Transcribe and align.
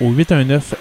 au 0.00 0.10
819 0.10 0.74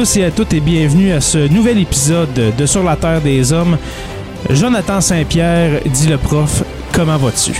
tous 0.00 0.16
et 0.16 0.24
à 0.24 0.30
toutes 0.30 0.54
et 0.54 0.60
bienvenue 0.60 1.12
à 1.12 1.20
ce 1.20 1.36
nouvel 1.52 1.76
épisode 1.78 2.32
de 2.56 2.64
Sur 2.64 2.82
la 2.82 2.96
Terre 2.96 3.20
des 3.20 3.52
Hommes. 3.52 3.76
Jonathan 4.48 4.98
Saint-Pierre, 4.98 5.82
dit 5.84 6.06
le 6.06 6.16
prof, 6.16 6.64
comment 6.90 7.18
vas-tu? 7.18 7.52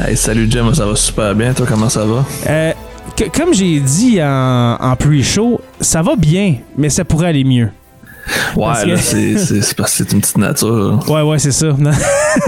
Hey, 0.00 0.16
salut 0.16 0.48
Jim, 0.50 0.74
ça 0.74 0.84
va 0.86 0.96
super 0.96 1.32
bien. 1.36 1.54
Toi, 1.54 1.64
comment 1.68 1.88
ça 1.88 2.04
va? 2.04 2.24
Euh, 2.48 2.72
que- 3.16 3.28
comme 3.30 3.54
j'ai 3.54 3.78
dit 3.78 4.20
en, 4.20 4.76
en 4.80 4.96
pre-show, 4.96 5.60
ça 5.80 6.02
va 6.02 6.16
bien, 6.16 6.56
mais 6.76 6.90
ça 6.90 7.04
pourrait 7.04 7.28
aller 7.28 7.44
mieux. 7.44 7.68
Ouais, 8.56 8.72
que- 8.84 8.96
c'est 8.96 9.74
parce 9.76 9.90
que 9.92 9.96
c'est 10.04 10.12
une 10.12 10.20
petite 10.20 10.38
nature. 10.38 11.02
Ouais, 11.08 11.22
ouais, 11.22 11.38
c'est 11.38 11.50
ça. 11.52 11.74
Non, 11.78 11.90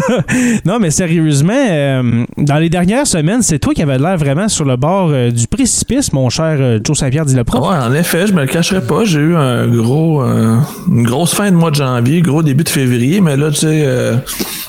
Non, 0.64 0.78
mais 0.80 0.90
sérieusement, 0.90 1.52
euh, 1.54 2.24
dans 2.36 2.56
les 2.58 2.68
dernières 2.70 3.06
semaines, 3.06 3.42
c'est 3.42 3.58
toi 3.58 3.74
qui 3.74 3.82
avais 3.82 3.98
l'air 3.98 4.16
vraiment 4.16 4.48
sur 4.48 4.64
le 4.64 4.76
bord 4.76 5.10
euh, 5.10 5.30
du 5.30 5.46
précipice, 5.46 6.12
mon 6.12 6.30
cher 6.30 6.56
euh, 6.60 6.78
Joe 6.82 6.96
Saint-Pierre, 6.98 7.24
dit 7.26 7.34
le 7.34 7.44
prof. 7.44 7.60
Ouais, 7.68 7.76
en 7.76 7.92
effet, 7.94 8.26
je 8.26 8.32
me 8.32 8.42
le 8.42 8.46
cacherai 8.46 8.80
pas. 8.82 9.04
J'ai 9.04 9.20
eu 9.20 9.34
un 9.36 9.66
gros, 9.68 10.22
une 10.22 11.02
grosse 11.02 11.34
fin 11.34 11.50
de 11.50 11.56
mois 11.56 11.70
de 11.70 11.76
janvier, 11.76 12.22
gros 12.22 12.42
début 12.42 12.64
de 12.64 12.68
février, 12.68 13.20
mais 13.20 13.36
là, 13.36 13.50
tu 13.50 13.56
sais, 13.58 14.14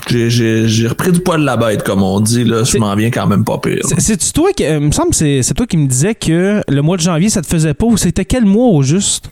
j'ai- 0.10 0.88
repris 0.88 1.12
du 1.12 1.20
poil 1.20 1.42
de 1.42 1.46
la 1.46 1.58
bête, 1.58 1.84
comme 1.84 2.02
on 2.04 2.20
dit. 2.20 2.44
Là, 2.44 2.64
je 2.64 2.78
m'en 2.78 2.96
viens 2.96 3.10
quand 3.12 3.28
même 3.28 3.44
pas 3.44 3.58
pire. 3.58 3.80
C'est- 3.84 4.00
C'est-tu 4.00 4.32
toi 4.32 4.50
qui. 4.56 4.64
me 4.68 4.92
semble 4.92 5.10
que 5.10 5.16
c'est 5.16 5.42
c'est 5.44 5.54
toi 5.54 5.66
qui 5.66 5.78
me 5.78 5.88
disais 5.88 6.16
que 6.16 6.62
le 6.68 6.82
mois 6.82 6.98
de 6.98 7.02
janvier, 7.02 7.30
ça 7.30 7.42
te 7.42 7.48
faisait 7.48 7.74
pas. 7.74 7.86
ou 7.86 7.98
C'était 7.98 8.26
quel 8.26 8.46
mois 8.46 8.68
au 8.68 8.82
juste? 8.84 9.30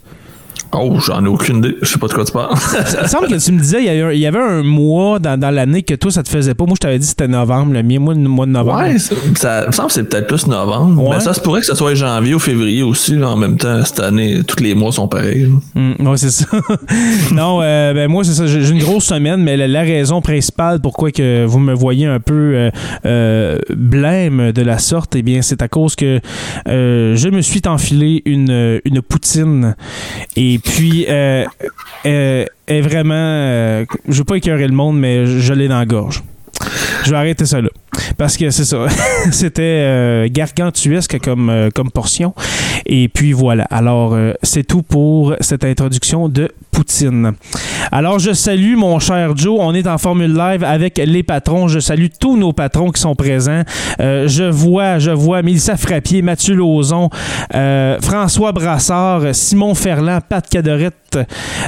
Oh, 0.76 1.00
j'en 1.00 1.24
ai 1.24 1.28
aucune 1.28 1.58
idée. 1.58 1.76
Je 1.82 1.88
sais 1.88 2.00
pas 2.00 2.08
de 2.08 2.14
quoi 2.14 2.26
tu 2.26 2.32
parles. 2.32 2.56
Il 2.98 3.04
me 3.04 3.08
semble 3.08 3.28
que 3.28 3.44
tu 3.44 3.52
me 3.52 3.60
disais, 3.60 3.84
il 3.84 4.20
y 4.20 4.26
avait 4.26 4.40
un, 4.40 4.64
mois 4.64 5.20
dans, 5.20 5.40
dans 5.40 5.52
l'année 5.52 5.84
que 5.84 5.94
toi, 5.94 6.12
ça 6.12 6.24
te 6.24 6.30
faisait 6.30 6.54
pas. 6.54 6.66
Moi, 6.66 6.76
je 6.76 6.80
t'avais 6.80 6.98
dit 7.00 7.06
que 7.06 7.10
c'était 7.10 7.28
novembre, 7.28 7.74
le 7.74 7.84
mien, 7.84 8.00
moi, 8.00 8.14
le 8.14 8.22
mois 8.22 8.46
de 8.46 8.52
novembre. 8.52 8.80
Ouais, 8.80 8.98
ça, 8.98 9.14
ça 9.36 9.68
me 9.68 9.72
semble 9.72 9.88
que 9.88 9.94
c'est 9.94 10.04
peut-être 10.04 10.28
plus 10.28 10.48
novembre. 10.48 11.04
Ouais. 11.04 11.16
Mais 11.16 11.20
ça 11.20 11.34
se 11.34 11.42
pourrait 11.42 11.62
que 11.62 11.68
ce 11.68 11.76
soit 11.76 11.94
janvier 11.94 12.34
ou 12.34 12.40
février 12.40 12.84
aussi. 12.84 13.16
là, 13.16 13.30
en 13.30 13.36
même 13.36 13.58
temps, 13.58 13.84
cette 13.86 14.00
année, 14.00 14.42
tous 14.48 14.62
les 14.64 14.74
mois 14.74 14.92
sont 14.92 15.08
pareils. 15.08 15.50
Mm, 15.76 16.08
ouais, 16.08 16.18
c'est 16.18 16.32
ça. 16.32 16.46
non, 17.32 17.60
euh, 17.62 17.94
ben 17.94 18.10
moi, 18.10 18.24
c'est 18.24 18.34
ça. 18.34 18.48
J'ai 18.48 18.70
une 18.70 18.80
grosse 18.80 19.06
semaine, 19.06 19.44
mais 19.44 19.58
la, 19.58 19.68
la 19.68 19.82
raison 19.82 20.22
principale 20.22 20.80
pourquoi 20.82 21.12
que 21.12 21.46
vous 21.46 21.60
me 21.60 21.74
voyez 21.74 22.06
un 22.06 22.20
peu 22.20 22.34
euh, 22.34 22.70
euh, 23.06 23.58
blême 23.76 24.52
de 24.52 24.62
la 24.62 24.78
sorte, 24.78 25.16
eh 25.16 25.22
bien, 25.22 25.42
c'est 25.42 25.62
à 25.62 25.68
cause 25.68 25.96
que 25.96 26.20
je 26.66 27.30
me 27.30 27.42
suis 27.42 27.62
enfilé 27.68 28.22
une, 28.26 28.80
une 28.86 29.02
poutine. 29.02 29.76
Et 30.36 30.60
puis, 30.64 31.06
euh, 31.10 31.46
euh, 32.06 32.46
est 32.68 32.82
vraiment. 32.82 33.14
euh, 33.16 33.86
je 34.08 34.20
veux 34.20 34.24
pas 34.24 34.38
écœurer 34.38 34.68
le 34.68 34.74
monde, 34.74 35.00
mais 35.00 35.26
je, 35.26 35.54
l'ai 35.54 35.68
dans 35.68 35.80
la 35.80 35.86
gorge. 35.86 36.24
Je 37.04 37.12
vais 37.12 37.18
arrêter 37.18 37.46
ça 37.46 37.62
là. 37.62 37.70
Parce 38.18 38.38
que 38.38 38.50
c'est 38.50 38.66
ça. 38.66 38.86
C'était 39.32 39.62
euh, 39.62 40.28
gargantuesque 40.32 41.20
comme, 41.20 41.50
euh, 41.50 41.70
comme 41.74 41.92
portion. 41.92 42.34
Et 42.86 43.10
puis 43.10 43.34
voilà. 43.34 43.66
Alors, 43.66 44.14
euh, 44.14 44.34
c'est 44.44 44.64
tout 44.64 44.84
pour 44.84 45.36
cette 45.42 45.64
introduction 45.66 46.30
de 46.30 46.50
Poutine. 46.74 47.34
Alors, 47.92 48.20
je 48.20 48.34
salue 48.34 48.76
mon 48.76 49.00
cher 49.00 49.38
Joe. 49.38 49.58
On 49.60 49.74
est 49.74 49.88
en 49.88 49.98
formule 49.98 50.34
live 50.34 50.64
avec 50.64 50.98
les 50.98 51.24
patrons. 51.24 51.68
Je 51.68 51.80
salue 51.80 52.08
tous 52.20 52.36
nos 52.36 52.52
patrons 52.52 52.92
qui 52.92 53.00
sont 53.00 53.16
présents. 53.16 53.62
Euh, 54.00 54.28
je 54.28 54.44
vois, 54.44 54.98
je 54.98 55.12
vois 55.12 55.44
Mélissa 55.44 55.78
Frappier, 55.78 56.22
Mathieu 56.22 56.56
Lauzon, 56.56 57.10
euh, 57.54 58.00
François 58.02 58.52
Brassard, 58.52 59.34
Simon 59.34 59.76
Ferland, 59.76 60.22
Pat 60.28 60.48
Cadorette, 60.50 61.20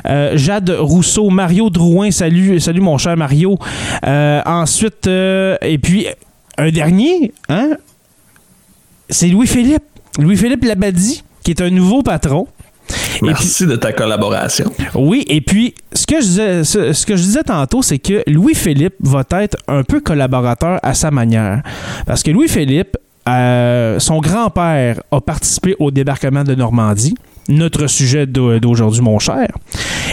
euh, 0.08 0.36
Jade 0.36 0.72
Rousseau, 0.72 1.30
Mario 1.30 1.70
Drouin. 1.70 2.10
Salut, 2.10 2.60
salut 2.60 2.82
mon 2.82 2.98
cher 2.98 3.16
Mario. 3.16 3.58
Ensuite, 4.04 5.08
et 5.08 5.78
puis, 5.82 6.08
un 6.58 6.72
dernier, 6.72 7.32
hein? 7.50 7.72
C'est 9.10 9.28
Louis-Philippe. 9.28 9.84
Louis-Philippe 10.18 10.64
Labadie, 10.64 11.24
qui 11.44 11.52
est 11.52 11.62
un 11.62 11.70
nouveau 11.70 12.02
patron. 12.02 12.48
Merci 13.22 13.68
de 13.68 13.76
ta 13.76 13.94
collaboration. 13.94 14.72
Oui, 14.94 15.24
et 15.28 15.42
puis 15.42 15.74
ce 15.94 16.06
que 16.06 16.16
je 16.16 16.26
disais, 16.26 16.64
ce, 16.64 16.94
ce 16.94 17.06
que 17.06 17.16
je 17.16 17.22
disais 17.22 17.44
tantôt, 17.44 17.82
c'est 17.82 18.00
que 18.00 18.24
Louis-Philippe 18.28 18.96
va 19.02 19.24
être 19.32 19.58
un 19.68 19.84
peu 19.84 20.00
collaborateur 20.00 20.80
à 20.84 20.94
sa 20.94 21.12
manière. 21.12 21.62
Parce 22.06 22.24
que 22.24 22.32
Louis-Philippe, 22.32 22.98
euh, 23.28 24.00
son 24.00 24.20
grand-père 24.20 25.02
a 25.12 25.22
participé 25.22 25.76
au 25.80 25.92
débarquement 25.92 26.44
de 26.44 26.56
Normandie, 26.56 27.16
notre 27.50 27.88
sujet 27.88 28.26
d'au- 28.26 28.60
d'aujourd'hui, 28.60 29.02
mon 29.02 29.20
cher. 29.20 29.48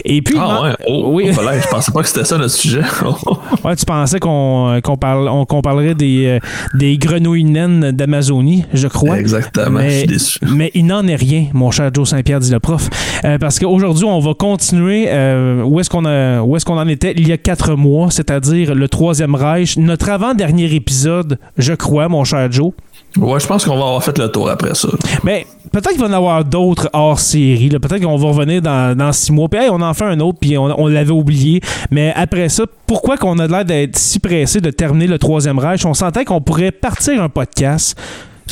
Et 0.04 0.20
puis, 0.22 0.36
Ah 0.38 0.62
ouais, 0.62 0.70
oh, 0.88 1.10
oui. 1.12 1.26
oh, 1.28 1.32
voilà, 1.32 1.58
je 1.60 1.66
pensais 1.68 1.92
pas 1.92 2.02
que 2.02 2.08
c'était 2.08 2.24
ça 2.24 2.38
notre 2.38 2.54
sujet. 2.54 2.82
Ouais, 3.64 3.76
tu 3.76 3.84
pensais 3.84 4.18
qu'on 4.18 4.80
qu'on 4.82 4.96
parle, 4.96 5.28
on- 5.28 5.44
parlerait 5.62 5.94
des, 5.94 6.26
euh, 6.26 6.38
des 6.74 6.98
grenouilles 6.98 7.44
naines 7.44 7.92
d'Amazonie, 7.92 8.64
je 8.72 8.88
crois. 8.88 9.18
Exactement, 9.20 9.78
je 9.78 9.84
Mais, 9.84 9.98
suis 9.98 10.06
déçu. 10.08 10.38
mais 10.50 10.70
il 10.74 10.86
n'en 10.86 11.06
est 11.06 11.14
rien, 11.14 11.46
mon 11.52 11.70
cher 11.70 11.90
Joe 11.94 12.08
Saint-Pierre, 12.08 12.40
dit 12.40 12.50
le 12.50 12.58
prof. 12.58 12.88
Euh, 13.24 13.38
parce 13.38 13.58
qu'aujourd'hui, 13.60 14.04
on 14.04 14.18
va 14.18 14.34
continuer 14.34 15.06
euh, 15.08 15.62
où 15.62 15.78
est-ce 15.78 15.88
qu'on 15.90 16.04
a- 16.06 16.40
où 16.42 16.56
est-ce 16.56 16.64
qu'on 16.64 16.78
en 16.78 16.88
était 16.88 17.12
il 17.16 17.28
y 17.28 17.32
a 17.32 17.36
quatre 17.36 17.74
mois, 17.76 18.10
c'est-à-dire 18.10 18.74
le 18.74 18.88
Troisième 18.88 19.34
Reich. 19.36 19.76
Notre 19.76 20.10
avant-dernier 20.10 20.74
épisode, 20.74 21.38
je 21.58 21.74
crois, 21.74 22.08
mon 22.08 22.24
cher 22.24 22.50
Joe. 22.50 22.72
Ouais, 23.16 23.40
je 23.40 23.46
pense 23.46 23.64
qu'on 23.64 23.76
va 23.76 23.84
avoir 23.84 24.02
fait 24.02 24.16
le 24.18 24.28
tour 24.30 24.48
après 24.48 24.74
ça. 24.74 24.88
Mais 25.22 25.46
peut-être 25.70 25.90
qu'il 25.90 26.00
va 26.00 26.06
y 26.06 26.10
en 26.10 26.14
avoir 26.14 26.44
d'autres 26.44 26.88
hors 26.92 27.18
série. 27.18 27.68
Peut-être 27.68 28.02
qu'on 28.02 28.16
va 28.16 28.28
revenir 28.28 28.62
dans, 28.62 29.12
six 29.12 29.32
mois. 29.32 29.48
Puis 29.48 29.60
on 29.70 29.80
en 29.80 29.94
fait 29.94 30.04
un 30.04 30.18
autre, 30.20 30.38
puis 30.40 30.56
on, 30.56 30.80
on 30.80 30.86
l'avait 30.86 31.10
oublié. 31.10 31.60
Mais 31.90 32.12
après 32.16 32.48
ça, 32.48 32.64
pourquoi 32.86 33.16
qu'on 33.16 33.38
a 33.38 33.46
l'air 33.46 33.64
d'être 33.64 33.96
si 33.96 34.18
pressé 34.18 34.60
de 34.60 34.70
terminer 34.70 35.06
le 35.06 35.18
Troisième 35.18 35.58
Reich? 35.58 35.84
On 35.84 35.94
sentait 35.94 36.24
qu'on 36.24 36.40
pourrait 36.40 36.70
partir 36.72 37.22
un 37.22 37.28
podcast 37.28 37.96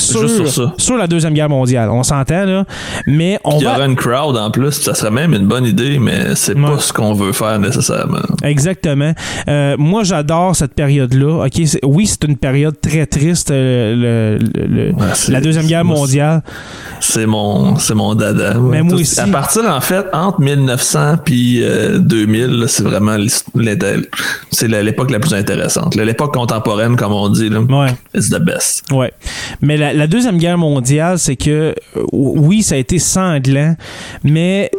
sur, 0.00 0.20
Juste 0.22 0.36
sur 0.36 0.48
ça. 0.48 0.74
sur 0.78 0.96
la 0.96 1.06
Deuxième 1.06 1.34
Guerre 1.34 1.48
mondiale. 1.48 1.88
On 1.90 2.02
s'entend, 2.02 2.44
là. 2.44 2.64
Mais 3.06 3.38
on 3.44 3.56
Il 3.58 3.62
y 3.62 3.64
va. 3.64 3.76
aura 3.76 3.86
une 3.86 3.96
crowd 3.96 4.36
en 4.36 4.50
plus, 4.50 4.72
ça 4.72 4.94
serait 4.94 5.10
même 5.10 5.32
une 5.34 5.46
bonne 5.46 5.64
idée, 5.64 5.98
mais 5.98 6.34
c'est 6.34 6.54
Ouais. 6.56 6.62
pas 6.70 6.78
ce 6.78 6.92
qu'on 6.92 7.12
veut 7.12 7.32
faire 7.32 7.58
nécessairement. 7.58 8.18
Exactement. 8.42 9.12
Euh, 9.48 9.76
moi, 9.78 10.02
j'adore 10.04 10.56
cette 10.56 10.74
période-là. 10.74 11.44
Ok, 11.46 11.62
oui, 11.84 12.06
c'est 12.06 12.24
une 12.24 12.36
période 12.36 12.80
très 12.80 13.06
triste, 13.06 13.50
euh, 13.50 14.36
le- 14.38 14.60
le- 14.60 14.66
le- 14.66 14.92
Ouais, 14.92 15.06
c'est- 15.14 15.32
la 15.32 15.40
Deuxième 15.40 15.66
Guerre 15.66 15.84
mondiale. 15.84 16.42
C'est 17.00 17.26
mon, 17.26 17.76
mon 17.94 18.14
dada. 18.14 18.58
ouais. 18.58 18.70
Mais 18.70 18.82
moi 18.82 18.94
Tout- 18.94 19.00
aussi. 19.02 19.20
À 19.20 19.26
partir, 19.26 19.62
en 19.64 19.80
fait, 19.80 20.04
entre 20.12 20.40
1900 20.40 21.16
puis 21.24 21.62
euh, 21.62 21.98
2000, 21.98 22.46
là, 22.46 22.68
c'est 22.68 22.82
vraiment 22.82 23.16
c'est 24.50 24.68
l'époque 24.68 25.10
la 25.10 25.18
plus 25.18 25.34
intéressante. 25.34 25.94
L'époque 25.94 26.34
contemporaine, 26.34 26.96
comme 26.96 27.12
on 27.12 27.28
dit, 27.28 27.48
là, 27.48 27.60
Ouais. 27.60 27.88
it's 28.14 28.30
the 28.30 28.38
best. 28.40 28.84
Ouais. 28.92 29.12
Mais 29.60 29.76
la, 29.76 29.89
la 29.92 30.06
Deuxième 30.06 30.38
Guerre 30.38 30.58
mondiale, 30.58 31.18
c'est 31.18 31.36
que, 31.36 31.74
euh, 31.96 32.04
oui, 32.12 32.62
ça 32.62 32.74
a 32.74 32.78
été 32.78 32.98
sanglant, 32.98 33.74
mais, 34.24 34.70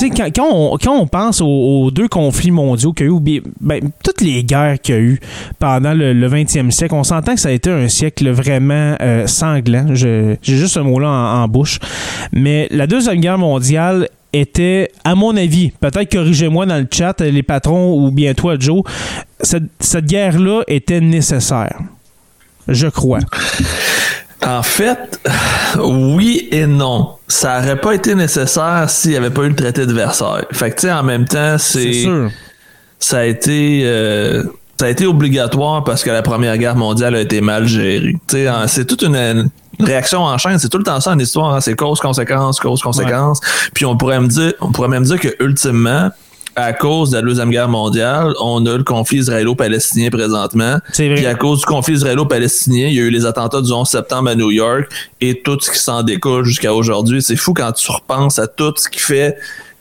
quand, 0.00 0.28
quand 0.34 0.48
on, 0.50 0.78
quand 0.78 0.96
on 0.96 1.06
pense 1.06 1.40
aux, 1.40 1.90
deux 1.90 2.08
conflits 2.08 2.50
mondiaux 2.50 2.92
qu'il 2.92 3.06
y 3.06 3.08
a 3.08 3.12
eu, 3.12 3.42
ben, 3.60 3.80
toutes 4.04 4.20
les 4.20 4.44
guerres 4.44 4.80
qu'il 4.80 4.94
y 4.94 4.98
a 4.98 5.00
eu 5.00 5.20
pendant 5.58 5.94
le, 5.94 6.12
le 6.12 6.28
20e 6.28 6.70
siècle, 6.70 6.94
on 6.94 7.04
s'entend 7.04 7.34
que 7.34 7.40
ça 7.40 7.48
a 7.48 7.52
été 7.52 7.70
un 7.70 7.88
siècle 7.88 8.28
vraiment 8.30 8.96
euh, 9.00 9.26
sanglant. 9.26 9.86
J'ai 9.94 10.38
juste 10.42 10.74
ce 10.74 10.80
mot-là 10.80 11.08
en, 11.08 11.42
en 11.42 11.48
bouche. 11.48 11.78
Mais 12.32 12.68
la 12.70 12.86
Deuxième 12.86 13.20
Guerre 13.20 13.38
mondiale 13.38 14.08
était, 14.32 14.90
à 15.04 15.14
mon 15.14 15.36
avis, 15.36 15.70
peut-être 15.80 16.10
corrigez-moi 16.12 16.66
dans 16.66 16.76
le 16.76 16.86
chat, 16.90 17.20
les 17.20 17.42
patrons 17.42 17.94
ou 17.94 18.10
bien 18.10 18.34
toi, 18.34 18.56
Joe, 18.58 18.82
cette, 19.40 19.64
cette 19.80 20.06
guerre-là 20.06 20.62
était 20.66 21.00
nécessaire. 21.00 21.78
Je 22.68 22.86
crois. 22.88 23.20
En 24.46 24.62
fait, 24.62 25.20
oui 25.78 26.48
et 26.52 26.66
non. 26.66 27.14
Ça 27.26 27.58
aurait 27.58 27.80
pas 27.80 27.92
été 27.92 28.14
nécessaire 28.14 28.88
s'il 28.88 29.10
n'y 29.12 29.16
avait 29.16 29.30
pas 29.30 29.42
eu 29.42 29.48
le 29.48 29.56
traité 29.56 29.84
de 29.84 29.92
Versailles. 29.92 30.44
Fait 30.52 30.70
que, 30.70 30.76
tu 30.80 30.86
sais, 30.86 30.92
en 30.92 31.02
même 31.02 31.24
temps, 31.26 31.56
C'est 31.58 31.82
ça 33.00 33.18
a 33.18 33.24
été, 33.24 33.82
euh, 33.84 34.44
ça 34.78 34.86
a 34.86 34.88
été 34.88 35.06
obligatoire 35.06 35.84
parce 35.84 36.02
que 36.02 36.10
la 36.10 36.22
Première 36.22 36.56
Guerre 36.58 36.76
mondiale 36.76 37.14
a 37.16 37.20
été 37.20 37.40
mal 37.40 37.66
gérée. 37.66 38.14
Tu 38.28 38.36
sais, 38.36 38.48
en- 38.48 38.66
c'est 38.66 38.84
toute 38.86 39.02
une, 39.02 39.16
une 39.16 39.50
réaction 39.84 40.20
en 40.22 40.38
chaîne. 40.38 40.58
C'est 40.58 40.68
tout 40.68 40.78
le 40.78 40.84
temps 40.84 41.00
ça 41.00 41.10
en 41.12 41.18
histoire. 41.18 41.54
hein. 41.54 41.60
C'est 41.60 41.74
cause, 41.74 42.00
conséquence, 42.00 42.58
cause, 42.60 42.80
conséquence. 42.82 43.40
Puis 43.74 43.84
on 43.86 43.96
pourrait 43.96 44.20
me 44.20 44.28
dire, 44.28 44.52
on 44.60 44.72
pourrait 44.72 44.88
même 44.88 45.04
dire 45.04 45.20
que 45.20 45.28
ultimement, 45.40 46.10
à 46.58 46.72
cause 46.72 47.10
de 47.10 47.16
la 47.16 47.22
Deuxième 47.22 47.50
Guerre 47.50 47.68
mondiale, 47.68 48.34
on 48.40 48.64
a 48.66 48.76
le 48.76 48.82
conflit 48.82 49.18
israélo-palestinien 49.18 50.10
présentement. 50.10 50.78
C'est 50.92 51.06
vrai. 51.06 51.16
Puis 51.16 51.26
à 51.26 51.34
cause 51.34 51.60
du 51.60 51.66
conflit 51.66 51.94
israélo-palestinien, 51.94 52.88
il 52.88 52.94
y 52.94 52.98
a 52.98 53.02
eu 53.02 53.10
les 53.10 53.26
attentats 53.26 53.60
du 53.60 53.72
11 53.72 53.88
septembre 53.88 54.30
à 54.30 54.34
New 54.34 54.50
York 54.50 54.90
et 55.20 55.40
tout 55.40 55.58
ce 55.60 55.70
qui 55.70 55.78
s'en 55.78 56.02
découle 56.02 56.44
jusqu'à 56.44 56.74
aujourd'hui. 56.74 57.22
C'est 57.22 57.36
fou 57.36 57.54
quand 57.54 57.72
tu 57.72 57.90
repenses 57.90 58.38
à 58.38 58.46
tout 58.48 58.72
ce 58.76 58.88
qui 58.88 58.98
fait 58.98 59.36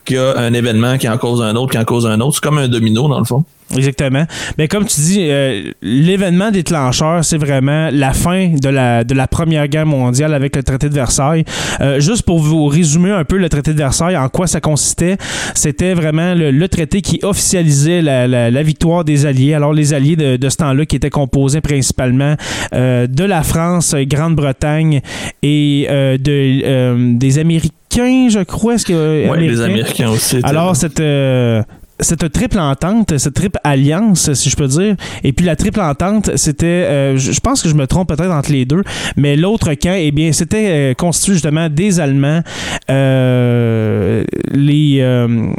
qu'il 0.06 0.18
y 0.18 0.19
a 0.19 0.38
un 0.38 0.53
événement 0.53 0.97
qui 0.97 1.09
en 1.09 1.18
cause 1.18 1.41
un 1.41 1.56
autre, 1.56 1.71
qui 1.71 1.77
en 1.77 1.85
cause 1.85 2.06
un 2.06 2.19
autre. 2.21 2.35
C'est 2.35 2.44
comme 2.44 2.59
un 2.59 2.68
domino, 2.68 3.07
dans 3.07 3.19
le 3.19 3.25
fond. 3.25 3.44
Exactement. 3.75 4.24
Mais 4.58 4.68
comme 4.68 4.86
tu 4.86 5.02
dis, 5.02 5.18
euh, 5.30 5.72
l'événement 5.81 6.52
déclencheur, 6.52 7.25
c'est 7.25 7.38
vraiment 7.38 7.90
la 7.92 8.14
fin 8.14 8.50
de 8.56 8.69
la, 8.69 9.04
de 9.04 9.14
la 9.14 9.28
Première 9.28 9.68
Guerre 9.68 9.86
mondiale 9.86 10.34
avec 10.34 10.56
le 10.56 10.64
traité 10.64 10.88
de 10.90 10.94
Versailles. 10.94 11.44
Euh, 11.81 12.00
juste 12.00 12.24
pour 12.24 12.40
vous 12.40 12.68
résumer 12.68 13.12
un 13.12 13.25
peu 13.25 13.38
le 13.38 13.50
traité 13.50 13.74
de 13.74 13.78
Versailles, 13.78 14.16
en 14.16 14.30
quoi 14.30 14.48
ça 14.48 14.62
consistait, 14.62 15.18
c'était 15.54 15.94
vraiment 15.94 16.34
le, 16.34 16.52
le 16.52 16.68
traité 16.69 17.02
qui 17.02 17.19
officialisait 17.24 18.02
la, 18.02 18.25
la- 18.28 18.50
la 18.52 18.64
victoire 18.64 19.04
des 19.04 19.25
Alliés. 19.25 19.54
Alors 19.54 19.74
les 19.74 19.94
Alliés 19.94 20.16
de, 20.16 20.38
de 20.38 20.50
ce 20.50 20.58
temps-là 20.58 20.86
qui 20.86 20.96
étaient 20.96 21.10
composés 21.10 21.62
principalement 21.62 22.36
euh, 22.74 23.06
de 23.08 23.24
la 23.25 23.44
France, 23.44 23.96
Grande-Bretagne 23.96 25.02
et 25.44 25.88
de, 25.90 27.14
des 27.18 27.40
Américains, 27.40 28.28
je 28.30 28.44
crois. 28.44 28.75
Est-ce 28.75 28.86
que, 28.86 29.30
Ouais, 29.30 29.40
les 29.42 29.62
Américains? 29.62 30.10
Aussi. 30.10 30.40
alors, 30.44 30.75
cette, 30.75 31.00
euh, 31.00 31.62
cette 31.99 32.31
triple 32.31 32.59
entente, 32.59 33.17
cette 33.17 33.33
triple 33.33 33.59
alliance, 33.63 34.31
si 34.33 34.49
je 34.49 34.55
peux 34.55 34.67
dire, 34.67 34.95
et 35.23 35.33
puis 35.33 35.45
la 35.45 35.55
triple 35.55 35.79
entente, 35.81 36.29
c'était, 36.35 36.65
euh, 36.67 37.17
je 37.17 37.39
pense 37.39 37.61
que 37.61 37.69
je 37.69 37.73
me 37.73 37.88
trompe 37.88 38.09
peut-être 38.09 38.31
entre 38.31 38.51
les 38.51 38.65
deux, 38.65 38.83
mais 39.15 39.35
l'autre 39.35 39.73
camp, 39.73 39.95
eh 39.97 40.11
bien, 40.11 40.31
c'était 40.31 40.67
euh, 40.69 40.94
constitué 40.94 41.33
justement 41.33 41.69
des 41.69 41.99
Allemands, 41.99 42.41
euh, 42.89 44.23
les, 44.51 45.03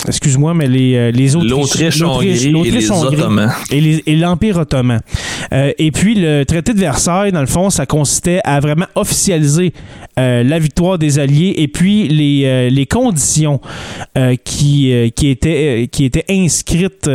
excuse-moi, 0.06 0.55
mais 0.55 0.67
les, 0.69 1.12
les 1.12 1.37
Autrichiens- 1.37 1.56
L'Autriche, 1.58 2.00
l'Autriche- 2.00 2.46
Hongrie 2.55 2.69
et 2.69 2.70
les 2.73 2.90
Ottomans. 2.90 3.52
et, 4.06 4.17
l'Empire 4.17 4.56
ottoman. 4.58 5.00
Et 5.52 5.90
puis 5.93 6.14
le 6.14 6.44
traité 6.44 6.73
de 6.75 6.79
Versailles, 6.79 7.32
dans 7.32 7.40
le 7.40 7.46
fond, 7.46 7.70
ça 7.70 7.87
consistait 7.87 8.40
à 8.44 8.61
vraiment 8.61 8.87
officialiser 8.94 9.73
la 10.17 10.58
victoire 10.58 10.99
des 10.99 11.19
Alliés 11.19 11.55
et 11.58 11.69
puis 11.69 12.08
les, 12.08 12.70
les 12.70 12.87
conditions 12.87 13.61
qui, 14.44 15.12
qui, 15.14 15.29
étaient, 15.29 15.88
qui 15.90 16.05
étaient 16.05 16.25
inscrites 16.29 17.11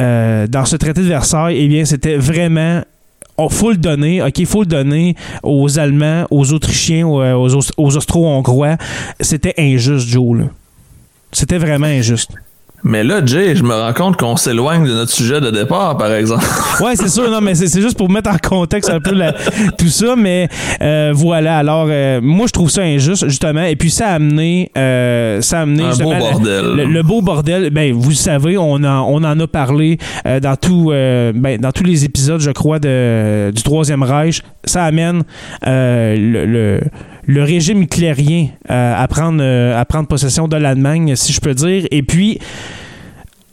euh, 0.00 0.46
dans 0.46 0.64
ce 0.64 0.76
traité 0.76 1.00
de 1.02 1.06
Versailles, 1.06 1.56
eh 1.58 1.68
bien, 1.68 1.84
c'était 1.84 2.16
vraiment 2.16 2.82
il 3.38 3.50
faut 3.50 3.70
le 3.70 3.76
donner, 3.76 4.22
ok, 4.22 4.44
faut 4.44 4.60
le 4.60 4.66
donner 4.66 5.16
aux 5.42 5.78
Allemands, 5.78 6.26
aux 6.30 6.52
Autrichiens, 6.52 7.06
aux, 7.06 7.20
euh, 7.20 7.34
aux, 7.34 7.58
aux 7.76 7.96
Austro-Hongrois. 7.96 8.76
C'était 9.20 9.54
injuste, 9.58 10.06
Joe. 10.08 10.44
C'était 11.32 11.58
vraiment 11.58 11.86
injuste. 11.86 12.32
Mais 12.84 13.04
là, 13.04 13.24
Jay, 13.24 13.54
je 13.54 13.62
me 13.62 13.72
rends 13.74 13.92
compte 13.92 14.16
qu'on 14.16 14.36
s'éloigne 14.36 14.84
de 14.84 14.92
notre 14.92 15.12
sujet 15.12 15.40
de 15.40 15.50
départ, 15.50 15.96
par 15.96 16.12
exemple. 16.12 16.44
Ouais, 16.80 16.96
c'est 16.96 17.08
sûr, 17.08 17.30
non, 17.30 17.40
mais 17.40 17.54
c'est 17.54 17.80
juste 17.80 17.96
pour 17.96 18.10
mettre 18.10 18.30
en 18.30 18.38
contexte 18.38 18.90
un 18.90 18.98
peu 18.98 19.14
la- 19.14 19.34
tout 19.78 19.86
ça, 19.88 20.16
mais 20.16 20.48
euh, 20.80 21.12
voilà. 21.14 21.58
Alors, 21.58 21.86
euh, 21.88 22.20
moi, 22.20 22.46
je 22.48 22.52
trouve 22.52 22.70
ça 22.70 22.82
injuste, 22.82 23.28
justement, 23.28 23.62
et 23.62 23.76
puis 23.76 23.90
ça 23.90 24.08
a 24.08 24.14
amené, 24.14 24.70
euh, 24.76 25.40
ça 25.42 25.60
a 25.60 25.62
amené 25.62 25.84
Un 25.84 25.90
justement 25.90 26.18
beau 26.18 26.30
bordel. 26.30 26.64
le, 26.74 26.84
le 26.86 27.02
beau 27.02 27.22
bordel. 27.22 27.70
Ben, 27.70 27.92
vous 27.92 28.08
le 28.10 28.14
savez, 28.16 28.58
on 28.58 28.72
en, 28.82 29.06
on 29.08 29.22
en 29.22 29.38
a 29.38 29.46
parlé 29.46 29.98
dans 30.24 30.56
tout, 30.56 30.88
ben, 30.90 31.58
dans 31.60 31.70
tous 31.72 31.84
les 31.84 32.04
épisodes, 32.04 32.40
je 32.40 32.50
crois, 32.50 32.78
de, 32.80 33.52
du 33.54 33.62
Troisième 33.62 34.02
Reich. 34.02 34.42
Ça 34.64 34.84
amène 34.84 35.22
le, 35.64 36.46
le- 36.46 36.80
le 37.24 37.42
régime 37.42 37.82
hitlérien 37.82 38.48
euh, 38.70 38.94
à 38.96 39.08
prendre, 39.08 39.42
euh, 39.42 39.78
à 39.78 39.84
prendre 39.84 40.08
possession 40.08 40.48
de 40.48 40.56
l'Allemagne, 40.56 41.16
si 41.16 41.32
je 41.32 41.40
peux 41.40 41.54
dire, 41.54 41.86
et 41.90 42.02
puis. 42.02 42.38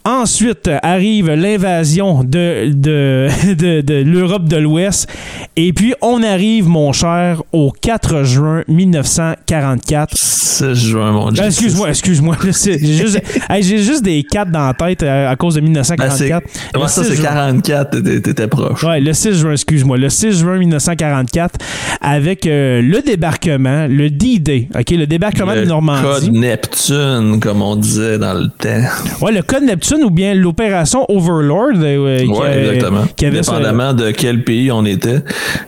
Ensuite 0.05 0.69
arrive 0.81 1.29
l'invasion 1.31 2.23
de, 2.23 2.71
de, 2.71 3.27
de, 3.53 3.81
de 3.81 3.93
l'Europe 4.03 4.45
de 4.47 4.57
l'Ouest. 4.57 5.07
Et 5.55 5.73
puis, 5.73 5.93
on 6.01 6.23
arrive, 6.23 6.67
mon 6.67 6.91
cher, 6.93 7.41
au 7.51 7.71
4 7.71 8.23
juin 8.23 8.63
1944. 8.67 10.15
6 10.17 10.73
juin, 10.73 11.11
mon 11.11 11.31
Dieu. 11.31 11.43
Euh, 11.43 11.47
excuse-moi, 11.47 11.89
excuse-moi. 11.89 12.35
J'ai 12.63 12.79
juste, 12.79 13.21
hey, 13.49 13.63
j'ai 13.63 13.77
juste 13.79 14.03
des 14.03 14.23
4 14.23 14.51
dans 14.51 14.67
la 14.67 14.73
tête 14.73 15.03
euh, 15.03 15.29
à 15.29 15.35
cause 15.35 15.55
de 15.55 15.61
Ben, 15.61 15.83
c'est- 15.83 15.93
1944. 15.95 16.43
Ouais, 16.45 16.81
Le 16.81 16.87
ça, 16.87 17.03
6 17.03 17.09
c'est 17.09 17.15
juin. 17.15 17.23
44, 17.25 18.01
t'étais- 18.21 18.47
proche. 18.47 18.83
Ouais, 18.83 18.99
le 18.99 19.13
6 19.13 19.33
juin, 19.39 19.51
excuse-moi. 19.53 19.97
Le 19.97 20.09
6 20.09 20.39
juin 20.39 20.57
1944, 20.57 21.56
avec 22.01 22.45
euh, 22.45 22.81
le 22.81 23.01
débarquement, 23.01 23.87
le 23.89 24.09
D-Day, 24.09 24.69
OK, 24.77 24.89
le 24.91 25.06
débarquement 25.07 25.53
Le 25.53 25.61
de 25.61 25.65
Normandie. 25.65 26.01
Code 26.03 26.31
Neptune, 26.33 27.39
comme 27.41 27.61
on 27.61 27.75
disait 27.75 28.18
dans 28.18 28.33
le 28.33 28.47
temps. 28.47 28.87
Ouais, 29.21 29.31
le 29.31 29.41
code 29.41 29.63
Neptune 29.63 29.88
ou 29.97 30.09
bien 30.09 30.33
l'opération 30.33 31.05
Overlord. 31.09 31.71
euh, 31.75 32.19
qui, 32.19 32.27
Ouais, 32.27 32.37
euh, 32.47 32.73
exactement. 32.73 33.05
qui 33.15 33.25
avait 33.25 33.43
ce- 33.43 33.49
Dépendamment 33.51 33.93
de 33.93 34.11
quel 34.11 34.43
pays 34.43 34.71
on 34.71 34.85
était. 34.85 35.19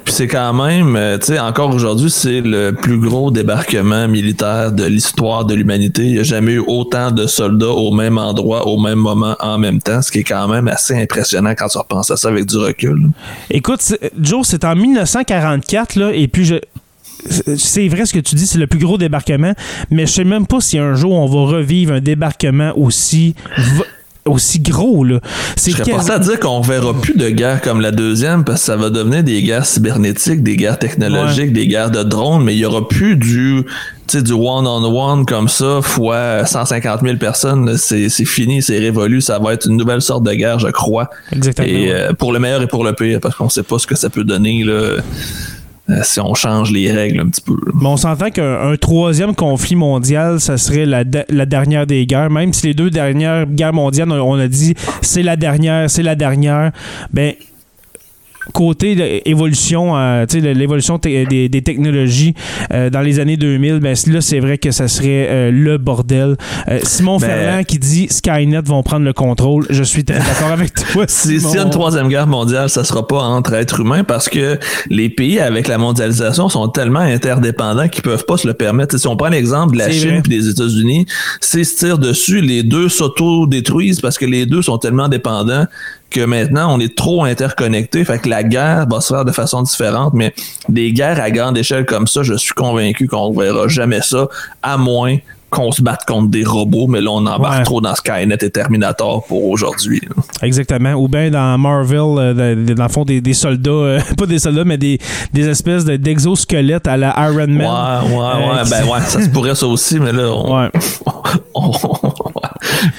Puis 0.05 0.13
c'est 0.13 0.27
quand 0.27 0.53
même, 0.53 0.95
euh, 0.95 1.17
tu 1.17 1.27
sais, 1.27 1.39
encore 1.39 1.73
aujourd'hui, 1.73 2.09
c'est 2.09 2.41
le 2.41 2.71
plus 2.71 2.97
gros 2.99 3.31
débarquement 3.31 4.07
militaire 4.07 4.71
de 4.71 4.83
l'histoire 4.85 5.45
de 5.45 5.53
l'humanité. 5.55 6.03
Il 6.05 6.13
n'y 6.13 6.19
a 6.19 6.23
jamais 6.23 6.53
eu 6.53 6.63
autant 6.65 7.11
de 7.11 7.25
soldats 7.27 7.69
au 7.71 7.91
même 7.91 8.17
endroit, 8.17 8.67
au 8.67 8.79
même 8.79 8.99
moment, 8.99 9.35
en 9.39 9.57
même 9.57 9.79
temps, 9.81 10.01
ce 10.01 10.11
qui 10.11 10.19
est 10.19 10.23
quand 10.23 10.47
même 10.47 10.67
assez 10.67 10.95
impressionnant 10.95 11.51
quand 11.57 11.67
tu 11.67 11.77
repenses 11.77 12.11
à 12.11 12.17
ça 12.17 12.29
avec 12.29 12.45
du 12.45 12.57
recul. 12.57 13.09
Écoute, 13.49 13.81
Joe, 14.19 14.45
c'est 14.47 14.63
en 14.63 14.75
1944, 14.75 15.95
là, 15.95 16.11
et 16.13 16.27
puis 16.27 16.45
je. 16.45 16.55
c'est- 17.55 17.87
vrai 17.87 18.05
ce 18.05 18.13
que 18.13 18.19
tu 18.19 18.35
dis, 18.35 18.47
c'est 18.47 18.57
le 18.57 18.67
plus 18.67 18.79
gros 18.79 18.97
débarquement, 18.97 19.53
mais 19.91 20.05
je 20.07 20.11
sais 20.11 20.23
même 20.23 20.47
pas 20.47 20.59
si 20.59 20.77
un 20.79 20.95
jour 20.95 21.11
on 21.13 21.27
va 21.27 21.51
revivre 21.57 21.93
un 21.93 21.99
débarquement 22.01 22.71
aussi 22.75 23.35
aussi 24.25 24.59
gros 24.59 25.03
là. 25.03 25.19
C'est 25.55 25.71
Je 25.71 25.77
serais 25.77 25.91
quasi- 25.91 26.11
à 26.11 26.19
dire 26.19 26.39
qu'on 26.39 26.61
verra 26.61 26.93
plus 26.93 27.15
de 27.15 27.29
guerres 27.29 27.61
comme 27.61 27.81
la 27.81 27.91
deuxième 27.91 28.43
parce 28.43 28.59
que 28.61 28.65
ça 28.67 28.75
va 28.75 28.89
devenir 28.89 29.23
des 29.23 29.41
guerres 29.41 29.65
cybernétiques, 29.65 30.43
des 30.43 30.57
guerres 30.57 30.79
technologiques, 30.79 31.53
des 31.53 31.67
guerres 31.67 31.91
de 31.91 32.03
drones, 32.03 32.43
mais 32.43 32.55
il 32.55 32.59
y 32.59 32.65
aura 32.65 32.87
plus 32.87 33.15
du 33.15 33.63
tu 34.07 34.17
sais, 34.17 34.23
du 34.23 34.33
one-on-one 34.33 35.25
comme 35.25 35.47
ça 35.47 35.79
fois 35.81 36.45
150 36.45 37.01
000 37.01 37.15
personnes. 37.17 37.77
C'est 37.77 38.09
c'est 38.09 38.25
fini, 38.25 38.61
c'est 38.61 38.77
révolu. 38.77 39.21
Ça 39.21 39.39
va 39.39 39.53
être 39.53 39.67
une 39.67 39.77
nouvelle 39.77 40.01
sorte 40.01 40.23
de 40.23 40.33
guerre, 40.33 40.59
je 40.59 40.67
crois. 40.67 41.09
Exactement. 41.31 41.67
Et 41.67 41.91
euh, 41.93 42.11
pour 42.13 42.33
le 42.33 42.39
meilleur 42.39 42.61
et 42.61 42.67
pour 42.67 42.83
le 42.83 42.93
pire, 42.93 43.19
parce 43.21 43.35
qu'on 43.35 43.47
sait 43.49 43.63
pas 43.63 43.79
ce 43.79 43.87
que 43.87 43.95
ça 43.95 44.09
peut 44.09 44.23
donner 44.25 44.63
là, 44.65 44.97
si 46.03 46.19
on 46.19 46.33
change 46.33 46.71
les 46.71 46.91
règles 46.91 47.19
un 47.21 47.27
petit 47.29 47.41
peu. 47.41 47.55
on 47.83 47.98
s'entend 47.98 48.29
qu'un 48.29 48.69
un 48.71 48.75
troisième 48.77 49.36
conflit 49.36 49.75
mondial, 49.75 50.39
ça 50.39 50.57
serait 50.57 50.86
la, 50.86 51.03
de- 51.03 51.25
la 51.29 51.45
dernière 51.45 51.86
des 51.88 52.05
guerres. 52.05 52.29
Même 52.29 52.53
si 52.53 52.67
les 52.67 52.74
deux 52.74 52.89
dernières 52.89 53.45
guerres 53.45 53.74
mondiales, 53.74 54.12
on, 54.12 54.21
on 54.33 54.39
a 54.39 54.48
dit 54.48 54.74
c'est 55.01 55.24
la 55.24 55.36
dernière, 55.36 55.89
c'est 55.89 56.03
la 56.03 56.15
dernière. 56.15 56.71
Ben, 57.12 57.33
côté 58.53 58.95
de 58.95 59.21
évolution, 59.29 59.95
euh, 59.98 60.25
tu 60.25 60.38
sais, 60.39 60.41
de 60.41 60.50
l'évolution 60.57 60.98
te- 61.00 61.25
des, 61.27 61.48
des 61.50 61.62
technologies 61.62 62.33
euh, 62.74 62.89
dans 62.89 63.01
les 63.01 63.19
années 63.19 63.38
2000, 63.38 63.79
ben 63.79 63.95
là, 64.07 64.21
c'est 64.21 64.39
vrai 64.39 64.57
que 64.57 64.71
ça 64.71 64.88
serait 64.88 65.27
euh, 65.29 65.51
le 65.51 65.77
bordel. 65.77 66.36
Euh, 66.67 66.79
Simon 66.83 67.17
Ben- 67.17 67.27
Ferland 67.27 67.63
qui 67.63 67.77
dit 67.79 68.07
Skynet 68.10 68.62
vont 68.65 68.83
prendre 68.83 69.05
le 69.05 69.13
contrôle. 69.13 69.65
Je 69.69 69.83
suis 69.83 70.03
très 70.03 70.17
d'accord 70.19 70.51
avec 70.51 70.74
toi. 70.74 71.05
Si- 71.07 71.39
S'il 71.39 71.55
y 71.55 71.60
a 71.60 71.63
une 71.63 71.69
troisième 71.69 72.07
guerre 72.10 72.27
mondiale, 72.27 72.69
ça 72.69 72.83
sera 72.83 73.07
pas 73.07 73.21
entre 73.21 73.53
êtres 73.53 73.79
humains 73.81 74.03
parce 74.03 74.27
que 74.29 74.57
les 74.89 75.10
pays 75.10 75.39
avec 75.39 75.67
la 75.67 75.77
mondialisation 75.77 76.50
sont 76.50 76.67
tellement 76.67 77.00
interdépendants 77.00 77.88
qu'ils 77.89 78.03
peuvent 78.03 78.25
pas 78.25 78.38
se 78.38 78.48
le 78.48 78.53
permettre. 78.53 78.98
Si 78.98 79.07
on 79.07 79.15
prend 79.15 79.29
l'exemple 79.29 79.74
de 79.74 79.79
la 79.79 79.91
Chine 79.91 80.21
et 80.25 80.29
des 80.29 80.50
États-Unis, 80.50 81.05
s'ils 81.39 81.65
se 81.65 81.75
tirent 81.77 82.00
dessus, 82.00 82.41
les 82.41 82.63
deux 82.63 82.89
s'auto-détruisent 82.89 84.01
parce 84.01 84.17
que 84.17 84.25
les 84.25 84.45
deux 84.45 84.62
sont 84.62 84.77
tellement 84.77 85.07
dépendants 85.07 85.65
que 86.12 86.24
maintenant 86.24 86.75
on 86.75 86.80
est 86.80 86.96
trop 86.96 87.24
interconnectés. 87.24 88.06
Fait 88.06 88.20
que 88.20 88.30
la 88.30 88.44
guerre 88.44 88.86
va 88.89 89.01
se 89.01 89.13
faire 89.13 89.25
de 89.25 89.32
façon 89.32 89.63
différente, 89.63 90.13
mais 90.13 90.34
des 90.70 90.91
guerres 90.94 91.20
à 91.22 91.32
grande 91.32 91.58
échelle 91.58 91.86
comme 91.86 92.06
ça, 92.08 92.22
je 92.24 92.36
suis 92.36 92.53
convaincu 92.53 93.08
qu'on 93.08 93.32
ne 93.34 93.41
verra 93.41 93.68
jamais 93.68 94.01
ça, 94.01 94.27
à 94.62 94.77
moins 94.77 95.18
qu'on 95.50 95.74
se 95.74 95.82
batte 95.82 96.06
contre 96.08 96.30
des 96.30 96.46
robots, 96.46 96.88
mais 96.88 97.01
là 97.01 97.10
on 97.12 97.25
embarque 97.25 97.58
Ouais. 97.58 97.63
trop 97.63 97.82
dans 97.82 97.94
Skynet 97.94 98.38
et 98.41 98.50
Terminator 98.50 99.25
pour 99.25 99.50
aujourd'hui. 99.50 100.00
Exactement. 100.41 100.94
Ou 100.94 101.10
bien 101.10 101.30
dans 101.30 101.58
Marvel, 101.58 102.00
euh, 102.00 102.74
dans 102.74 102.84
le 102.84 102.89
fond, 102.89 103.03
des, 103.03 103.20
des 103.20 103.34
soldats, 103.34 103.70
euh, 103.70 104.00
pas 104.18 104.25
des 104.27 104.39
soldats, 104.39 104.63
mais 104.63 104.77
des, 104.77 104.98
des 105.34 105.50
espèces 105.50 105.84
de- 105.84 105.98
d'exosquelettes 105.98 106.88
à 106.88 106.96
la 106.96 107.13
Iron 107.30 107.48
Man. 107.48 107.58
Ouais, 107.58 108.15
ouais, 108.15 108.18
ouais. 108.18 108.60
Euh, 108.60 108.63
ben 108.70 108.86
ouais, 108.94 109.01
ça 109.01 109.22
se 109.22 109.27
pourrait 109.34 109.56
ça 109.56 109.68
aussi, 109.68 110.00
mais 110.00 110.13
là, 110.13 110.30
on, 110.34 110.70
on- 111.53 112.11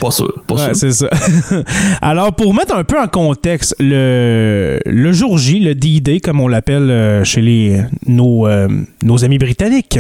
pas 0.01 0.11
sûr, 0.11 0.33
pas 0.47 0.55
Ouais, 0.55 0.75
sûr. 0.75 0.77
c'est 0.77 0.93
ça. 0.93 1.09
Alors, 2.03 2.35
pour 2.35 2.55
mettre 2.55 2.75
un 2.75 2.85
peu 2.85 2.99
en 3.01 3.07
contexte, 3.09 3.75
le, 3.79 4.81
le 4.85 5.13
jour 5.13 5.39
J, 5.39 5.61
le 5.61 5.75
D-Day, 5.75 6.21
comme 6.21 6.41
on 6.41 6.49
l'appelle 6.49 6.91
euh, 6.91 7.25
chez 7.25 7.41
les, 7.41 7.83
nos, 8.07 8.47
euh, 8.47 8.69
nos 9.03 9.25
amis 9.25 9.39
britanniques. 9.39 9.99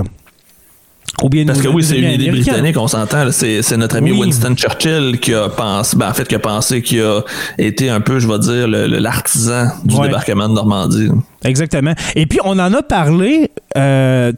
Ou 1.23 1.29
bien 1.29 1.45
Parce 1.45 1.61
que 1.61 1.69
oui, 1.69 1.85
c'est 1.85 1.99
une 2.01 2.11
idée 2.11 2.31
britannique, 2.31 2.77
on 2.79 2.89
s'entend. 2.89 3.31
C'est 3.31 3.61
c'est 3.63 3.77
notre 3.77 3.97
ami 3.97 4.11
Oui. 4.13 4.21
Winston 4.21 4.55
Churchill 4.57 5.19
qui 5.21 5.35
a 5.35 5.49
pensé, 5.51 5.97
ben, 5.97 6.09
en 6.09 6.15
fait, 6.15 6.27
qui 6.27 6.35
a 6.35 6.39
pensé, 6.39 6.81
qui 6.83 7.01
a 7.01 7.21
été 7.59 7.91
un 7.91 8.01
peu, 8.01 8.19
je 8.19 8.27
vais 8.27 8.39
dire, 8.39 8.67
le- 8.67 8.87
le- 8.89 8.99
l'artisan 8.99 9.69
du 9.85 9.95
Ouais. 9.95 10.07
débarquement 10.09 10.49
de 10.49 10.55
Normandie. 10.55 11.09
Exactement. 11.45 11.93
Et 12.17 12.27
puis, 12.27 12.41
on 12.45 12.59
en 12.59 12.73
a 12.73 12.83
parlé 12.83 13.51
euh, 13.77 14.33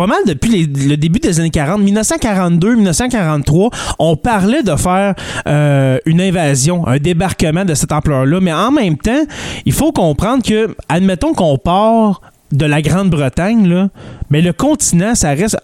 pas 0.00 0.06
mal 0.06 0.20
depuis 0.26 0.50
les- 0.50 0.88
le 0.88 0.96
début 0.96 1.18
des 1.20 1.40
années 1.40 1.50
40. 1.50 1.82
1942, 1.82 2.74
1943, 2.76 3.68
on 3.98 4.16
parlait 4.16 4.62
de 4.62 4.74
faire 4.76 5.14
euh, 5.46 5.98
une 6.06 6.20
invasion, 6.22 6.86
un 6.86 6.96
débarquement 6.96 7.66
de 7.66 7.74
cette 7.74 7.92
ampleur-là. 7.92 8.40
Mais 8.40 8.52
en 8.52 8.70
même 8.72 8.96
temps, 8.96 9.24
il 9.66 9.72
faut 9.74 9.92
comprendre 9.92 10.42
que, 10.42 10.74
admettons 10.88 11.34
qu'on 11.34 11.58
part 11.58 12.22
de 12.50 12.64
la 12.64 12.80
Grande-Bretagne, 12.80 13.68
là, 13.68 13.88
mais 14.30 14.40
le 14.40 14.52
continent, 14.54 15.14
ça 15.14 15.30
reste... 15.30 15.58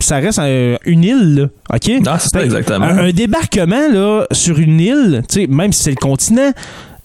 ça 0.00 0.16
reste 0.16 0.38
euh, 0.40 0.76
une 0.84 1.04
île, 1.04 1.34
là, 1.36 1.46
OK? 1.74 1.88
Non, 2.04 2.12
c'est 2.18 2.28
ça, 2.28 2.44
exactement. 2.44 2.84
Un, 2.84 2.98
un 2.98 3.10
débarquement 3.12 3.88
là, 3.90 4.26
sur 4.32 4.58
une 4.58 4.80
île, 4.80 5.22
tu 5.30 5.40
sais, 5.40 5.46
même 5.46 5.72
si 5.72 5.84
c'est 5.84 5.90
le 5.90 5.96
continent, 5.96 6.50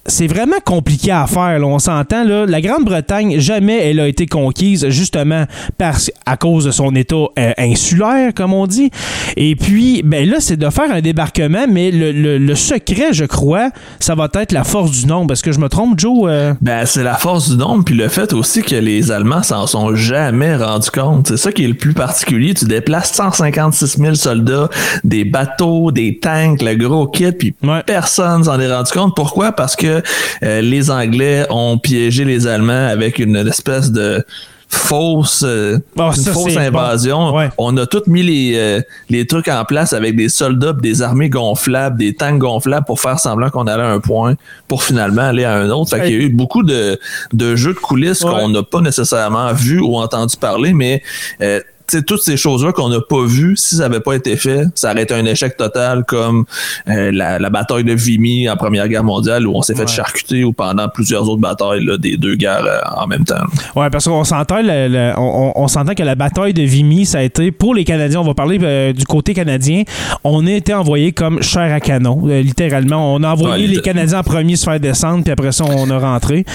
c'est 0.08 0.28
vraiment 0.28 0.58
compliqué 0.64 1.12
à 1.12 1.28
faire. 1.28 1.60
là. 1.60 1.66
On 1.66 1.80
s'entend, 1.80 2.24
là. 2.24 2.46
La 2.46 2.62
Grande-Bretagne, 2.62 3.40
jamais 3.40 3.78
elle 3.90 4.00
a 4.00 4.08
été 4.08 4.26
conquise, 4.26 4.88
justement, 4.90 5.46
parce, 5.78 6.12
à 6.26 6.38
cause 6.38 6.66
de 6.66 6.72
son 6.72 6.96
état 6.96 7.16
euh, 7.38 7.52
insulaire, 7.58 8.34
comme 8.34 8.54
on 8.54 8.68
dit. 8.68 8.90
Et 9.36 9.56
puis, 9.56 10.02
ben 10.04 10.28
là, 10.30 10.38
c'est 10.40 10.58
de 10.58 10.70
faire 10.70 10.92
un 10.92 11.02
débarquement, 11.02 11.66
mais 11.70 11.92
le, 11.92 12.12
le- 12.12 12.38
le 12.38 12.56
secret, 12.56 13.14
je 13.14 13.26
crois, 13.26 13.70
ça 14.00 14.16
va 14.16 14.28
être 14.36 14.52
la 14.52 14.64
force 14.64 14.92
du 14.92 15.06
nombre. 15.08 15.34
Est-ce 15.34 15.44
que 15.44 15.52
je 15.52 15.60
me 15.60 15.70
trompe, 15.70 16.00
Joe? 16.00 16.26
Euh, 16.30 16.54
Ben, 16.62 16.86
c'est 16.86 17.04
la 17.04 17.16
force 17.16 17.50
du 17.50 17.58
nombre, 17.58 17.84
puis 17.84 17.96
le 17.96 18.08
fait 18.08 18.34
aussi 18.34 18.62
que 18.64 18.76
les 18.76 19.12
Allemands 19.12 19.44
s'en 19.44 19.68
sont 19.68 19.96
jamais 19.96 20.56
rendus 20.56 20.90
compte. 20.92 21.28
C'est 21.28 21.38
ça 21.38 21.52
qui 21.52 21.64
est 21.64 21.68
le 21.68 21.74
plus 21.74 21.94
particulier. 21.94 22.54
Tu 22.54 22.66
déplaces 22.66 23.12
156 23.14 23.98
000 24.00 24.16
soldats, 24.16 24.70
des 25.04 25.24
bateaux, 25.26 25.92
des 25.92 26.20
tanks, 26.20 26.62
le 26.62 26.76
gros 26.76 27.08
kit, 27.08 27.32
puis 27.32 27.54
Ouais. 27.64 27.82
personne 27.86 28.44
s'en 28.46 28.60
est 28.60 28.72
rendu 28.74 28.92
compte. 28.92 29.16
Pourquoi? 29.16 29.52
Parce 29.52 29.76
que 29.76 29.97
euh, 30.44 30.62
les 30.62 30.90
Anglais 30.92 31.46
ont 31.50 31.78
piégé 31.78 32.26
les 32.26 32.48
Allemands 32.48 32.88
avec 32.88 33.20
une 33.20 33.36
espèce 33.36 33.92
de 33.92 34.24
fausse, 34.70 35.44
euh, 35.48 35.78
Ah, 35.98 36.12
une 36.16 36.22
ça, 36.22 36.34
fausse 36.34 36.54
bon. 36.56 36.60
invasion. 36.60 37.34
Ouais. 37.34 37.50
On 37.58 37.78
a 37.78 37.86
tous 37.86 38.04
mis 38.08 38.22
les, 38.22 38.54
euh, 38.58 38.82
les 39.10 39.26
trucs 39.26 39.48
en 39.48 39.64
place 39.64 39.94
avec 39.94 40.18
des 40.18 40.28
soldats, 40.28 40.74
des 40.74 41.02
armées 41.02 41.30
gonflables, 41.30 41.98
des 41.98 42.14
tanks 42.14 42.38
gonflables 42.40 42.86
pour 42.86 43.00
faire 43.00 43.18
semblant 43.18 43.50
qu'on 43.50 43.66
allait 43.66 43.84
à 43.84 43.88
un 43.92 44.02
point 44.02 44.36
pour 44.68 44.84
finalement 44.84 45.22
aller 45.22 45.46
à 45.46 45.54
un 45.54 45.70
autre. 45.70 45.92
Fait 45.92 46.02
qu'il 46.08 46.12
y 46.16 46.20
a 46.20 46.24
eu 46.26 46.30
beaucoup 46.30 46.64
de, 46.64 47.00
de 47.32 47.56
jeux 47.56 47.74
de 47.74 47.80
coulisses 47.80 48.24
Ouais. 48.24 48.32
qu'on 48.32 48.50
n'a 48.50 48.62
pas 48.64 48.82
nécessairement 48.82 49.54
vu 49.54 49.80
ou 49.80 49.96
entendu 49.98 50.36
parler, 50.36 50.74
mais 50.74 51.02
euh, 51.42 51.62
toutes 52.06 52.22
ces 52.22 52.38
choses-là 52.38 52.72
qu'on 52.72 52.90
n'a 52.90 53.00
pas 53.02 53.24
vues, 53.26 53.56
si 53.58 53.76
ça 53.76 53.84
n'avait 53.88 54.00
pas 54.02 54.14
été 54.14 54.36
fait, 54.36 54.64
ça 54.76 54.92
aurait 54.92 55.04
été 55.04 55.14
un 55.14 55.26
échec 55.26 55.56
total 55.58 56.04
comme 56.06 56.46
euh, 56.90 57.12
la, 57.12 57.40
la 57.40 57.50
bataille 57.50 57.84
de 57.84 57.94
Vimy 57.94 58.50
en 58.50 58.56
Première 58.58 58.88
Guerre 58.88 59.04
mondiale 59.04 59.48
où 59.48 59.54
on 59.56 59.62
s'est 59.62 59.76
fait 59.76 59.88
charcuter 59.88 60.44
ou 60.44 60.54
pendant 60.54 60.88
plusieurs 60.90 61.28
autres 61.30 61.42
batailles 61.42 61.86
là, 61.86 61.98
des 61.98 62.18
deux 62.18 62.36
guerres 62.36 62.66
euh, 62.66 62.80
en 63.02 63.08
même 63.08 63.24
temps. 63.26 63.36
Ouais, 63.76 63.90
parce 63.90 64.06
qu'on 64.06 64.24
s'entend, 64.24 64.62
le- 64.62 64.88
le- 64.90 65.14
on, 65.18 65.68
s'entend 65.68 65.94
que 65.94 66.04
la 66.04 66.16
bataille 66.16 66.54
de 66.54 66.64
Vimy, 66.64 67.06
ça 67.06 67.20
a 67.20 67.22
été 67.24 67.52
pour 67.52 67.74
les 67.76 67.84
Canadiens. 67.86 68.20
On 68.22 68.26
va 68.26 68.34
parler 68.34 68.60
euh, 68.62 68.94
du 68.94 69.06
côté 69.06 69.34
canadien. 69.34 69.84
On 70.24 70.46
a 70.48 70.52
été 70.52 70.74
envoyé 70.74 71.12
comme 71.12 71.42
chair 71.42 71.74
à 71.74 71.80
canon, 71.80 72.26
littéralement. 72.26 73.14
On 73.14 73.24
a 73.24 73.30
envoyé 73.34 73.66
Ouais, 73.68 73.74
les 73.76 73.82
Canadiens 73.82 74.20
en 74.20 74.24
premier 74.24 74.56
se 74.56 74.66
faire 74.66 74.80
descendre, 74.80 75.24
puis 75.24 75.32
après 75.32 75.52
ça, 75.52 75.64
on 75.66 75.90
a 75.90 75.98
rentré. 76.00 76.46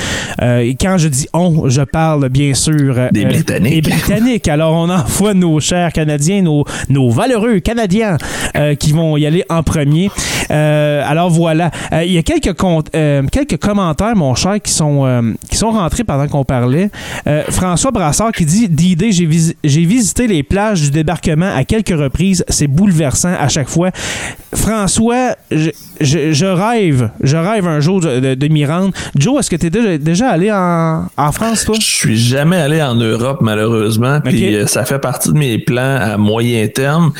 Et 0.42 0.76
quand 0.80 0.98
je 0.98 1.08
dis 1.08 1.26
on, 1.32 1.68
je 1.68 1.82
parle 1.82 2.28
bien 2.28 2.54
sûr 2.54 2.96
Des 3.12 3.24
Britanniques. 3.24 3.82
Des 3.84 3.90
Britanniques. 3.90 4.48
Alors, 4.48 4.74
on 4.74 4.88
envoie 5.22 5.34
nos 5.34 5.60
chers 5.60 5.92
Canadiens, 5.92 6.42
nos, 6.42 6.64
nos 6.88 7.08
valeureux 7.10 7.60
Canadiens 7.60 8.16
euh, 8.56 8.74
qui 8.74 8.92
vont 8.92 9.16
y 9.16 9.24
aller 9.26 9.44
en 9.48 9.62
premier. 9.62 10.10
Euh, 10.50 11.02
alors 11.06 11.30
voilà. 11.30 11.70
Euh, 11.92 12.02
Il 12.04 12.12
y 12.12 12.18
a 12.18 12.22
quelques, 12.22 12.54
quelques 13.30 13.56
commentaires, 13.58 14.16
mon 14.16 14.34
cher, 14.34 14.60
qui 14.60 14.72
sont, 14.72 15.34
qui 15.48 15.56
sont 15.56 15.70
rentrés 15.70 16.02
pendant 16.04 16.26
qu'on 16.26 16.44
parlait. 16.44 16.90
François 17.50 17.90
Brassard 17.92 18.32
qui 18.32 18.44
dit 18.44 18.68
D'idée, 18.68 19.12
j'ai 19.12 19.26
visi- 19.26 19.56
j'ai 19.62 19.84
visité 19.84 20.26
les 20.26 20.42
plages 20.42 20.80
du 20.82 20.90
débarquement 20.90 21.50
à 21.54 21.64
quelques 21.64 21.96
reprises. 21.96 22.44
C'est 22.48 22.66
bouleversant 22.66 23.32
à 23.38 23.48
chaque 23.48 23.68
fois. 23.68 23.90
François, 24.54 25.36
je, 25.50 25.70
je- 26.00 26.32
je 26.32 26.46
rêve, 26.46 27.10
je 27.22 27.36
rêve 27.36 27.66
un 27.66 27.80
jour 27.80 28.00
de, 28.00 28.20
de- 28.20 28.34
de 28.34 28.48
m'y 28.48 28.64
rendre. 28.66 28.92
Joe, 29.16 29.40
est-ce 29.40 29.50
que 29.50 29.56
tu 29.56 29.66
es 29.66 29.70
déjà, 29.70 29.98
déjà 29.98 30.28
allé 30.30 30.50
en, 30.52 31.06
en 31.16 31.32
France, 31.32 31.64
toi? 31.64 31.76
Je 31.78 31.84
suis 31.86 32.16
jamais 32.18 32.56
allé 32.56 32.82
en 32.82 32.94
Europe, 32.94 33.38
malheureusement. 33.40 34.20
Puis 34.20 34.48
Ok. 34.48 34.54
euh, 34.54 34.66
ça 34.66 34.84
fait 34.84 34.98
partie 34.98 35.11
de 35.26 35.32
mes 35.32 35.58
plans 35.58 35.96
à 36.00 36.16
moyen 36.16 36.66
terme. 36.68 37.12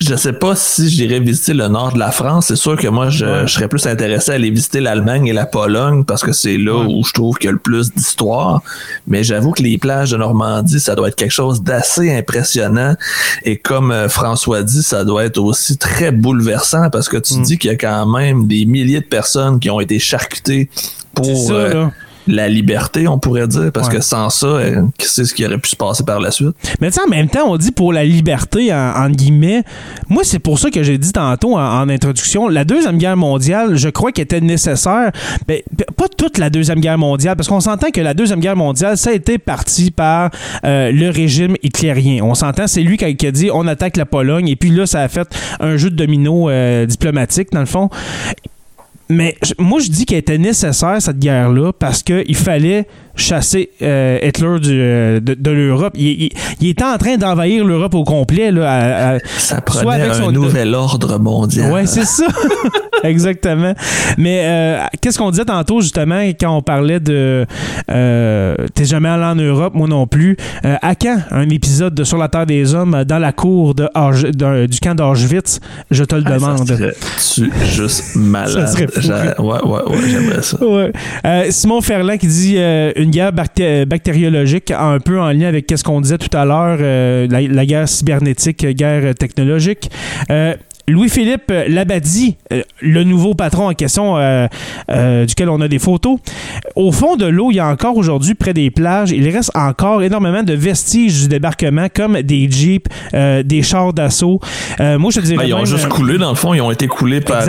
Je 0.00 0.14
sais 0.14 0.32
pas 0.32 0.56
si 0.56 0.88
j'irais 0.88 1.20
visiter 1.20 1.52
le 1.52 1.68
nord 1.68 1.92
de 1.92 1.98
la 1.98 2.10
France. 2.10 2.46
C'est 2.46 2.56
sûr 2.56 2.76
que 2.76 2.88
moi, 2.88 3.10
je, 3.10 3.46
serais 3.46 3.68
plus 3.68 3.86
intéressé 3.86 4.30
à 4.30 4.34
aller 4.36 4.48
visiter 4.48 4.80
l'Allemagne 4.80 5.26
et 5.26 5.34
la 5.34 5.44
Pologne 5.44 6.04
parce 6.04 6.22
que 6.22 6.32
c'est 6.32 6.56
là 6.56 6.74
où 6.74 7.04
je 7.04 7.12
trouve 7.12 7.36
qu'il 7.36 7.46
y 7.46 7.48
a 7.48 7.52
le 7.52 7.58
plus 7.58 7.92
d'histoire. 7.92 8.62
Mais 9.06 9.24
j'avoue 9.24 9.50
que 9.50 9.62
les 9.62 9.76
plages 9.76 10.12
de 10.12 10.16
Normandie, 10.16 10.80
ça 10.80 10.94
doit 10.94 11.08
être 11.08 11.16
quelque 11.16 11.32
chose 11.32 11.62
d'assez 11.62 12.16
impressionnant. 12.16 12.94
Et 13.44 13.58
comme 13.58 13.92
euh, 13.92 14.08
François 14.08 14.62
dit, 14.62 14.82
ça 14.82 15.04
doit 15.04 15.24
être 15.24 15.38
aussi 15.38 15.76
très 15.76 16.12
bouleversant 16.12 16.88
parce 16.88 17.08
que 17.08 17.18
tu 17.18 17.34
Mm. 17.40 17.42
dis 17.42 17.58
qu'il 17.58 17.70
y 17.70 17.74
a 17.74 17.76
quand 17.76 18.06
même 18.06 18.46
des 18.46 18.66
milliers 18.66 19.00
de 19.00 19.06
personnes 19.06 19.58
qui 19.60 19.70
ont 19.70 19.80
été 19.80 19.98
charcutées 19.98 20.68
pour 21.14 21.24
C'est 21.24 21.46
ça, 21.46 21.52
euh, 21.52 21.74
là. 21.74 21.92
La 22.26 22.48
liberté, 22.48 23.08
on 23.08 23.18
pourrait 23.18 23.48
dire, 23.48 23.70
parce 23.72 23.88
Ouais. 23.88 23.96
que 23.96 24.00
sans 24.02 24.30
ça, 24.30 24.46
euh, 24.46 24.82
qui 24.98 25.06
sait 25.06 25.24
ce 25.24 25.34
qui 25.34 25.44
aurait 25.46 25.58
pu 25.58 25.70
se 25.70 25.76
passer 25.76 26.04
par 26.04 26.20
la 26.20 26.30
suite? 26.30 26.54
Mais 26.80 26.90
en 26.98 27.08
même 27.08 27.28
temps, 27.28 27.44
on 27.50 27.56
dit 27.56 27.72
pour 27.72 27.92
la 27.92 28.04
liberté, 28.04 28.72
en, 28.72 29.08
guillemets. 29.10 29.62
Moi, 30.08 30.22
c'est 30.24 30.38
pour 30.38 30.58
ça 30.58 30.70
que 30.70 30.82
j'ai 30.82 30.98
dit 30.98 31.12
tantôt 31.12 31.56
en, 31.56 31.80
en 31.82 31.88
introduction, 31.88 32.48
la 32.48 32.64
Deuxième 32.64 32.98
Guerre 32.98 33.16
mondiale, 33.16 33.76
je 33.76 33.88
crois 33.88 34.12
qu'elle 34.12 34.24
était 34.24 34.40
nécessaire. 34.40 35.10
Mais 35.48 35.64
p- 35.76 35.84
pas 35.96 36.06
toute 36.08 36.38
la 36.38 36.50
Deuxième 36.50 36.80
Guerre 36.80 36.98
mondiale, 36.98 37.36
parce 37.36 37.48
qu'on 37.48 37.60
s'entend 37.60 37.90
que 37.90 38.00
la 38.00 38.14
Deuxième 38.14 38.40
Guerre 38.40 38.56
mondiale, 38.56 38.96
ça 38.96 39.10
a 39.10 39.12
été 39.14 39.38
parti 39.38 39.90
par 39.90 40.30
euh, 40.64 40.92
le 40.92 41.10
régime 41.10 41.56
hitlérien. 41.62 42.22
On 42.22 42.34
s'entend, 42.34 42.66
c'est 42.66 42.82
lui 42.82 42.96
qui 42.96 43.04
a, 43.04 43.12
qui 43.12 43.26
a 43.26 43.32
dit 43.32 43.50
on 43.52 43.66
attaque 43.66 43.96
la 43.96 44.06
Pologne, 44.06 44.48
et 44.48 44.56
puis 44.56 44.70
là, 44.70 44.86
ça 44.86 45.00
a 45.00 45.08
fait 45.08 45.28
un 45.60 45.76
jeu 45.76 45.90
de 45.90 45.96
domino 45.96 46.48
euh, 46.50 46.86
diplomatique, 46.86 47.48
dans 47.52 47.60
le 47.60 47.66
fond. 47.66 47.88
Mais 49.10 49.36
moi, 49.58 49.80
je 49.80 49.90
dis 49.90 50.06
qu'elle 50.06 50.18
était 50.18 50.38
nécessaire, 50.38 51.02
cette 51.02 51.18
guerre-là, 51.18 51.72
parce 51.72 52.02
qu'il 52.02 52.36
fallait 52.36 52.86
chasser 53.20 53.70
euh, 53.82 54.18
Hitler 54.22 54.58
du, 54.60 54.70
euh, 54.80 55.20
de, 55.20 55.34
de 55.34 55.50
l'Europe. 55.50 55.92
Il, 55.96 56.24
il- 56.24 56.32
il 56.60 56.68
était 56.68 56.84
en 56.84 56.98
train 56.98 57.16
d'envahir 57.16 57.64
l'Europe 57.64 57.94
au 57.94 58.04
complet. 58.04 58.50
Là, 58.50 58.70
à- 58.70 59.14
à- 59.14 59.18
Ça 59.38 59.56
soit 59.56 59.60
prenait 59.82 60.02
avec 60.02 60.10
un 60.12 60.14
son- 60.14 60.32
nouvel 60.32 60.74
ordre 60.74 61.18
mondial. 61.18 61.70
Ouais, 61.72 61.86
c'est 61.86 62.04
ça. 62.04 62.26
Exactement. 63.04 63.72
Mais 64.18 64.40
euh, 64.44 64.78
qu'est-ce 65.00 65.16
qu'on 65.18 65.30
disait 65.30 65.44
tantôt, 65.46 65.80
justement, 65.80 66.20
quand 66.38 66.54
on 66.56 66.60
parlait 66.62 67.00
de 67.00 67.46
T'es 67.86 68.84
jamais 68.84 69.08
allé 69.08 69.24
en 69.24 69.34
Europe, 69.36 69.74
moi 69.74 69.88
non 69.88 70.06
plus. 70.06 70.36
À 70.62 70.94
quand 70.94 71.18
un 71.30 71.48
épisode 71.48 71.94
de 71.94 72.04
Sur 72.04 72.18
la 72.18 72.28
Terre 72.28 72.46
des 72.46 72.74
Hommes 72.74 73.04
dans 73.06 73.18
la 73.18 73.32
cour 73.32 73.74
de 73.74 73.86
du 74.66 74.80
camp 74.80 74.94
d'Auschwitz? 74.94 75.60
Je 75.90 76.04
te 76.04 76.14
le 76.14 76.22
Ah, 76.26 76.30
demande. 76.34 76.58
Ça 76.68 76.76
serait-tu 76.76 77.50
juste 77.66 78.16
malade. 78.16 78.66
Ça 78.66 78.66
serait. 78.66 78.86
J'a- 78.98 79.40
Ouais, 79.40 79.58
ouais, 79.64 79.80
ouais, 79.86 79.96
j'aimerais 80.08 80.42
ça. 80.42 80.58
Ouais. 80.64 80.92
Simon 81.50 81.80
Ferland 81.80 82.18
qui 82.18 82.26
dit 82.26 82.54
euh, 82.58 82.92
une 83.10 83.16
guerre 83.16 83.32
bacté- 83.32 83.86
bactériologique 83.86 84.70
un 84.70 85.00
peu 85.00 85.20
en 85.20 85.32
lien 85.32 85.48
avec 85.48 85.66
ce 85.74 85.82
qu'on 85.82 86.00
disait 86.00 86.18
tout 86.18 86.34
à 86.36 86.44
l'heure, 86.44 86.78
euh, 86.80 87.26
la, 87.28 87.66
guerre 87.66 87.88
cybernétique, 87.88 88.62
euh, 88.62 88.72
guerre 88.72 89.14
technologique. 89.16 89.90
Louis-Philippe 90.88 91.52
Labadie, 91.68 92.36
euh, 92.52 92.62
le 92.80 93.04
nouveau 93.04 93.34
patron 93.34 93.68
en 93.68 93.74
question 93.74 94.16
euh, 94.16 94.46
euh, 94.90 95.26
duquel 95.26 95.48
on 95.48 95.60
a 95.60 95.68
des 95.68 95.78
photos. 95.78 96.18
Au 96.76 96.92
fond 96.92 97.16
de 97.16 97.26
l'eau, 97.26 97.50
il 97.50 97.56
y 97.56 97.60
a 97.60 97.66
encore 97.66 97.96
aujourd'hui, 97.96 98.34
près 98.34 98.54
des 98.54 98.70
plages, 98.70 99.10
il 99.10 99.28
reste 99.28 99.50
encore 99.54 100.02
énormément 100.02 100.42
de 100.42 100.54
vestiges 100.54 101.22
du 101.22 101.28
débarquement, 101.28 101.86
comme 101.94 102.20
des 102.22 102.50
jeeps, 102.50 102.90
euh, 103.14 103.42
des 103.42 103.62
chars 103.62 103.92
d'assaut. 103.92 104.40
Moi, 104.78 105.10
je 105.10 105.20
te 105.20 105.26
dirais 105.26 105.38
Ben, 105.38 105.44
ils 105.44 105.54
ont 105.54 105.58
même, 105.58 105.66
juste 105.66 105.88
coulé, 105.88 106.18
dans 106.18 106.30
le 106.30 106.36
fond. 106.36 106.54
Ils 106.54 106.60
ont 106.60 106.70
été 106.70 106.86
coulés 106.86 107.20
par, 107.20 107.44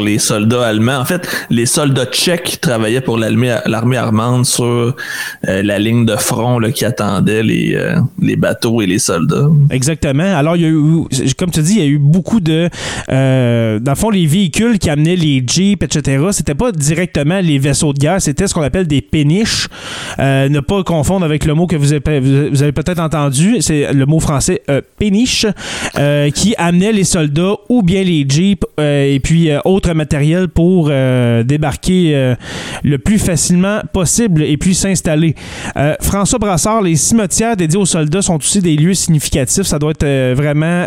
les 0.00 0.18
soldats 0.18 0.66
allemands. 0.66 0.98
En 0.98 1.04
fait, 1.04 1.26
les 1.50 1.66
soldats 1.66 2.06
tchèques 2.06 2.60
travaillaient 2.60 3.00
pour 3.00 3.18
l'armée 3.18 3.96
allemande 3.96 4.44
sur 4.44 4.94
la 5.42 5.78
ligne 5.78 6.04
de 6.04 6.16
front 6.16 6.58
là, 6.58 6.72
qui 6.72 6.84
attendait 6.84 7.42
les, 7.42 7.78
les 8.20 8.36
bateaux 8.36 8.82
et 8.82 8.86
les 8.86 8.98
soldats. 8.98 9.48
Exactement. 9.70 10.36
Alors, 10.36 10.56
il 10.56 10.62
y 10.62 10.66
a 10.66 10.68
eu, 10.68 11.34
comme 11.38 11.50
tu 11.50 11.60
dis, 11.62 11.74
il 11.74 11.80
y 11.80 11.82
a 11.82 11.86
eu 11.86 11.98
beaucoup 11.98 12.40
de. 12.40 12.63
Euh, 13.10 13.78
dans 13.78 13.92
le 13.92 13.96
fond, 13.96 14.10
les 14.10 14.26
véhicules 14.26 14.78
qui 14.78 14.90
amenaient 14.90 15.16
les 15.16 15.42
Jeeps, 15.46 15.82
etc., 15.82 16.24
c'était 16.32 16.54
pas 16.54 16.72
directement 16.72 17.40
les 17.40 17.58
vaisseaux 17.58 17.92
de 17.92 17.98
guerre, 17.98 18.20
c'était 18.20 18.46
ce 18.46 18.54
qu'on 18.54 18.62
appelle 18.62 18.86
des 18.86 19.00
péniches. 19.00 19.68
Euh, 20.18 20.48
ne 20.48 20.60
pas 20.60 20.82
confondre 20.82 21.24
avec 21.24 21.44
le 21.44 21.54
mot 21.54 21.66
que 21.66 21.76
vous 21.76 21.92
avez, 21.92 22.20
vous 22.20 22.62
avez 22.62 22.72
peut-être 22.72 23.00
entendu, 23.00 23.60
c'est 23.60 23.92
le 23.92 24.06
mot 24.06 24.20
français 24.20 24.62
euh, 24.70 24.80
péniche, 24.98 25.46
qui 26.34 26.54
amenait 26.58 26.92
les 26.92 27.04
soldats 27.04 27.54
ou 27.68 27.82
bien 27.82 28.02
les 28.02 28.26
Jeeps 28.28 28.64
et 28.78 29.20
puis 29.22 29.48
autres 29.64 29.92
matériels 29.92 30.48
pour 30.48 30.88
débarquer 30.88 32.34
le 32.82 32.98
plus 32.98 33.18
facilement 33.18 33.80
possible 33.92 34.42
et 34.42 34.56
puis 34.56 34.74
s'installer. 34.74 35.34
François 36.00 36.38
Brassard, 36.38 36.82
les 36.82 36.96
cimetières 36.96 37.56
dédiés 37.56 37.78
aux 37.78 37.86
soldats 37.86 38.22
sont 38.22 38.36
aussi 38.36 38.60
des 38.60 38.76
lieux 38.76 38.94
significatifs. 38.94 39.64
Ça 39.64 39.78
doit 39.78 39.92
être 39.92 40.34
vraiment 40.34 40.86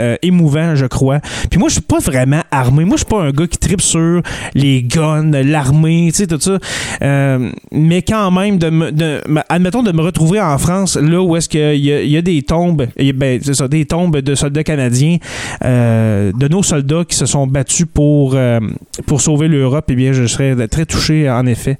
euh, 0.00 0.16
émouvant, 0.22 0.74
je 0.74 0.86
crois. 0.86 1.20
Puis 1.50 1.58
moi, 1.58 1.68
je 1.68 1.74
suis 1.74 1.82
pas 1.82 1.98
vraiment 1.98 2.42
armé. 2.50 2.84
Moi, 2.84 2.96
je 2.96 3.04
suis 3.04 3.10
pas 3.10 3.22
un 3.22 3.30
gars 3.30 3.46
qui 3.46 3.58
tripe 3.58 3.80
sur 3.80 4.22
les 4.54 4.82
guns, 4.82 5.30
l'armée, 5.30 6.08
tu 6.12 6.18
sais, 6.18 6.26
tout 6.26 6.40
ça. 6.40 6.58
Euh, 7.02 7.50
mais 7.72 8.02
quand 8.02 8.30
même, 8.30 8.58
de 8.58 8.70
me- 8.70 8.90
admettons 9.48 9.82
de 9.82 9.92
me 9.92 10.02
retrouver 10.02 10.40
en 10.40 10.58
France, 10.58 10.96
là 10.96 11.20
où 11.22 11.36
est-ce 11.36 11.48
qu'il 11.48 11.76
y, 11.76 11.88
y 12.10 12.16
a 12.16 12.22
des 12.22 12.42
tombes, 12.42 12.86
ben, 13.14 13.40
des 13.70 13.84
tombes 13.84 14.16
de 14.18 14.34
soldats 14.34 14.64
canadiens, 14.64 15.18
euh, 15.64 16.32
de 16.32 16.48
nos 16.48 16.62
soldats 16.62 17.04
qui 17.08 17.16
se 17.16 17.26
sont 17.26 17.46
battus 17.46 17.86
pour, 17.92 18.36
pour 19.06 19.20
sauver 19.20 19.48
l'Europe, 19.48 19.86
eh 19.88 19.94
bien, 19.94 20.12
je 20.12 20.26
serais 20.26 20.68
très 20.68 20.86
touché, 20.86 21.30
en 21.30 21.46
effet. 21.46 21.76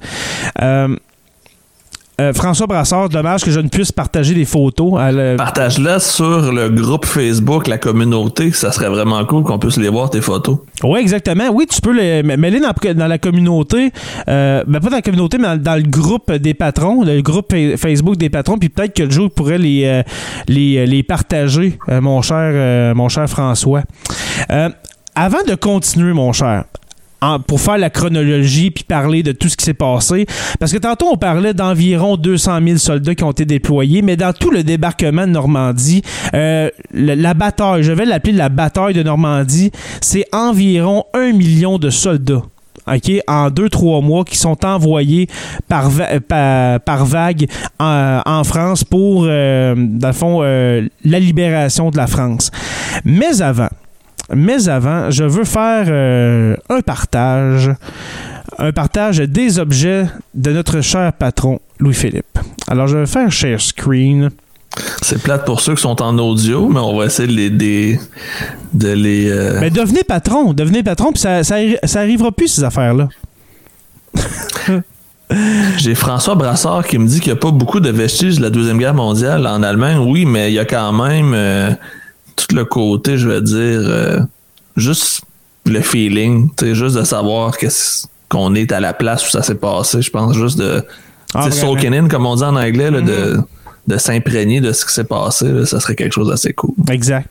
Euh, 2.21 2.25
euh, 2.29 2.33
François 2.33 2.67
Brassard, 2.67 3.09
dommage 3.09 3.43
que 3.45 3.51
je 3.51 3.59
ne 3.61 3.69
puisse 3.69 3.91
partager 3.91 4.35
des 4.35 4.45
photos. 4.45 4.93
le- 5.13 5.37
Partage-la 5.37 5.99
sur 5.99 6.53
le 6.53 6.69
groupe 6.69 7.07
Facebook, 7.07 7.67
la 7.67 7.79
communauté. 7.79 8.53
Ça 8.53 8.71
serait 8.73 8.89
vraiment 8.89 9.25
cool 9.25 9.43
qu'on 9.43 9.59
puisse 9.59 9.77
les 9.79 9.89
voir, 9.89 10.11
tes 10.11 10.21
photos. 10.21 10.59
Oui, 10.85 11.01
exactement. 11.01 11.49
Oui, 11.53 11.67
tu 11.67 11.81
peux 11.81 11.93
les 11.93 12.23
mêler 12.23 12.61
dans, 12.61 12.73
dans 12.95 13.07
la 13.07 13.19
communauté. 13.19 13.91
Euh, 14.29 14.63
ben, 14.67 14.81
pas 14.81 14.91
dans 14.91 14.97
la 14.97 15.03
communauté, 15.03 15.39
mais 15.39 15.49
dans, 15.49 15.57
dans 15.63 15.77
le 15.77 15.83
groupe 15.83 16.31
des 16.33 16.55
patrons, 16.55 17.03
le 17.05 17.21
groupe 17.21 17.51
fa- 17.51 17.77
Facebook 17.77 18.17
des 18.17 18.31
patrons. 18.31 18.59
Puis 18.59 18.69
peut-être 18.69 18.95
que 18.95 19.11
Joe 19.11 19.29
pourrait 19.35 19.59
les, 19.59 19.85
euh, 19.85 20.03
les, 20.49 20.87
les 20.87 21.03
partager, 21.03 21.79
euh, 21.89 22.01
mon, 22.01 22.23
cher, 22.23 22.37
euh, 22.39 22.95
mon 22.95 23.09
cher 23.09 23.29
François. 23.29 23.83
Euh, 24.51 24.69
avant 25.17 25.43
de 25.47 25.55
continuer, 25.57 26.13
mon 26.13 26.33
cher, 26.33 26.65
pour 27.47 27.61
faire 27.61 27.79
la 27.79 27.91
chronologie 27.91 28.71
puis 28.71 28.85
parler 28.85 29.23
de 29.23 29.33
tout 29.33 29.49
ce 29.49 29.57
qui 29.57 29.65
s'est 29.65 29.75
passé. 29.75 30.27
Parce 30.59 30.73
que 30.73 30.79
tantôt, 30.79 31.07
on 31.13 31.17
parlait 31.17 31.55
d'environ 31.55 32.17
200 32.17 32.59
000 32.65 32.79
soldats 32.79 33.15
qui 33.15 33.25
ont 33.25 33.31
été 33.31 33.45
déployés, 33.45 34.03
mais 34.03 34.17
dans 34.17 34.33
tout 34.33 34.51
le 34.51 34.63
débarquement 34.63 35.27
de 35.27 35.33
Normandie, 35.33 36.03
euh, 36.35 36.71
la 36.93 37.35
bataille, 37.35 37.83
je 37.83 37.93
vais 37.93 38.05
l'appeler 38.05 38.33
la 38.33 38.49
bataille 38.49 38.95
de 38.95 39.03
Normandie, 39.03 39.71
c'est 40.01 40.27
environ 40.33 41.05
un 41.15 41.33
million 41.33 41.79
de 41.79 41.91
soldats. 41.91 42.43
OK, 42.87 43.11
en 43.29 43.51
deux, 43.51 43.71
trois 43.71 44.03
mois, 44.03 44.25
qui 44.25 44.37
sont 44.37 44.63
envoyés 44.65 45.29
par, 45.69 45.91
par 46.29 47.07
vague 47.07 47.47
en, 47.79 48.21
en 48.27 48.45
France 48.45 48.85
pour, 48.85 49.25
euh, 49.27 49.75
dans 49.75 50.09
le 50.09 50.15
fond, 50.15 50.41
euh, 50.43 50.87
la 51.03 51.19
libération 51.19 51.91
de 51.91 51.97
la 51.97 52.07
France. 52.07 52.51
Mais 53.05 53.41
avant, 53.41 53.69
mais 54.37 54.69
avant, 54.69 55.11
je 55.11 55.25
veux 55.25 55.45
faire 55.45 55.87
euh, 55.89 56.57
un 56.69 56.81
partage. 56.81 57.71
Un 58.59 58.73
partage 58.73 59.19
des 59.19 59.59
objets 59.59 60.07
de 60.35 60.53
notre 60.53 60.81
cher 60.81 61.13
patron 61.13 61.61
Louis-Philippe. 61.79 62.39
Alors, 62.69 62.87
je 62.87 62.99
vais 62.99 63.07
faire 63.07 63.31
share 63.33 63.61
screen. 63.61 64.31
C'est 65.03 65.23
plate 65.23 65.45
pour 65.45 65.61
ceux 65.61 65.75
qui 65.75 65.83
sont 65.83 66.01
en 66.03 66.19
audio, 66.19 66.69
mais 66.69 66.81
on 66.81 66.97
va 66.97 67.07
essayer 67.07 67.29
de 67.29 67.59
les. 67.59 67.99
de 68.73 68.89
les 68.89 69.31
euh, 69.31 69.59
Mais 69.61 69.71
devenez 69.71 70.03
patron, 70.03 70.53
devenez 70.53 70.83
patron, 70.83 71.13
puis 71.13 71.21
ça, 71.21 71.43
ça 71.45 72.01
arrivera 72.01 72.33
plus, 72.33 72.49
ces 72.49 72.65
affaires-là. 72.65 73.09
J'ai 75.79 75.95
François 75.95 76.35
Brassard 76.35 76.87
qui 76.87 76.99
me 76.99 77.07
dit 77.07 77.21
qu'il 77.21 77.33
n'y 77.33 77.39
a 77.39 77.41
pas 77.41 77.51
beaucoup 77.51 77.81
de 77.81 77.91
vestiges 77.91 78.37
de 78.37 78.43
la 78.43 78.51
Deuxième 78.51 78.79
Guerre 78.79 78.95
mondiale 78.95 79.47
en 79.47 79.63
Allemagne. 79.63 79.99
Oui, 79.99 80.25
mais 80.27 80.51
il 80.51 80.55
y 80.55 80.59
a 80.59 80.65
quand 80.65 80.93
même 80.93 81.33
euh, 81.35 81.71
tout 82.37 82.55
le 82.55 82.65
côté, 82.65 83.17
je 83.19 83.29
vais 83.29 83.41
dire, 83.41 83.81
euh, 83.85 84.21
juste 84.77 85.23
le 85.67 85.81
feeling, 85.81 86.51
juste 86.73 86.97
de 86.97 87.05
savoir 87.05 87.55
qu'on 88.29 88.55
est 88.55 88.73
à 88.73 88.81
la 88.81 88.93
place 88.93 89.27
où 89.27 89.31
ça 89.31 89.43
s'est 89.43 89.55
passé. 89.55 90.03
Je 90.03 90.11
pense 90.11 90.35
juste 90.37 90.59
de 90.59 90.83
Ah, 91.35 91.51
soaking 91.51 91.95
in, 91.95 92.09
comme 92.09 92.27
on 92.27 92.37
dit 92.37 92.43
en 92.45 92.57
anglais, 92.57 92.91
là, 92.91 93.01
de, 93.01 93.39
de 93.87 93.97
s'imprégner 93.99 94.61
de 94.61 94.73
ce 94.73 94.85
qui 94.85 94.93
s'est 94.93 95.05
passé. 95.05 95.49
là, 95.49 95.65
ça 95.67 95.81
serait 95.81 95.95
quelque 95.95 96.13
chose 96.13 96.29
d'assez 96.29 96.53
cool. 96.53 96.75
Exact. 96.91 97.29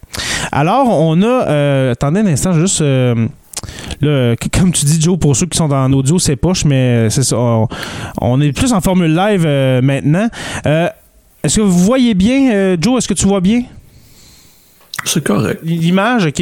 Alors, 0.52 0.88
on 0.90 1.22
a. 1.22 1.26
euh, 1.48 1.92
attendez 1.92 2.22
un 2.22 2.28
instant, 2.28 2.54
juste. 2.54 2.82
euh, 2.82 3.28
là, 4.02 4.36
comme 4.60 4.72
tu 4.72 4.86
dis, 4.86 5.00
Joe, 5.02 5.18
pour 5.20 5.36
ceux 5.36 5.46
qui 5.46 5.58
sont 5.58 5.72
en 5.72 5.92
audio, 5.94 6.18
c'est 6.20 6.36
poche, 6.36 6.66
mais 6.66 7.10
c'est 7.10 7.24
ça. 7.24 7.38
On, 7.38 7.68
on 8.22 8.42
est 8.42 8.52
plus 8.52 8.74
en 8.74 8.82
formule 8.82 9.14
live 9.16 9.44
euh, 9.46 9.82
maintenant. 9.82 10.28
Est-ce 11.44 11.58
que 11.58 11.62
vous 11.62 11.80
voyez 11.80 12.14
bien, 12.14 12.76
Joe? 12.80 12.98
Est-ce 13.00 13.08
que 13.08 13.14
tu 13.14 13.28
vois 13.28 13.42
bien? 13.42 13.64
C'est 15.06 15.24
correct. 15.24 15.60
L'image, 15.64 16.26
OK. 16.28 16.42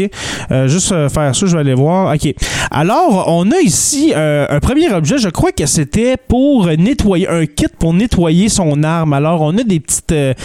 Euh, 0.51 0.67
juste 0.67 0.91
euh, 0.91 1.09
faire 1.09 1.35
ça, 1.35 1.45
je 1.47 1.53
vais 1.53 1.59
aller 1.61 1.73
voir. 1.73 2.13
OK. 2.13 2.33
Alors, 2.69 3.25
on 3.27 3.49
a 3.51 3.59
ici 3.59 4.13
euh, 4.15 4.45
un 4.49 4.59
premier 4.59 4.91
objet. 4.93 5.17
Je 5.17 5.29
crois 5.29 5.51
que 5.51 5.65
c'était 5.65 6.15
pour 6.15 6.67
nettoyer, 6.67 7.27
un 7.27 7.45
kit 7.47 7.65
pour 7.79 7.93
nettoyer 7.93 8.49
son 8.49 8.83
arme. 8.83 9.13
Alors, 9.13 9.41
on 9.41 9.57
a 9.57 9.63
des 9.63 9.79
petites, 9.79 10.13
des 10.13 10.35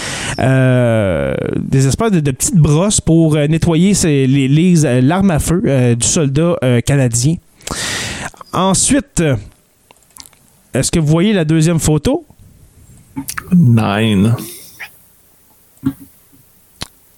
espèces 1.86 2.12
de, 2.12 2.20
de 2.20 2.30
petites 2.30 2.56
brosses 2.56 3.00
pour 3.00 3.34
nettoyer 3.36 3.92
ses- 3.94 4.26
les, 4.26 4.48
les, 4.48 5.00
l'arme 5.02 5.30
à 5.30 5.38
feu 5.38 5.94
du 5.94 6.06
soldat 6.06 6.56
canadien. 6.86 7.36
Ensuite, 8.52 9.22
est-ce 10.72 10.90
que 10.90 10.98
vous 10.98 11.06
voyez 11.06 11.32
la 11.34 11.44
deuxième 11.44 11.78
photo? 11.80 12.24
Nine. 13.54 14.34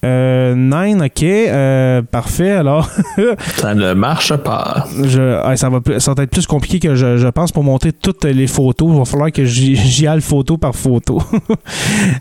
Euh, 0.05 0.55
nine, 0.55 1.01
OK. 1.03 1.23
Euh, 1.23 2.01
parfait. 2.01 2.51
Alors. 2.51 2.89
Ça 3.57 3.75
ne 3.75 3.93
marche 3.93 4.33
pas. 4.37 4.85
Je, 5.03 5.39
ah, 5.43 5.57
ça, 5.57 5.69
va, 5.69 5.81
plus- 5.81 5.99
ça 5.99 6.13
va 6.13 6.23
être 6.23 6.29
plus 6.31 6.47
compliqué 6.47 6.79
que 6.79 6.95
je, 6.95 7.17
je 7.17 7.27
pense 7.27 7.51
pour 7.51 7.63
monter 7.63 7.91
toutes 7.91 8.23
les 8.25 8.47
photos. 8.47 8.89
Il 8.93 8.97
va 8.99 9.05
falloir 9.05 9.31
que 9.31 9.43
j'y 9.43 9.75
j'y 9.75 10.07
aille 10.07 10.21
photo 10.21 10.57
par 10.57 10.75
photo. 10.75 11.21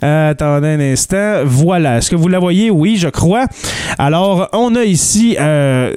Euh, 0.04 0.30
attendez 0.30 0.68
un 0.68 0.80
instant. 0.80 1.42
Voilà. 1.44 1.98
Est-ce 1.98 2.10
que 2.10 2.16
vous 2.16 2.28
la 2.28 2.38
voyez? 2.38 2.70
Oui, 2.70 2.96
je 2.96 3.08
crois. 3.08 3.46
Alors, 3.98 4.48
on 4.52 4.74
a 4.76 4.84
ici 4.84 5.36
euh, 5.40 5.92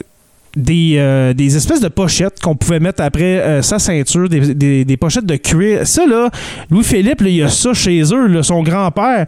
des, 0.55 0.95
euh, 0.97 1.33
des 1.33 1.55
espèces 1.55 1.79
de 1.81 1.87
pochettes 1.87 2.39
qu'on 2.41 2.55
pouvait 2.55 2.79
mettre 2.79 3.01
après 3.03 3.39
euh, 3.39 3.61
sa 3.61 3.79
ceinture, 3.79 4.27
des, 4.29 4.53
des- 4.85 4.97
pochettes 4.97 5.25
de 5.25 5.35
cuir. 5.37 5.87
Ça, 5.87 6.05
là, 6.05 6.29
Louis-Philippe, 6.69 7.21
il 7.25 7.41
a 7.43 7.49
ça 7.49 7.73
chez 7.73 8.01
eux. 8.13 8.27
là. 8.27 8.43
son 8.43 8.61
grand-père, 8.63 9.25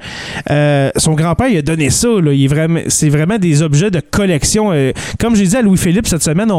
euh, 0.51 0.91
son 0.97 1.13
grand-père, 1.13 1.47
il 1.47 1.57
a 1.57 1.61
donné 1.61 1.89
ça. 1.89 2.07
là. 2.21 2.31
Il 2.33 2.43
est 2.43 2.47
vraiment, 2.47 2.79
c'est 2.87 3.09
vraiment 3.09 3.37
des 3.37 3.61
objets 3.61 3.89
de 3.91 3.99
collection. 4.01 4.71
Comme 5.19 5.35
j'ai 5.35 5.47
dit 5.47 5.55
à 5.55 5.61
Louis-Philippe 5.61 6.07
cette 6.07 6.23
semaine, 6.23 6.51
on, 6.51 6.55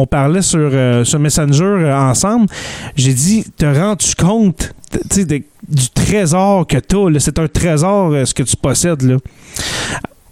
on- 0.00 0.06
parlait 0.06 0.42
sur, 0.42 0.70
sur 1.04 1.18
Messenger 1.20 1.92
ensemble. 1.94 2.46
J'ai 2.96 3.14
dit, 3.14 3.44
te 3.56 3.64
rends-tu 3.64 4.14
compte 4.16 4.72
de- 5.16 5.42
du 5.68 5.88
trésor 5.94 6.66
que 6.66 6.78
tu 6.78 6.96
as? 7.16 7.20
C'est 7.20 7.38
un 7.38 7.46
trésor, 7.46 8.12
ce 8.26 8.34
que 8.34 8.42
tu 8.42 8.56
possèdes. 8.56 9.02
Là. 9.02 9.16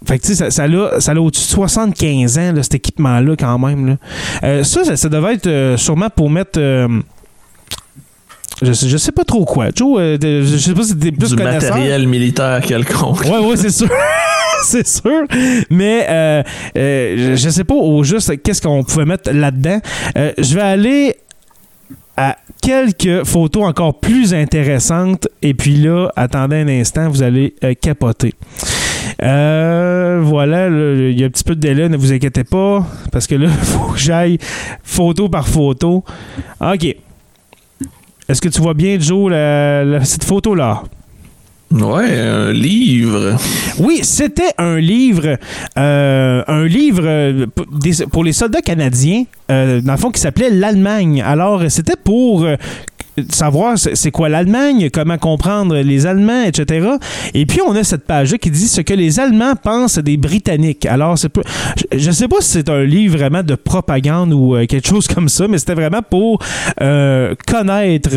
Fait 0.07 0.17
que, 0.17 0.23
tu 0.25 0.29
sais, 0.29 0.35
ça, 0.35 0.49
ça 0.51 0.63
a, 0.63 0.99
ça 0.99 1.13
au-dessus 1.13 1.45
de 1.45 1.51
75 1.51 2.37
ans, 2.37 2.51
là, 2.53 2.63
cet 2.63 2.75
équipement-là, 2.75 3.35
quand 3.37 3.59
même. 3.59 3.85
Là. 3.87 3.95
Euh, 4.43 4.63
ça, 4.63 4.83
ça, 4.85 4.95
ça 4.95 5.09
devait 5.09 5.33
être 5.33 5.47
euh, 5.47 5.77
sûrement 5.77 6.09
pour 6.09 6.29
mettre. 6.29 6.57
euh, 6.59 6.87
je, 8.61 8.71
sais, 8.73 8.87
je 8.87 8.97
sais 8.97 9.11
pas 9.11 9.23
trop 9.23 9.45
quoi. 9.45 9.67
Joe, 9.75 10.17
de- 10.17 10.41
je 10.43 10.57
sais 10.57 10.73
pas 10.73 10.83
si 10.83 10.97
t'es 10.97 11.11
plus 11.11 11.35
Du 11.35 11.43
matériel 11.43 12.07
militaire 12.07 12.61
quelconque. 12.61 13.21
Ouais, 13.25 13.39
ouais, 13.39 13.57
c'est 13.57 13.69
sûr. 13.69 13.89
c'est 14.63 14.87
sûr. 14.87 15.23
Mais 15.69 16.43
je, 16.75 17.35
je 17.35 17.49
sais 17.49 17.63
pas 17.63 17.75
au 17.75 18.03
juste 18.03 18.41
qu'est-ce 18.41 18.61
qu'on 18.61 18.83
pouvait 18.83 19.05
mettre 19.05 19.31
là-dedans. 19.31 19.79
Je 20.15 20.55
vais 20.55 20.61
aller 20.61 21.15
à 22.17 22.35
quelques 22.61 23.23
photos 23.25 23.63
encore 23.63 23.99
plus 23.99 24.33
intéressantes. 24.33 25.27
Et 25.41 25.53
puis 25.53 25.75
là, 25.77 26.09
attendez 26.17 26.57
un 26.57 26.67
instant, 26.67 27.09
vous 27.09 27.23
allez 27.23 27.55
capoter. 27.81 28.33
Euh, 29.21 30.19
voilà, 30.23 30.69
là, 30.69 30.93
il 31.09 31.19
y 31.19 31.23
a 31.23 31.27
un 31.27 31.29
petit 31.29 31.43
peu 31.43 31.55
de 31.55 31.59
délai, 31.59 31.89
ne 31.89 31.97
vous 31.97 32.11
inquiétez 32.13 32.43
pas, 32.43 32.85
parce 33.11 33.27
que 33.27 33.35
là, 33.35 33.47
il 33.49 33.65
faut 33.65 33.91
que 33.93 33.99
j'aille 33.99 34.37
photo 34.83 35.29
par 35.29 35.47
photo. 35.47 36.03
OK. 36.61 36.95
Est-ce 38.27 38.41
que 38.41 38.49
tu 38.49 38.61
vois 38.61 38.73
bien, 38.75 38.99
Joe, 38.99 39.31
la- 39.31 39.83
la- 39.83 40.05
cette 40.05 40.23
photo-là? 40.23 40.83
Ouais, 41.71 42.17
un 42.19 42.51
livre. 42.51 43.37
Oui, 43.79 43.99
c'était 44.01 44.53
un 44.57 44.77
livre, 44.79 45.37
euh, 45.77 46.43
un 46.47 46.65
livre 46.65 47.03
euh, 47.05 47.45
pour 48.11 48.23
les 48.23 48.33
soldats 48.33 48.61
canadiens, 48.61 49.23
euh, 49.51 49.79
dans 49.79 49.91
le 49.93 49.97
fond, 49.99 50.09
qui 50.09 50.19
s'appelait 50.19 50.49
l'Allemagne. 50.49 51.21
Alors, 51.21 51.61
c'était 51.69 51.95
pour 51.95 52.47
savoir 53.29 53.77
c'est 53.77 54.11
quoi 54.11 54.29
l'Allemagne, 54.29 54.89
comment 54.91 55.17
comprendre 55.17 55.77
les 55.77 56.05
Allemands, 56.05 56.43
etc. 56.43 56.87
Et 57.33 57.45
puis, 57.45 57.59
on 57.65 57.75
a 57.75 57.83
cette 57.83 58.05
page-là 58.05 58.37
qui 58.37 58.51
dit 58.51 58.67
ce 58.67 58.81
que 58.81 58.93
les 58.93 59.19
Allemands 59.19 59.55
pensent 59.55 59.99
des 59.99 60.17
Britanniques. 60.17 60.85
Alors, 60.85 61.17
c'est 61.17 61.29
je 61.91 62.11
sais 62.11 62.27
pas 62.27 62.37
si 62.41 62.49
c'est 62.49 62.69
un 62.69 62.83
livre 62.83 63.17
vraiment 63.17 63.43
de 63.43 63.55
propagande 63.55 64.33
ou 64.33 64.55
euh, 64.55 64.65
quelque 64.65 64.87
chose 64.87 65.07
comme 65.13 65.29
ça, 65.29 65.47
mais 65.47 65.57
c'était 65.57 65.75
vraiment 65.75 66.01
pour 66.01 66.41
euh, 66.81 67.35
connaître 67.47 68.09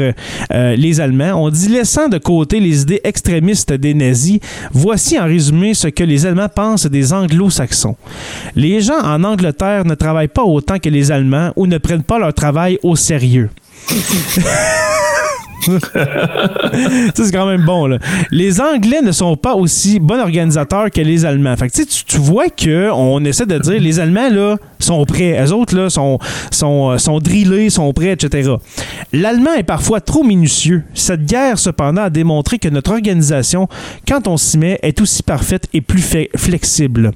euh, 0.52 0.76
les 0.76 1.00
Allemands. 1.00 1.34
On 1.34 1.50
dit 1.50 1.68
laissant 1.68 2.08
de 2.08 2.18
côté 2.18 2.60
les 2.60 2.82
idées 2.82 3.00
extrémistes 3.04 3.72
des 3.72 3.94
nazis, 3.94 4.40
voici 4.72 5.18
en 5.18 5.24
résumé 5.24 5.74
ce 5.74 5.88
que 5.88 6.04
les 6.04 6.26
Allemands 6.26 6.48
pensent 6.48 6.86
des 6.86 7.12
anglo-saxons. 7.12 7.96
Les 8.56 8.80
gens 8.80 9.00
en 9.02 9.24
Angleterre 9.24 9.84
ne 9.84 9.94
travaillent 9.94 10.28
pas 10.28 10.44
autant 10.44 10.78
que 10.78 10.88
les 10.88 11.10
Allemands 11.10 11.52
ou 11.56 11.66
ne 11.66 11.78
prennent 11.78 12.02
pas 12.02 12.18
leur 12.18 12.34
travail 12.34 12.78
au 12.82 12.96
sérieux. 12.96 13.50
C'est 17.14 17.32
quand 17.32 17.46
même 17.46 17.64
bon. 17.64 17.86
Là. 17.86 17.98
Les 18.30 18.60
Anglais 18.60 19.00
ne 19.02 19.12
sont 19.12 19.36
pas 19.36 19.54
aussi 19.54 20.00
bons 20.00 20.20
organisateurs 20.20 20.90
que 20.90 21.00
les 21.00 21.24
Allemands. 21.24 21.56
Fait 21.56 21.68
que, 21.68 21.82
tu, 21.82 22.18
vois 22.18 22.46
qu'on 22.48 23.24
essaie 23.24 23.46
de 23.46 23.58
dire 23.58 23.80
les 23.80 24.00
Allemands 24.00 24.30
là, 24.30 24.56
sont 24.78 25.04
prêts. 25.04 25.40
Eux 25.44 25.52
autres 25.52 25.76
là, 25.76 25.88
sont, 25.90 26.18
sont, 26.50 26.90
euh, 26.90 26.98
sont 26.98 27.18
drillés, 27.18 27.70
sont 27.70 27.92
prêts, 27.92 28.12
etc. 28.12 28.54
L'Allemand 29.12 29.54
est 29.54 29.62
parfois 29.62 30.00
trop 30.00 30.24
minutieux. 30.24 30.82
Cette 30.94 31.26
guerre, 31.26 31.58
cependant, 31.58 32.02
a 32.02 32.10
démontré 32.10 32.58
que 32.58 32.68
notre 32.68 32.92
organisation, 32.92 33.68
quand 34.06 34.26
on 34.26 34.36
s'y 34.36 34.58
met, 34.58 34.78
est 34.82 35.00
aussi 35.00 35.22
parfaite 35.22 35.68
et 35.72 35.80
plus 35.80 36.04
flexible. 36.36 37.12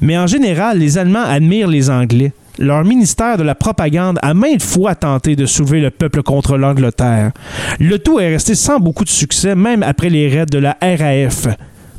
Mais 0.00 0.16
en 0.16 0.26
général, 0.26 0.78
les 0.78 0.96
Allemands 0.98 1.24
admirent 1.24 1.68
les 1.68 1.90
Anglais. 1.90 2.32
Leur 2.58 2.84
ministère 2.84 3.36
de 3.36 3.42
la 3.42 3.54
propagande 3.56 4.18
a 4.22 4.32
maintes 4.32 4.62
fois 4.62 4.94
tenté 4.94 5.34
de 5.34 5.44
soulever 5.44 5.80
le 5.80 5.90
peuple 5.90 6.22
contre 6.22 6.56
l'Angleterre. 6.56 7.32
Le 7.80 7.98
tout 7.98 8.20
est 8.20 8.28
resté 8.28 8.54
sans 8.54 8.78
beaucoup 8.78 9.04
de 9.04 9.08
succès, 9.08 9.56
même 9.56 9.82
après 9.82 10.08
les 10.08 10.28
raids 10.28 10.46
de 10.46 10.58
la 10.58 10.76
RAF. 10.80 11.48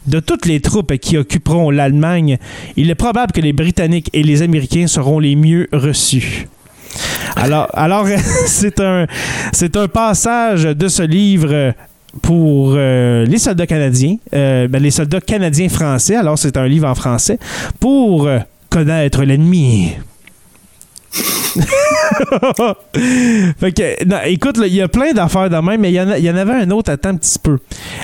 De 0.07 0.19
toutes 0.19 0.45
les 0.45 0.61
troupes 0.61 0.95
qui 0.97 1.17
occuperont 1.17 1.71
l'Allemagne, 1.71 2.37
il 2.77 2.89
est 2.89 2.95
probable 2.95 3.33
que 3.33 3.41
les 3.41 3.53
Britanniques 3.53 4.09
et 4.13 4.23
les 4.23 4.43
Américains 4.43 4.87
seront 4.87 5.19
les 5.19 5.35
mieux 5.35 5.67
reçus. 5.73 6.47
Alors, 7.35 7.67
alors 7.73 8.07
c'est 8.45 8.79
un, 8.79 9.07
un 9.07 9.87
passage 9.87 10.63
de 10.63 10.87
ce 10.87 11.03
livre 11.03 11.73
pour 12.21 12.75
euh, 12.75 13.25
les 13.25 13.39
soldats 13.39 13.67
canadiens, 13.67 14.17
euh, 14.33 14.67
ben, 14.67 14.81
les 14.81 14.91
soldats 14.91 15.19
canadiens 15.19 15.69
français. 15.69 16.15
Alors, 16.15 16.37
c'est 16.37 16.55
un 16.55 16.67
livre 16.67 16.87
en 16.87 16.95
français 16.95 17.39
pour 17.79 18.27
euh, 18.27 18.39
connaître 18.69 19.23
l'ennemi. 19.23 19.95
fait 23.59 24.05
écoute, 24.25 24.59
il 24.65 24.73
y 24.73 24.81
a 24.81 24.87
plein 24.87 25.13
d'affaires 25.13 25.49
de 25.49 25.57
même, 25.57 25.81
mais 25.81 25.91
il 25.91 25.95
y, 25.95 26.29
en 26.29 26.35
avait 26.35 26.53
un 26.53 26.69
autre, 26.71 26.91
attends 26.91 27.09
un 27.09 27.15
petit 27.15 27.39
peu. 27.39 27.57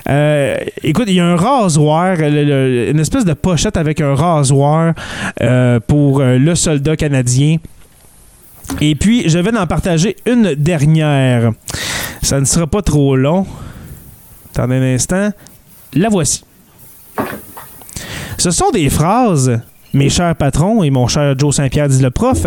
Euh, 0.10 0.58
écoute, 0.84 1.06
il 1.08 1.13
y 1.15 1.19
a 1.19 1.26
un 1.26 1.36
rasoir, 1.36 2.19
une 2.19 3.00
espèce 3.00 3.26
de 3.26 3.34
pochette 3.34 3.78
avec 3.78 4.00
un 4.02 4.15
rasoir 4.15 4.93
euh, 5.41 5.80
pour 5.86 6.21
euh, 6.21 6.38
le 6.38 6.56
soldat 6.56 6.95
canadien. 6.95 7.58
Et 8.80 8.95
puis, 8.95 9.28
je 9.28 9.38
vais 9.39 9.58
en 9.58 9.67
partager 9.67 10.15
une 10.26 10.56
dernière. 10.56 11.52
Ça 12.21 12.39
ne 12.39 12.45
sera 12.45 12.67
pas 12.67 12.82
trop 12.82 13.17
long. 13.17 13.45
Attendez 14.54 14.76
un 14.76 14.95
instant. 14.95 15.32
La 15.93 16.08
voici. 16.10 16.43
Ce 18.38 18.52
sont 18.52 18.71
des 18.71 18.89
phrases, 18.89 19.60
mes 19.93 20.10
chers 20.10 20.36
patrons 20.36 20.84
et 20.84 20.89
mon 20.89 21.08
cher 21.08 21.36
Joe 21.38 21.56
Saint-Pierre, 21.56 21.88
dit 21.89 22.01
le 22.01 22.12
prof, 22.12 22.45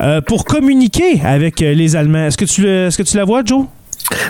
euh, 0.00 0.20
pour 0.20 0.44
communiquer 0.44 1.20
avec 1.24 1.60
euh, 1.62 1.74
les 1.74 1.96
Allemands. 1.96 2.26
Est-ce 2.26 2.36
que, 2.38 2.44
tu 2.44 2.66
est-ce 2.68 2.96
que 2.98 3.02
tu 3.02 3.16
la 3.16 3.24
vois, 3.24 3.42
Joe? 3.44 3.66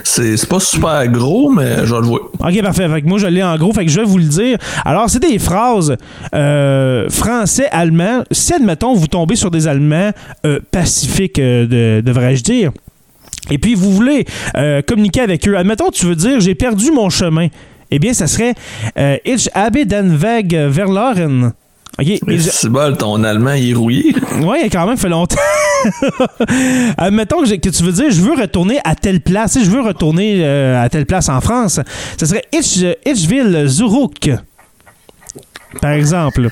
C'est 0.05 0.49
pas 0.49 0.61
super 0.61 1.07
gros, 1.09 1.51
mais 1.51 1.85
je 1.85 1.95
le 1.97 2.03
voir. 2.03 2.21
Ok, 2.39 2.63
parfait. 2.63 2.89
Fait 2.89 3.03
que 3.03 3.09
moi, 3.09 3.19
je 3.19 3.27
l'ai 3.27 3.43
en 3.43 3.57
gros. 3.57 3.73
Fait 3.73 3.85
que 3.85 3.91
je 3.91 3.99
vais 3.99 4.07
vous 4.07 4.19
le 4.19 4.25
dire. 4.25 4.57
Alors, 4.85 5.11
c'est 5.11 5.19
des 5.19 5.39
phrases 5.41 5.97
euh, 6.33 7.09
français-allemand. 7.11 8.23
Si, 8.31 8.53
admettons, 8.55 8.95
vous 8.95 9.09
tombez 9.09 9.35
sur 9.35 9.51
des 9.51 9.67
Allemands 9.67 10.11
euh, 10.47 10.61
pacifiques, 10.71 11.39
euh, 11.41 11.67
de- 11.67 12.03
devrais-je 12.03 12.43
dire, 12.45 12.71
et 13.51 13.59
puis 13.59 13.75
vous 13.75 13.91
voulez 13.93 14.25
communiquer 14.87 15.21
avec 15.21 15.47
eux, 15.49 15.57
admettons, 15.59 15.91
tu 15.91 16.07
veux 16.07 16.15
dire, 16.17 16.41
j'ai 16.41 16.55
perdu 16.55 16.91
mon 16.93 17.11
chemin. 17.11 17.49
Eh 17.91 17.99
bien, 17.99 18.15
ça 18.15 18.27
serait 18.27 18.55
Ich 19.27 19.51
habe 19.55 19.85
den 19.87 20.17
Weg 20.17 20.55
verloren. 20.55 21.53
OK. 21.99 22.07
Mais 22.27 22.35
Ich- 22.37 22.51
C'est 22.51 22.69
bol, 22.69 22.97
ton 22.97 23.23
allemand 23.25 23.53
il 23.53 23.71
est 23.71 23.75
rouillé. 23.75 24.15
Ouais, 24.43 24.69
quand 24.71 24.87
même, 24.87 24.97
fait 24.97 25.09
longtemps. 25.09 25.37
Admettons 26.99 27.43
que, 27.45 27.69
tu 27.69 27.83
veux 27.83 27.93
dire, 27.93 28.11
je 28.11 28.21
veux 28.21 28.35
retourner 28.35 28.79
à 28.85 28.95
telle 28.95 29.21
place, 29.21 29.53
sais, 29.53 29.65
je 29.65 29.71
veux 29.71 29.81
retourner 29.83 30.41
euh, 30.45 30.83
à 30.83 30.89
telle 30.89 31.07
place 31.07 31.29
en 31.29 31.41
France. 31.41 31.81
Ce 32.19 32.27
serait 32.27 32.45
Itch, 32.53 32.79
Itchville, 33.07 33.65
Zurich, 33.69 34.31
par 35.81 35.93
exemple. 35.93 36.49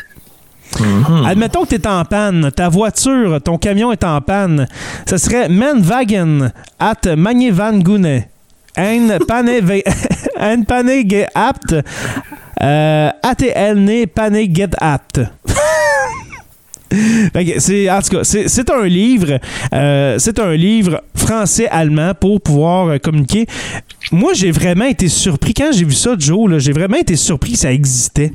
Admettons 1.27 1.65
que 1.65 1.71
tu 1.71 1.75
es 1.75 1.87
en 1.87 2.05
panne, 2.05 2.51
ta 2.55 2.69
voiture, 2.71 3.41
ton 3.43 3.59
camion 3.59 3.93
est 3.93 4.05
en 4.05 4.21
panne. 4.23 4.67
Ce 5.09 5.19
serait 5.19 5.49
Menwagen 5.49 6.51
at 6.79 7.15
Magnevangunne. 7.17 8.25
Ein 8.75 9.19
Pane 9.29 9.61
Ein 10.39 10.65
Pane 10.65 11.05
gehabt. 11.05 11.75
Euh, 12.63 13.11
ATL 13.23 14.07
Pane 14.15 14.55
get 14.55 14.71
apt. 14.79 15.21
Fait 17.33 17.45
que 17.45 17.59
c'est, 17.59 17.91
en 17.91 18.01
tout 18.03 18.17
cas, 18.17 18.25
c'est, 18.25 18.71
un 18.71 18.85
livre. 18.85 19.39
euh, 19.73 20.17
c'est 20.19 20.39
un 20.39 20.55
livre 20.55 21.03
français-allemand 21.15 22.13
pour 22.21 22.41
pouvoir 22.41 22.89
euh, 22.89 22.99
communiquer. 22.99 23.47
Moi, 24.11 24.35
j'ai 24.35 24.51
vraiment 24.51 24.85
été 24.85 25.09
surpris. 25.09 25.55
Quand 25.55 25.73
j'ai 25.73 25.85
vu 25.85 25.95
ça, 25.95 26.15
Joe, 26.19 26.59
j'ai 26.59 26.73
vraiment 26.73 26.99
été 26.99 27.17
surpris 27.17 27.53
que 27.53 27.59
ça 27.59 27.73
existait. 27.73 28.33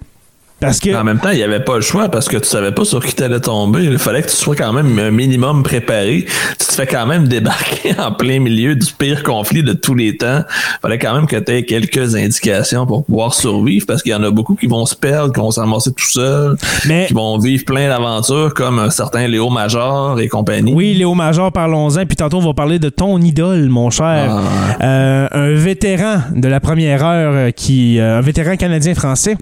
Parce 0.59 0.79
que. 0.79 0.95
En 0.95 1.03
même 1.03 1.19
temps, 1.19 1.29
il 1.29 1.37
n'y 1.37 1.43
avait 1.43 1.59
pas 1.63 1.75
le 1.75 1.81
choix 1.81 2.09
parce 2.09 2.27
que 2.27 2.37
tu 2.37 2.47
savais 2.47 2.71
pas 2.71 2.83
sur 2.83 3.05
qui 3.05 3.13
t'allais 3.13 3.39
tomber. 3.39 3.83
Il 3.83 3.99
fallait 3.99 4.23
que 4.23 4.29
tu 4.29 4.35
sois 4.35 4.55
quand 4.55 4.73
même 4.73 4.97
un 4.97 5.11
minimum 5.11 5.61
préparé. 5.61 6.25
Tu 6.59 6.65
te 6.65 6.71
fais 6.73 6.87
quand 6.87 7.05
même 7.05 7.27
débarquer 7.27 7.93
en 7.99 8.11
plein 8.11 8.39
milieu 8.39 8.75
du 8.75 8.87
pire 8.91 9.21
conflit 9.21 9.61
de 9.61 9.73
tous 9.73 9.93
les 9.93 10.17
temps. 10.17 10.39
Il 10.47 10.79
fallait 10.81 10.97
quand 10.97 11.13
même 11.13 11.27
que 11.27 11.35
tu 11.35 11.51
aies 11.51 11.63
quelques 11.63 12.15
indications 12.15 12.87
pour 12.87 13.05
pouvoir 13.05 13.35
survivre 13.35 13.85
parce 13.85 14.01
qu'il 14.01 14.11
y 14.11 14.15
en 14.15 14.23
a 14.23 14.31
beaucoup 14.31 14.55
qui 14.55 14.65
vont 14.67 14.85
se 14.87 14.95
perdre, 14.95 15.31
qui 15.31 15.39
vont 15.39 15.51
se 15.51 15.59
ramasser 15.59 15.91
tout 15.93 16.05
seuls, 16.07 16.55
Mais- 16.87 17.05
qui 17.05 17.13
vont 17.13 17.37
vivre 17.37 17.63
plein 17.65 17.87
d'aventures 17.87 18.53
comme 18.55 18.79
un 18.79 18.89
certain 18.89 19.27
Léo 19.27 19.49
Major 19.51 20.19
et 20.19 20.27
compagnie. 20.27 20.73
Oui, 20.73 20.95
Léo 20.95 21.13
Major, 21.13 21.51
parlons-en. 21.51 22.05
Puis 22.05 22.15
tantôt, 22.15 22.37
on 22.37 22.45
va 22.47 22.53
parler 22.55 22.79
de 22.79 22.89
ton 22.89 23.21
idole, 23.21 23.69
mon 23.69 23.91
cher. 23.91 24.31
Ah. 24.31 24.83
Euh, 24.83 25.27
un 25.31 25.53
vétéran 25.53 26.21
de 26.35 26.47
la 26.47 26.59
première 26.59 27.05
heure, 27.05 27.33
euh, 27.35 27.51
qui, 27.51 27.99
euh, 27.99 28.17
un 28.17 28.21
vétéran 28.21 28.55
canadien-français. 28.55 29.37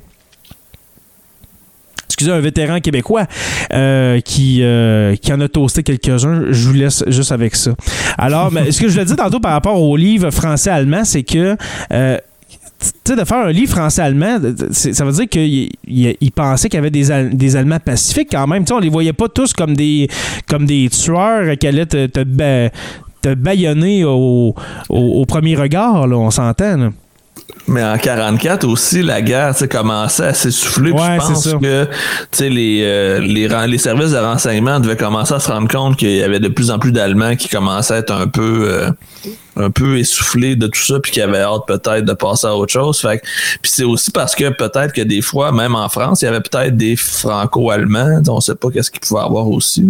Excusez, 2.16 2.32
un 2.32 2.40
vétéran 2.40 2.80
québécois 2.80 3.26
euh, 3.74 4.22
qui, 4.22 4.60
euh, 4.64 5.16
qui 5.18 5.34
en 5.34 5.42
a 5.42 5.48
toasté 5.50 5.84
quelques-uns. 5.84 6.46
Je 6.50 6.68
vous 6.68 6.74
laisse 6.74 7.04
juste 7.08 7.32
avec 7.34 7.56
ça. 7.56 7.72
Alors, 8.18 8.52
mais, 8.52 8.72
ce 8.72 8.80
que 8.80 8.88
je 8.88 8.94
voulais 8.94 9.06
dire 9.06 9.18
tantôt 9.18 9.42
par 9.42 9.52
rapport 9.52 9.82
au 9.82 9.98
livre 9.98 10.32
français-allemand, 10.32 11.04
c'est 11.04 11.24
que 11.24 11.58
euh, 11.92 12.18
de 13.06 13.24
faire 13.26 13.38
un 13.48 13.52
livre 13.52 13.72
français-allemand, 13.72 14.40
ça 14.72 15.04
veut 15.06 15.12
dire 15.12 15.28
qu'il 15.30 15.70
il, 15.88 16.16
il 16.22 16.32
pensait 16.32 16.70
qu'il 16.70 16.78
y 16.78 16.80
avait 16.80 16.90
des, 16.90 17.30
des 17.34 17.56
Allemands 17.56 17.80
pacifiques 17.80 18.30
quand 18.32 18.48
même. 18.48 18.64
Tu 18.64 18.70
sais, 18.70 18.74
on 18.74 18.80
les 18.80 18.90
voyait 18.90 19.14
pas 19.14 19.28
tous 19.28 19.54
comme 19.54 19.76
des, 19.76 20.08
comme 20.48 20.66
des 20.66 20.90
tueurs 20.90 21.58
qui 21.58 21.68
allaient 21.68 21.86
te, 21.86 22.06
te, 22.06 22.24
ba- 22.24 22.70
te 23.22 23.34
baïonner 23.34 24.04
au, 24.06 24.54
au, 24.90 24.98
au 25.22 25.26
premier 25.26 25.56
regard, 25.56 26.08
là, 26.08 26.18
on 26.18 26.32
s'entend. 26.32 26.92
Mais 27.68 27.84
en 27.84 27.98
44 27.98 28.68
aussi, 28.68 29.02
la 29.02 29.22
guerre 29.22 29.54
commençait 29.70 30.28
à 30.28 30.34
s'essouffler. 30.34 30.92
Ouais, 30.92 31.00
je 31.16 31.18
pense 31.18 31.54
que 31.54 31.86
tu 31.86 31.90
sais, 32.32 32.50
les, 32.50 32.82
euh, 32.84 33.20
les, 33.20 33.48
les 33.68 33.78
services 33.78 34.12
de 34.12 34.18
renseignement 34.18 34.80
devaient 34.80 34.96
commencer 34.96 35.34
à 35.34 35.40
se 35.40 35.52
rendre 35.52 35.68
compte 35.68 35.98
qu'il 35.98 36.12
y 36.12 36.22
avait 36.22 36.40
de 36.40 36.48
plus 36.48 36.70
en 36.70 36.78
plus 36.78 36.92
d'Allemands 36.92 37.36
qui 37.36 37.50
commençaient 37.50 37.96
à 37.96 37.98
être 37.98 38.14
un 38.14 38.28
peu 38.28 38.68
euh, 38.70 38.92
un 39.56 39.70
peu 39.70 39.98
essoufflés 39.98 40.56
de 40.56 40.68
tout 40.68 40.82
ça 40.82 41.00
puis 41.00 41.12
qui 41.12 41.22
avaient 41.22 41.40
hâte 41.40 41.64
peut-être 41.68 42.06
de 42.06 42.14
passer 42.14 42.48
à 42.48 42.56
autre 42.56 42.74
chose. 42.74 43.00
Fait 43.00 43.22
puis 43.62 43.72
c'est 43.74 43.84
aussi 43.84 44.12
parce 44.12 44.36
que 44.36 44.50
peut-être 44.50 44.94
que 44.94 45.02
des 45.02 45.22
fois, 45.22 45.52
même 45.52 45.76
en 45.76 45.90
France, 45.90 46.22
il 46.22 46.26
y 46.26 46.28
avait 46.28 46.42
peut-être 46.42 46.76
des 46.76 46.96
franco-allemands. 46.96 48.22
On 48.28 48.42
sait 48.42 48.56
pas 48.56 48.70
qu'est-ce 48.70 48.92
qu'ils 48.92 49.00
pouvaient 49.02 49.22
avoir 49.22 49.48
aussi. 49.48 49.86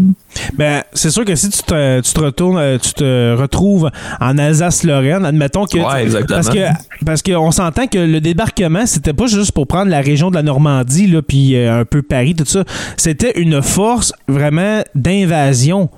Ben, 0.53 0.83
c'est 0.93 1.09
sûr 1.09 1.25
que 1.25 1.35
si 1.35 1.49
tu 1.49 1.63
te, 1.63 2.01
tu 2.01 2.13
te 2.13 2.19
retournes, 2.19 2.57
euh, 2.57 2.77
tu 2.77 2.93
te 2.93 3.35
retrouves 3.35 3.89
en 4.19 4.37
Alsace-Lorraine, 4.37 5.25
admettons 5.25 5.65
que. 5.65 5.77
Ouais, 5.77 6.03
exactement. 6.03 6.37
Parce 6.37 6.49
que 6.49 7.05
parce 7.05 7.21
qu'on 7.21 7.51
s'entend 7.51 7.87
que 7.87 7.97
le 7.97 8.21
débarquement, 8.21 8.85
c'était 8.85 9.13
pas 9.13 9.27
juste 9.27 9.51
pour 9.51 9.67
prendre 9.67 9.89
la 9.89 10.01
région 10.01 10.29
de 10.29 10.35
la 10.35 10.43
Normandie, 10.43 11.07
là, 11.07 11.21
puis 11.21 11.55
euh, 11.55 11.81
un 11.81 11.85
peu 11.85 12.01
Paris, 12.01 12.35
tout 12.35 12.45
ça. 12.45 12.63
C'était 12.97 13.39
une 13.39 13.61
force 13.61 14.13
vraiment 14.27 14.83
d'invasion 14.93 15.89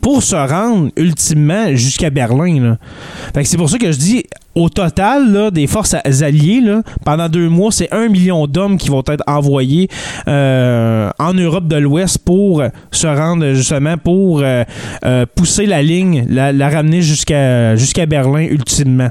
pour 0.00 0.22
se 0.22 0.36
rendre 0.36 0.90
ultimement 0.96 1.74
jusqu'à 1.74 2.10
Berlin. 2.10 2.76
C'est 3.42 3.56
pour 3.56 3.70
ça 3.70 3.78
que 3.78 3.92
je 3.92 3.98
dis, 3.98 4.24
au 4.54 4.68
total, 4.68 5.50
des 5.52 5.66
forces 5.66 5.94
alliées, 5.94 6.62
pendant 7.04 7.28
deux 7.28 7.48
mois, 7.48 7.70
c'est 7.70 7.92
un 7.92 8.08
million 8.08 8.46
d'hommes 8.46 8.78
qui 8.78 8.88
vont 8.88 9.02
être 9.06 9.22
envoyés 9.26 9.88
euh, 10.28 11.10
en 11.18 11.32
Europe 11.34 11.68
de 11.68 11.76
l'Ouest 11.76 12.18
pour 12.18 12.62
se 12.90 13.06
rendre 13.06 13.52
justement 13.52 13.96
pour 13.96 14.40
euh, 14.40 14.64
euh, 15.04 15.26
pousser 15.34 15.66
la 15.66 15.82
ligne, 15.82 16.26
la, 16.28 16.68
ramener 16.68 17.02
jusqu'à 17.02 18.06
Berlin 18.06 18.46
ultimement. 18.50 19.10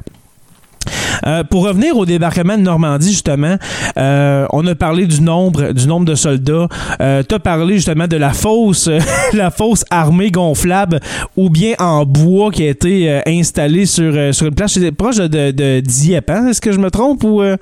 Euh, 1.27 1.43
pour 1.43 1.63
revenir 1.65 1.97
au 1.97 2.05
débarquement 2.05 2.57
de 2.57 2.61
Normandie, 2.63 3.11
justement, 3.11 3.57
euh, 3.97 4.45
on 4.51 4.65
a 4.67 4.75
parlé 4.75 5.05
du 5.05 5.21
nombre, 5.21 5.73
du 5.73 5.85
nombre 5.87 6.05
de 6.05 6.15
soldats. 6.15 6.67
Euh, 7.01 7.23
tu 7.27 7.35
as 7.35 7.39
parlé 7.39 7.75
justement 7.75 8.07
de 8.07 8.15
la 8.15 8.31
fausse, 8.31 8.89
la 9.33 9.51
fausse 9.51 9.83
armée 9.91 10.31
gonflable 10.31 10.99
ou 11.35 11.49
bien 11.49 11.73
en 11.79 12.05
bois 12.05 12.51
qui 12.51 12.63
a 12.63 12.69
été 12.69 13.21
installée 13.27 13.85
sur, 13.85 14.33
sur 14.33 14.47
une 14.47 14.55
plage 14.55 14.69
C'est 14.71 14.91
proche 14.93 15.17
de, 15.17 15.51
de 15.51 15.81
Dieppe. 15.81 16.29
hein? 16.29 16.47
Est-ce 16.49 16.61
que 16.61 16.71
je 16.71 16.79
me 16.79 16.89
trompe 16.89 17.23
ou 17.25 17.41
Ouais. 17.41 17.57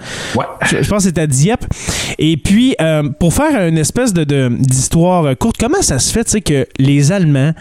je, 0.65 0.83
je 0.83 0.89
pense 0.89 0.99
que 1.03 1.09
c'était 1.09 1.21
à 1.21 1.27
Dieppe. 1.27 1.65
Et 2.19 2.37
puis, 2.37 2.75
pour 3.19 3.33
faire 3.33 3.67
une 3.67 3.77
espèce 3.79 4.13
de, 4.13 4.23
de- 4.23 4.51
d'histoire 4.59 5.35
courte, 5.37 5.55
comment 5.59 5.81
ça 5.81 5.97
se 5.99 6.11
fait, 6.11 6.41
que 6.41 6.67
les 6.77 7.11
Allemands, 7.11 7.53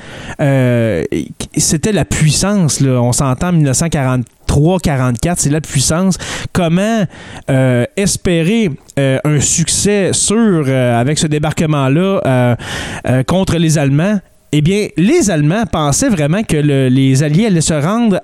c'était 1.57 1.93
la 1.93 2.05
puissance, 2.05 2.81
là, 2.81 3.01
on 3.01 3.13
s'entend 3.13 3.49
en 3.49 3.53
1943, 3.53 4.25
44, 4.47 5.39
c'est 5.39 5.51
la 5.51 5.61
puissance. 5.61 6.17
Comment 6.53 7.05
euh, 7.51 7.85
espérer 7.97 8.71
euh, 8.99 9.19
un 9.25 9.41
succès 9.41 10.11
sûr 10.13 10.65
euh, 10.67 11.01
avec 11.01 11.19
ce 11.19 11.27
débarquement-là 11.27 12.57
contre 13.27 13.57
les 13.57 13.79
Allemands? 13.79 14.19
Eh 14.53 14.63
bien, 14.63 14.89
les 14.97 15.31
Allemands 15.31 15.65
pensaient 15.71 16.09
vraiment 16.09 16.43
que 16.43 16.57
le- 16.57 16.89
les 16.89 17.23
Alliés 17.23 17.47
allaient 17.47 17.61
se 17.61 17.75
rendre 17.75 18.21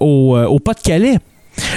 au 0.00 0.58
Pas-de-Calais. 0.60 1.18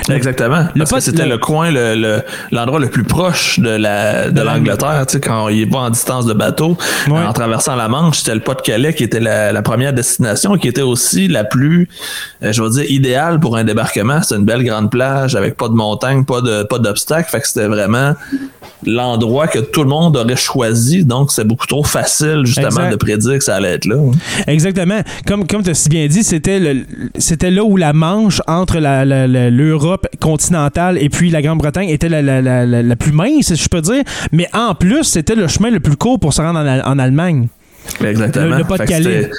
Exactement. 0.10 0.66
le 0.76 0.86
Parce 0.86 1.04
c'était 1.06 1.24
le- 1.24 1.32
le, 1.32 1.38
coin, 1.38 1.70
le, 1.72 1.96
le- 1.96 2.22
l'endroit 2.52 2.80
le 2.80 2.88
plus 2.90 3.04
proche 3.04 3.60
de 3.60 3.70
la 3.70 4.30
de 4.30 4.42
l'Angleterre. 4.42 5.04
Tu 5.08 5.14
sais, 5.14 5.20
quand 5.20 5.50
il 5.50 5.70
va 5.70 5.80
en 5.80 5.90
distance 5.90 6.26
de 6.26 6.34
bateau, 6.34 6.78
Ouais. 7.10 7.20
en 7.20 7.34
traversant 7.34 7.76
la 7.76 7.88
Manche, 7.88 8.20
c'était 8.20 8.36
le 8.36 8.40
Pas-de-Calais 8.42 8.94
qui 8.94 9.04
était 9.04 9.20
la, 9.20 9.52
la 9.52 9.62
première 9.62 9.94
destination, 9.94 10.58
qui 10.58 10.68
était 10.68 10.82
aussi 10.82 11.28
la 11.28 11.44
plus, 11.44 11.90
euh, 12.44 12.52
je 12.54 12.62
veux 12.62 12.70
dire, 12.70 12.90
idéale 12.90 13.40
pour 13.40 13.58
un 13.58 13.64
débarquement. 13.64 14.22
C'était 14.22 14.36
une 14.40 14.46
belle 14.46 14.64
grande 14.64 14.90
plage 14.92 15.36
avec 15.36 15.58
pas 15.58 15.68
de 15.68 15.74
montagne, 15.74 16.24
pas 16.24 16.42
de 16.42 16.64
pas 16.64 16.80
d'obstacles. 16.80 17.30
Fait 17.30 17.42
que 17.42 17.48
c'était 17.48 17.68
vraiment 17.68 18.14
l'endroit 18.86 19.48
que 19.48 19.60
tout 19.60 19.84
le 19.84 19.90
monde 19.90 20.16
aurait 20.18 20.36
choisi. 20.36 21.04
Donc, 21.06 21.32
c'est 21.32 21.46
beaucoup 21.46 21.66
trop 21.68 21.84
facile, 21.84 22.42
justement, 22.46 22.68
Exact. 22.68 22.92
de 22.92 22.96
prédire 22.98 23.38
que 23.38 23.44
ça 23.44 23.56
allait 23.56 23.74
être 23.74 23.86
là. 23.86 23.96
Exactement. 24.48 25.02
Comme, 25.26 25.48
comme 25.48 25.64
tu 25.64 25.72
as 25.72 25.74
si 25.74 25.90
bien 25.90 26.06
dit, 26.08 26.24
c'était 26.24 26.60
le- 26.60 26.84
c'était 27.18 27.52
là 27.52 27.64
où 27.64 27.78
la 27.78 27.94
Manche 27.94 28.42
entre 28.48 28.80
la- 28.80 29.06
la- 29.06 29.28
la- 29.28 29.50
l'Europe 29.66 30.08
continentale 30.22 30.98
et 31.02 31.10
puis 31.10 31.30
la 31.30 31.42
Grande-Bretagne 31.42 31.90
était 31.90 32.10
la, 32.10 32.22
la- 32.22 32.42
la- 32.42 32.66
la- 32.66 32.84
la 32.84 32.96
plus 32.96 33.12
mince, 33.12 33.54
si 33.54 33.56
je 33.56 33.70
peux 33.70 33.82
dire. 33.82 34.04
Mais 34.32 34.48
en 34.54 34.76
plus, 34.76 35.04
c'était 35.04 35.36
le 35.36 35.48
chemin 35.48 35.70
le 35.72 35.80
plus 35.80 35.96
court 35.96 36.20
pour 36.20 36.34
se 36.34 36.42
rendre 36.42 36.60
en, 36.60 36.80
en 36.92 37.00
Allemagne. 37.00 37.48
Exactement. 38.04 38.58
Le- 38.58 38.64
le 39.24 39.30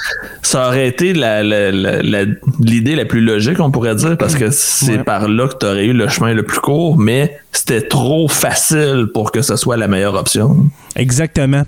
Ça 0.41 0.67
aurait 0.69 0.87
été 0.87 1.13
la- 1.13 1.43
la- 1.43 1.69
la- 1.71 2.01
la- 2.01 2.23
l'idée 2.61 2.95
la, 2.95 3.03
plus 3.03 3.19
logique, 3.19 3.59
on 3.59 3.71
pourrait 3.71 3.95
dire, 3.95 4.17
parce 4.17 4.35
que 4.35 4.51
c'est 4.51 4.99
Ouais. 4.99 5.03
par 5.03 5.27
là 5.27 5.47
que 5.49 5.55
tu 5.59 5.65
aurais 5.65 5.85
eu 5.85 5.91
le 5.93 6.07
chemin 6.07 6.33
le 6.33 6.43
plus 6.43 6.59
court, 6.59 6.97
mais 6.97 7.37
c'était 7.51 7.81
trop 7.81 8.29
facile 8.29 9.07
pour 9.13 9.33
que 9.33 9.41
ce 9.41 9.57
soit 9.57 9.75
la 9.75 9.89
meilleure 9.89 10.15
option. 10.15 10.55
Exactement. 10.95 11.63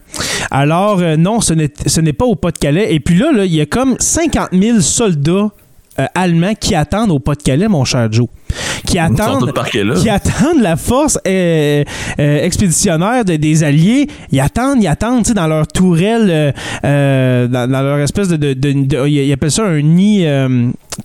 Alors, 0.52 1.00
euh, 1.02 1.18
non, 1.18 1.42
ce 1.42 1.54
n'est 1.54 1.70
ce 1.86 2.00
n'est 2.00 2.14
pas 2.14 2.26
au 2.26 2.36
Pas-de-Calais. 2.36 2.94
Et 2.94 3.00
puis 3.02 3.16
là, 3.18 3.32
là, 3.34 3.44
il 3.44 3.54
y 3.54 3.60
a 3.62 3.66
comme 3.66 3.96
50 4.00 4.50
000 4.54 4.80
soldats 4.80 5.50
euh, 6.00 6.06
allemands 6.16 6.54
qui 6.60 6.74
attendent 6.76 7.12
au 7.12 7.20
Pas-de-Calais, 7.20 7.68
mon 7.68 7.86
cher 7.86 8.12
Joe. 8.12 8.28
Qui 8.86 8.98
attendent, 8.98 9.54
qui 9.96 10.10
attendent 10.10 10.62
la 10.62 10.76
force 10.76 11.20
euh, 11.28 11.84
euh, 12.20 12.44
expéditionnaire 12.44 13.24
de- 13.26 13.36
des 13.36 13.64
Alliés. 13.64 14.08
Ils 14.32 14.40
attendent, 14.40 14.82
ils 14.82 14.88
attendent, 14.88 15.24
tu 15.24 15.30
sais, 15.30 15.34
dans 15.36 15.46
leur 15.48 15.68
tourelle, 15.68 16.54
dans, 16.84 17.70
dans 17.70 17.82
leur 17.82 18.00
espèce 18.00 18.28
de... 18.30 18.38
de, 18.38 18.54
de- 18.54 18.86
de- 18.88 19.08
ils 19.08 19.32
appellent 19.32 19.52
ça 19.52 19.66
un 19.66 19.82
nid... 19.82 20.26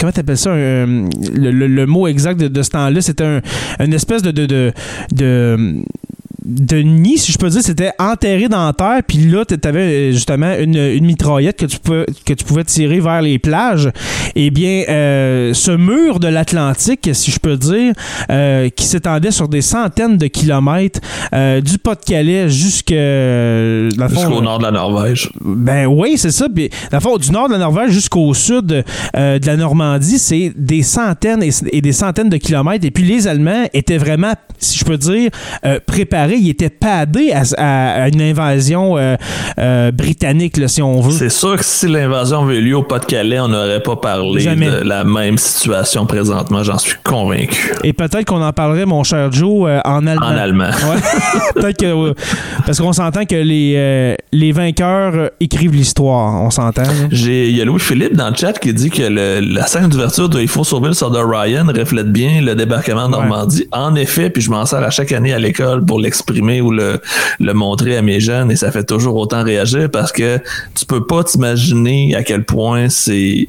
comment 0.00 0.12
t'appelles 0.12 0.38
ça? 0.38 0.54
le, 0.54 1.08
le- 1.32 1.66
le 1.66 1.86
mot 1.86 2.06
exact 2.06 2.40
de, 2.40 2.48
de 2.48 2.62
ce 2.62 2.70
temps-là, 2.70 3.00
c'était 3.02 3.24
un, 3.24 3.40
une 3.80 3.92
espèce 3.92 4.22
de... 4.22 4.30
de, 4.30 4.46
de, 4.46 4.72
de 5.12 5.82
de 6.44 6.78
nid, 6.78 7.18
si 7.18 7.32
je 7.32 7.38
peux 7.38 7.48
dire, 7.48 7.62
c'était 7.62 7.92
enterré 7.98 8.48
dans 8.48 8.66
la 8.66 8.72
terre, 8.72 9.00
puis 9.06 9.18
là, 9.18 9.44
tu 9.44 9.56
avais 9.66 10.12
justement 10.12 10.54
une, 10.58 10.76
une 10.76 11.06
mitraillette 11.06 11.58
que 11.58 11.66
tu, 11.66 11.78
pouvais, 11.78 12.06
que 12.26 12.34
tu 12.34 12.44
pouvais 12.44 12.64
tirer 12.64 13.00
vers 13.00 13.22
les 13.22 13.38
plages. 13.38 13.90
Eh 14.34 14.50
bien, 14.50 14.84
euh, 14.88 15.54
ce 15.54 15.70
mur 15.70 16.20
de 16.20 16.28
l'Atlantique, 16.28 17.08
si 17.12 17.30
je 17.30 17.38
peux 17.38 17.56
dire, 17.56 17.94
euh, 18.30 18.68
qui 18.68 18.84
s'étendait 18.84 19.30
sur 19.30 19.48
des 19.48 19.62
centaines 19.62 20.18
de 20.18 20.26
kilomètres, 20.26 21.00
euh, 21.34 21.60
du 21.60 21.78
Pas-de-Calais 21.78 22.48
Jusqu'au 22.48 22.94
nord 24.42 24.58
de 24.58 24.64
la 24.64 24.70
Norvège. 24.70 25.30
ben 25.40 25.86
oui, 25.86 26.14
c'est 26.16 26.30
ça. 26.30 26.46
Puis, 26.54 26.70
le 26.92 27.00
fond, 27.00 27.16
du 27.16 27.30
nord 27.30 27.48
de 27.48 27.52
la 27.54 27.58
Norvège 27.58 27.90
jusqu'au 27.90 28.34
sud 28.34 28.84
euh, 29.16 29.38
de 29.38 29.46
la 29.46 29.56
Normandie, 29.56 30.18
c'est 30.18 30.52
des 30.56 30.82
centaines 30.82 31.42
et, 31.42 31.50
et 31.72 31.80
des 31.80 31.92
centaines 31.92 32.28
de 32.28 32.36
kilomètres. 32.36 32.84
Et 32.84 32.90
puis 32.90 33.04
les 33.04 33.28
Allemands 33.28 33.64
étaient 33.72 33.98
vraiment, 33.98 34.32
si 34.58 34.78
je 34.78 34.84
peux 34.84 34.98
dire, 34.98 35.30
euh, 35.64 35.78
Ils 36.38 36.50
étaient 36.50 36.70
padés 36.70 37.32
à, 37.32 37.42
à- 37.56 38.02
à 38.04 38.08
une 38.08 38.20
invasion 38.22 38.96
euh, 38.98 39.16
euh, 39.58 39.90
britannique, 39.90 40.56
là, 40.56 40.68
si 40.68 40.82
on 40.82 41.00
veut. 41.00 41.12
C'est 41.12 41.28
sûr 41.30 41.56
que 41.56 41.64
si 41.64 41.86
l'invasion 41.88 42.42
avait 42.44 42.56
eu 42.58 42.62
lieu 42.62 42.76
au 42.76 42.82
Pas-de-Calais, 42.82 43.40
on 43.40 43.48
n'aurait 43.48 43.82
pas 43.82 43.96
parlé 43.96 44.40
Jamais. 44.40 44.66
de 44.70 44.76
la 44.78 45.04
même 45.04 45.38
situation 45.38 46.06
présentement, 46.06 46.62
j'en 46.62 46.78
suis 46.78 46.96
convaincu. 47.04 47.72
Et 47.84 47.92
peut-être 47.92 48.24
qu'on 48.24 48.42
en 48.42 48.52
parlerait, 48.52 48.86
mon 48.86 49.02
cher 49.04 49.30
Joe, 49.32 49.68
euh, 49.68 49.80
en 49.84 50.06
allemand. 50.06 50.26
En 50.26 50.36
allemand. 50.36 50.64
Ouais. 50.66 51.00
peut-être 51.54 51.78
que. 51.78 52.14
parce 52.66 52.80
qu'on 52.80 52.92
s'entend 52.92 53.24
que 53.24 53.34
les, 53.36 54.16
les 54.32 54.52
vainqueurs 54.52 55.30
écrivent 55.40 55.74
l'histoire. 55.74 56.42
On 56.42 56.50
s'entend. 56.50 56.82
il 57.10 57.50
y 57.56 57.60
a 57.60 57.64
Louis-Philippe 57.64 58.14
dans 58.16 58.28
le 58.30 58.34
chat 58.36 58.52
qui 58.58 58.72
dit 58.72 58.90
que 58.90 59.02
le- 59.02 59.40
la 59.40 59.66
scène 59.66 59.88
d'ouverture 59.88 60.28
de 60.28 60.40
Il 60.40 60.48
faut 60.48 60.64
sauver 60.64 60.88
le 60.88 60.94
soldat 60.94 61.22
Ryan 61.26 61.66
reflète 61.74 62.10
bien 62.12 62.40
le 62.40 62.54
débarquement 62.54 63.06
de 63.06 63.12
Normandie. 63.12 63.66
En 63.72 63.94
effet, 63.94 64.30
puis 64.30 64.42
je 64.42 64.50
m'en 64.50 64.66
sers 64.66 64.82
à 64.82 64.90
chaque 64.90 65.12
année 65.12 65.32
à 65.32 65.38
l'école 65.38 65.84
pour 65.84 65.98
l'exprimer 66.24 66.60
ou 66.60 66.70
le, 66.70 67.00
le 67.40 67.52
montrer 67.54 67.96
à 67.96 68.02
mes 68.02 68.20
jeunes 68.20 68.50
et 68.50 68.56
ça 68.56 68.70
fait 68.70 68.84
toujours 68.84 69.16
autant 69.16 69.42
réagir 69.44 69.90
parce 69.90 70.12
que 70.12 70.38
tu 70.74 70.86
peux 70.86 71.04
pas 71.06 71.24
t'imaginer 71.24 72.14
à 72.14 72.22
quel 72.22 72.44
point 72.44 72.88
c'est 72.88 73.48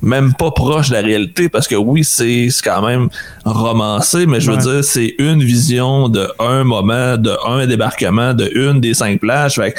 même 0.00 0.34
pas 0.34 0.50
proche 0.50 0.88
de 0.88 0.94
la 0.94 1.00
réalité 1.00 1.48
parce 1.48 1.68
que 1.68 1.76
oui, 1.76 2.02
c'est 2.02 2.48
quand 2.64 2.82
même 2.84 3.08
romancé, 3.44 4.26
mais 4.26 4.40
je 4.40 4.50
veux 4.50 4.56
Ouais. 4.56 4.62
dire, 4.62 4.84
c'est 4.84 5.14
une 5.18 5.42
vision 5.44 6.08
de 6.08 6.28
un 6.40 6.64
moment, 6.64 7.16
de 7.16 7.30
un 7.46 7.66
débarquement, 7.68 8.34
de 8.34 8.50
une 8.54 8.80
des 8.80 8.94
cinq 8.94 9.20
plages. 9.20 9.54
Fait 9.54 9.74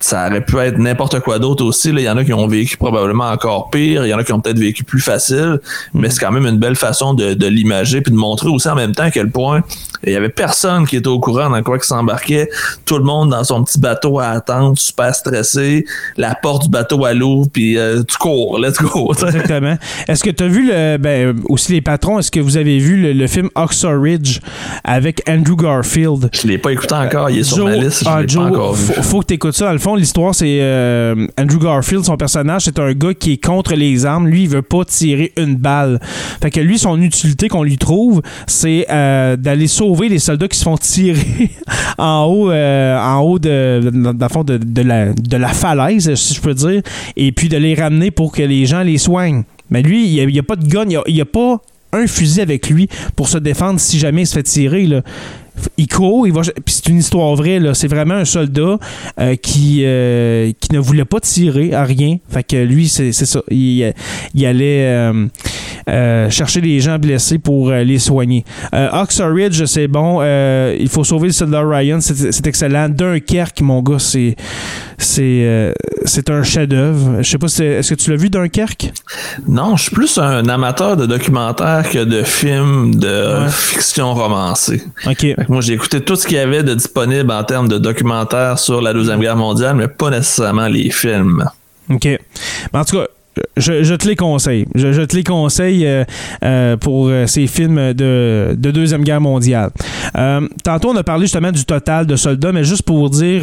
ça 0.00 0.26
aurait 0.28 0.44
pu 0.44 0.58
être 0.58 0.78
n'importe 0.78 1.20
quoi 1.20 1.38
d'autre 1.38 1.64
aussi. 1.64 1.90
Il 1.90 2.00
y 2.00 2.08
en 2.08 2.16
a 2.16 2.24
qui 2.24 2.32
ont 2.32 2.46
vécu 2.46 2.76
probablement 2.76 3.30
encore 3.30 3.70
pire, 3.70 4.04
il 4.06 4.08
y 4.08 4.14
en 4.14 4.18
a 4.18 4.24
qui 4.24 4.32
ont 4.32 4.40
peut-être 4.40 4.58
vécu 4.58 4.84
plus 4.84 5.00
facile, 5.00 5.60
mais 5.94 6.10
c'est 6.10 6.20
quand 6.20 6.32
même 6.32 6.46
une 6.46 6.58
belle 6.58 6.76
façon 6.76 7.14
de, 7.14 7.34
de 7.34 7.46
l'imager 7.46 8.00
puis 8.00 8.12
de 8.12 8.16
montrer 8.16 8.48
aussi 8.48 8.68
en 8.68 8.74
même 8.74 8.94
temps 8.94 9.04
à 9.04 9.10
quel 9.10 9.30
point 9.30 9.62
il 10.04 10.12
y 10.12 10.16
avait 10.16 10.28
personne 10.28 10.86
qui 10.86 10.96
était 10.96 11.08
au 11.08 11.18
courant 11.18 11.50
dans 11.50 11.62
quoi 11.62 11.78
qui 11.78 11.86
s'embarquait. 11.86 12.48
Tout 12.84 12.98
le 12.98 13.04
monde 13.04 13.30
dans 13.30 13.42
son 13.44 13.64
petit 13.64 13.78
bateau 13.78 14.20
à 14.20 14.28
attendre, 14.28 14.78
super 14.78 15.14
stressé. 15.14 15.84
La 16.16 16.34
porte 16.34 16.64
du 16.64 16.68
bateau 16.68 17.04
à 17.04 17.14
l'eau, 17.14 17.46
puis 17.52 17.76
euh, 17.78 18.02
tu 18.02 18.16
cours, 18.16 18.58
let's 18.58 18.80
go. 18.80 19.12
Exactement. 19.12 19.76
Est-ce 20.06 20.22
que 20.22 20.30
tu 20.30 20.44
as 20.44 20.48
vu 20.48 20.68
le, 20.68 20.96
ben, 20.98 21.40
aussi 21.48 21.72
les 21.72 21.80
patrons, 21.80 22.18
est-ce 22.18 22.30
que 22.30 22.40
vous 22.40 22.56
avez 22.56 22.78
vu 22.78 23.12
le, 23.12 23.26
film 23.26 23.50
Oxford 23.54 24.00
Ridge 24.00 24.40
avec 24.84 25.28
Andrew 25.28 25.56
Garfield? 25.56 26.30
Je 26.32 26.46
l'ai 26.46 26.58
pas 26.58 26.72
écouté 26.72 26.94
encore, 26.94 27.30
il 27.30 27.40
est 27.40 27.42
sur 27.42 27.64
ma 27.64 27.76
liste, 27.76 28.04
je 28.04 28.08
ah, 28.08 28.22
l'ai 28.22 28.26
pas 28.26 28.40
encore 28.40 28.74
vu. 28.74 28.94
Faut, 28.94 29.02
faut 29.02 29.20
que 29.20 29.26
tu 29.26 29.34
écoutes 29.34 29.54
ça. 29.54 29.66
Dans 29.66 29.72
le 29.72 29.78
fond, 29.78 29.87
l'histoire, 29.96 30.34
c'est 30.34 30.58
euh, 30.60 31.26
Andrew 31.38 31.58
Garfield, 31.58 32.04
son 32.04 32.16
personnage, 32.16 32.62
c'est 32.62 32.78
un 32.78 32.92
gars 32.92 33.14
qui 33.14 33.32
est 33.32 33.44
contre 33.44 33.74
les 33.74 34.06
armes. 34.06 34.26
Lui, 34.26 34.42
il 34.42 34.48
veut 34.48 34.62
pas 34.62 34.84
tirer 34.84 35.32
une 35.36 35.56
balle. 35.56 36.00
Fait 36.42 36.50
que 36.50 36.60
lui, 36.60 36.78
son 36.78 37.00
utilité 37.00 37.48
qu'on 37.48 37.62
lui 37.62 37.78
trouve, 37.78 38.22
c'est 38.46 38.86
euh, 38.90 39.36
d'aller 39.36 39.66
sauver 39.66 40.08
les 40.08 40.18
soldats 40.18 40.48
qui 40.48 40.58
se 40.58 40.64
font 40.64 40.76
tirer 40.76 41.50
en 41.98 42.24
haut, 42.24 42.50
euh, 42.50 42.98
en 42.98 43.20
haut 43.20 43.38
de, 43.38 43.80
de, 43.82 44.58
de, 44.58 44.82
la, 44.82 45.12
de 45.12 45.36
la 45.36 45.48
falaise, 45.48 46.14
si 46.14 46.34
je 46.34 46.40
peux 46.40 46.54
dire, 46.54 46.82
et 47.16 47.32
puis 47.32 47.48
de 47.48 47.56
les 47.56 47.74
ramener 47.74 48.10
pour 48.10 48.32
que 48.32 48.42
les 48.42 48.66
gens 48.66 48.82
les 48.82 48.98
soignent. 48.98 49.44
Mais 49.70 49.82
lui, 49.82 50.08
il 50.08 50.26
n'y 50.26 50.38
a, 50.38 50.42
pas 50.42 50.56
de 50.56 50.66
gun, 50.66 50.84
il 51.06 51.14
n'y 51.14 51.20
a, 51.20 51.24
pas 51.26 51.60
un 51.92 52.06
fusil 52.06 52.40
avec 52.40 52.68
lui 52.68 52.88
pour 53.16 53.28
se 53.28 53.38
défendre 53.38 53.80
si 53.80 53.98
jamais 53.98 54.22
il 54.22 54.26
se 54.26 54.34
fait 54.34 54.42
tirer. 54.42 54.88
Il 55.76 55.88
court, 55.88 56.26
il 56.26 56.32
va. 56.32 56.42
Puis 56.42 56.74
c'est 56.74 56.88
une 56.88 56.98
histoire 56.98 57.34
vraie, 57.34 57.58
là. 57.58 57.74
C'est 57.74 57.88
vraiment 57.88 58.14
un 58.14 58.24
soldat 58.24 58.78
euh, 59.20 59.36
qui, 59.36 59.82
euh, 59.84 60.52
qui 60.60 60.72
ne 60.72 60.78
voulait 60.78 61.04
pas 61.04 61.20
tirer 61.20 61.74
à 61.74 61.84
rien. 61.84 62.16
Fait 62.28 62.42
que 62.42 62.56
lui, 62.56 62.88
c'est 62.88 63.12
ça. 63.12 63.40
Il, 63.50 63.92
il 64.34 64.46
allait 64.46 65.12
euh, 65.88 66.30
chercher 66.30 66.60
les 66.60 66.80
gens 66.80 66.98
blessés 66.98 67.38
pour 67.38 67.70
les 67.70 67.98
soigner. 67.98 68.44
Oxford 68.72 69.32
Ridge, 69.32 69.64
c'est 69.66 69.88
bon. 69.88 70.22
il 70.22 70.88
faut 70.88 71.04
sauver 71.04 71.28
le 71.28 71.32
soldat 71.32 71.62
Ryan. 71.64 72.00
C'est 72.00 72.46
excellent. 72.46 72.88
Dunkerque, 72.88 73.60
mon 73.60 73.82
gars, 73.82 73.98
c'est. 73.98 74.36
C'est 75.00 75.74
c'est 76.04 76.30
un 76.30 76.42
chef-d'œuvre. 76.42 77.22
Je 77.22 77.30
sais 77.30 77.38
pas, 77.38 77.46
est-ce 77.46 77.90
que 77.90 77.94
tu 77.94 78.10
l'as 78.10 78.16
vu 78.16 78.30
Dunkerque? 78.30 78.92
Non, 79.46 79.76
je 79.76 79.84
suis 79.84 79.94
plus 79.94 80.18
un 80.18 80.48
amateur 80.48 80.96
de 80.96 81.06
documentaires 81.06 81.88
que 81.88 82.04
de 82.04 82.22
films 82.22 82.96
de 82.96 83.46
fiction 83.48 84.14
romancée. 84.14 84.82
OK 85.06 85.26
moi, 85.48 85.60
j'ai 85.62 85.74
écouté 85.74 86.00
tout 86.00 86.16
ce 86.16 86.26
qu'il 86.26 86.36
y 86.36 86.40
avait 86.40 86.62
de 86.62 86.74
disponible 86.74 87.30
en 87.32 87.42
termes 87.42 87.68
de 87.68 87.78
documentaires 87.78 88.58
sur 88.58 88.82
la 88.82 88.92
Deuxième 88.92 89.20
Guerre 89.20 89.36
mondiale, 89.36 89.76
mais 89.76 89.88
pas 89.88 90.10
nécessairement 90.10 90.68
les 90.68 90.90
films. 90.90 91.44
OK. 91.90 92.06
en 92.74 92.84
tout 92.84 92.96
cas, 92.96 93.06
je, 93.56 93.94
te 93.94 94.06
les 94.06 94.16
conseille. 94.16 94.66
Je, 94.74 95.02
te 95.04 95.16
les 95.16 95.24
conseille 95.24 95.86
euh, 95.86 96.04
euh, 96.44 96.76
pour 96.76 97.08
euh, 97.08 97.26
ces 97.26 97.46
films 97.46 97.92
de, 97.94 98.56
Deuxième 98.58 99.02
Guerre 99.02 99.20
mondiale. 99.20 99.70
tantôt, 100.64 100.90
on 100.90 100.96
a 100.96 101.02
parlé 101.02 101.24
justement 101.24 101.52
du 101.52 101.64
total 101.64 102.06
de 102.06 102.16
soldats, 102.16 102.52
mais 102.52 102.64
juste 102.64 102.82
pour 102.82 103.08
dire 103.10 103.42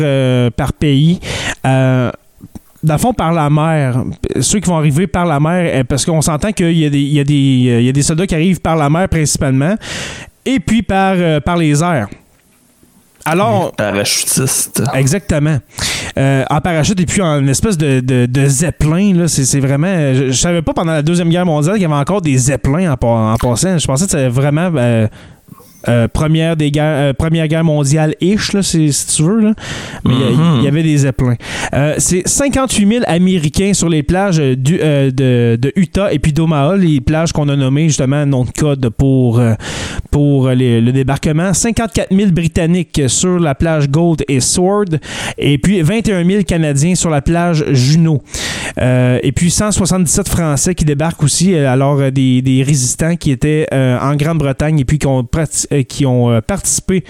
par 0.55 0.73
pays. 0.73 1.19
dans 1.63 2.97
fond, 2.99 3.13
par 3.13 3.33
la 3.33 3.49
mer, 3.49 4.03
ceux 4.41 4.59
qui 4.59 4.69
vont 4.69 4.77
arriver 4.77 5.07
par 5.07 5.25
la 5.25 5.39
mer, 5.39 5.83
parce 5.85 6.05
qu'on 6.05 6.21
s'entend 6.21 6.51
qu'il 6.51 6.71
y, 6.71 6.85
y, 6.85 7.83
y, 7.83 7.89
a 7.89 7.91
des 7.91 8.01
soldats 8.03 8.27
qui 8.27 8.35
arrivent 8.35 8.61
par 8.61 8.75
la 8.75 8.89
mer 8.89 9.09
principalement 9.09 9.75
et 10.45 10.59
puis 10.59 10.81
par, 10.83 11.15
euh, 11.17 11.39
par 11.39 11.57
les 11.57 11.83
airs. 11.83 12.07
Alors. 13.25 13.71
Parachutiste. 13.75 14.83
Exactement. 14.93 15.57
Euh, 16.17 16.43
en 16.49 16.61
parachute 16.61 16.99
et 16.99 17.05
puis 17.07 17.21
en 17.21 17.45
espèce 17.47 17.77
de, 17.77 17.99
de, 17.99 18.45
zeppelin, 18.45 19.13
là, 19.15 19.27
c'est, 19.27 19.59
vraiment. 19.59 20.13
Je, 20.13 20.31
savais 20.31 20.61
pas 20.61 20.73
pendant 20.73 20.93
la 20.93 21.01
Deuxième 21.01 21.29
Guerre 21.29 21.45
mondiale 21.45 21.73
qu'il 21.73 21.81
y 21.81 21.85
avait 21.85 21.95
encore 21.95 22.21
des 22.21 22.37
zeppelins 22.37 22.95
en, 23.01 23.33
en 23.33 23.35
passant. 23.37 23.77
Je 23.79 23.87
pensais 23.87 24.05
que 24.05 24.11
c'était 24.11 24.29
vraiment. 24.29 24.71
Euh, 24.75 25.07
euh, 25.87 26.07
première, 26.07 26.55
des 26.55 26.71
guerres, 26.71 27.09
euh, 27.09 27.13
première 27.13 27.47
guerre 27.47 27.63
mondiale 27.63 28.15
ish, 28.21 28.53
là, 28.53 28.63
si, 28.63 28.91
tu 29.15 29.23
veux. 29.23 29.39
Là. 29.39 29.53
Mais 30.03 30.13
il 30.13 30.35
y, 30.35 30.61
mhm. 30.61 30.67
avait 30.67 30.83
des 30.83 30.97
zeppelins. 30.97 31.35
Euh, 31.73 31.95
c'est 31.97 32.27
58 32.27 32.87
000 32.87 33.03
Américains 33.07 33.73
sur 33.73 33.89
les 33.89 34.03
plages 34.03 34.37
du, 34.37 34.77
de, 34.77 35.55
de, 35.55 35.73
Utah 35.75 36.11
et 36.11 36.19
puis 36.19 36.33
d'Omaha, 36.33 36.75
les 36.77 37.01
plages 37.01 37.31
qu'on 37.31 37.49
a 37.49 37.55
nommées 37.55 37.87
justement 37.87 38.25
nom 38.25 38.45
de 38.45 38.51
code 38.51 38.89
pour, 38.89 39.41
pour 40.11 40.49
le 40.49 40.91
débarquement. 40.91 41.53
54 41.53 42.13
000 42.15 42.31
Britanniques 42.31 43.01
sur 43.07 43.39
la 43.39 43.55
plage 43.55 43.89
Gold 43.89 44.23
et 44.27 44.39
Sword 44.39 44.85
et 45.37 45.57
puis 45.57 45.81
21 45.81 46.25
000 46.25 46.43
Canadiens 46.43 46.95
sur 46.95 47.09
la 47.09 47.21
plage 47.21 47.65
Juno. 47.71 48.21
et 48.77 49.31
puis 49.35 49.51
177 49.51 50.29
Français 50.29 50.75
qui 50.75 50.85
débarquent 50.85 51.23
aussi, 51.23 51.55
alors 51.55 52.11
des, 52.11 52.41
des 52.41 52.63
résistants 52.63 53.15
qui 53.15 53.31
étaient 53.31 53.67
en 53.71 54.15
Grande-Bretagne 54.15 54.79
et 54.79 54.85
puis 54.85 54.99
qui 54.99 55.07
ont 55.07 55.23
pratiqué 55.23 55.74
euh, 55.74 55.74
qui 55.83 56.05
ont 56.05 56.31
euh, 56.31 56.41
participé 56.41 57.03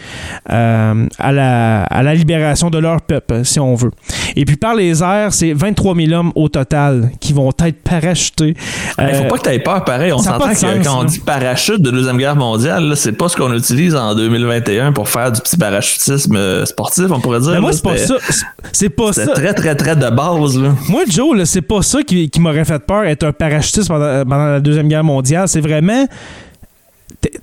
euh, 0.51 1.05
à, 1.19 1.31
la, 1.31 1.83
à 1.83 2.03
la 2.03 2.15
libération 2.15 2.69
de 2.69 2.77
leur 2.77 3.01
peuple, 3.01 3.45
si 3.45 3.59
on 3.59 3.75
veut. 3.75 3.91
Et 4.35 4.45
puis 4.45 4.55
par 4.57 4.75
les 4.75 5.03
airs, 5.03 5.33
c'est 5.33 5.53
23 5.53 5.95
000 5.95 6.11
hommes 6.11 6.31
au 6.35 6.49
total 6.49 7.11
qui 7.19 7.33
vont 7.33 7.51
être 7.63 7.81
parachutés. 7.83 8.55
Il 8.97 9.05
ne 9.05 9.13
faut 9.13 9.23
pas 9.25 9.37
que 9.37 9.43
tu 9.43 9.49
aies 9.49 9.59
peur, 9.59 9.83
pareil. 9.83 10.11
On 10.11 10.17
s'entend 10.17 10.49
que 10.49 10.83
quand 10.83 11.01
on 11.01 11.03
dit 11.03 11.19
parachute 11.19 11.81
de 11.81 11.91
Deuxième 11.91 12.17
Guerre 12.17 12.35
mondiale, 12.35 12.93
c'est 12.95 13.13
pas 13.13 13.29
ce 13.29 13.37
qu'on 13.37 13.53
utilise 13.53 13.95
en 13.95 14.15
2021 14.15 14.91
pour 14.91 15.07
faire 15.07 15.31
du 15.31 15.41
petit 15.41 15.57
parachutisme 15.57 16.65
sportif, 16.65 17.05
on 17.09 17.19
pourrait 17.19 17.39
dire. 17.39 17.51
Mais 17.51 17.61
moi, 17.61 17.73
c'est 17.73 17.83
pas 17.83 17.97
ça. 17.97 18.15
C'est 18.71 18.89
pas 18.89 19.13
ça. 19.13 19.27
très, 19.27 19.53
très, 19.53 19.75
très 19.75 19.95
de 19.95 20.09
base. 20.09 20.57
Moi, 20.89 21.03
Joe, 21.07 21.43
c'est 21.45 21.61
pas 21.61 21.81
ça 21.81 22.01
qui, 22.03 22.29
qui 22.29 22.39
m'aurait 22.39 22.65
fait 22.65 22.79
peur, 22.79 23.03
être 23.05 23.23
un 23.23 23.31
parachutiste 23.31 23.87
pendant, 23.87 24.23
pendant 24.23 24.45
la 24.45 24.59
Deuxième 24.59 24.87
Guerre 24.87 25.03
mondiale. 25.03 25.47
C'est 25.47 25.61
vraiment 25.61 26.05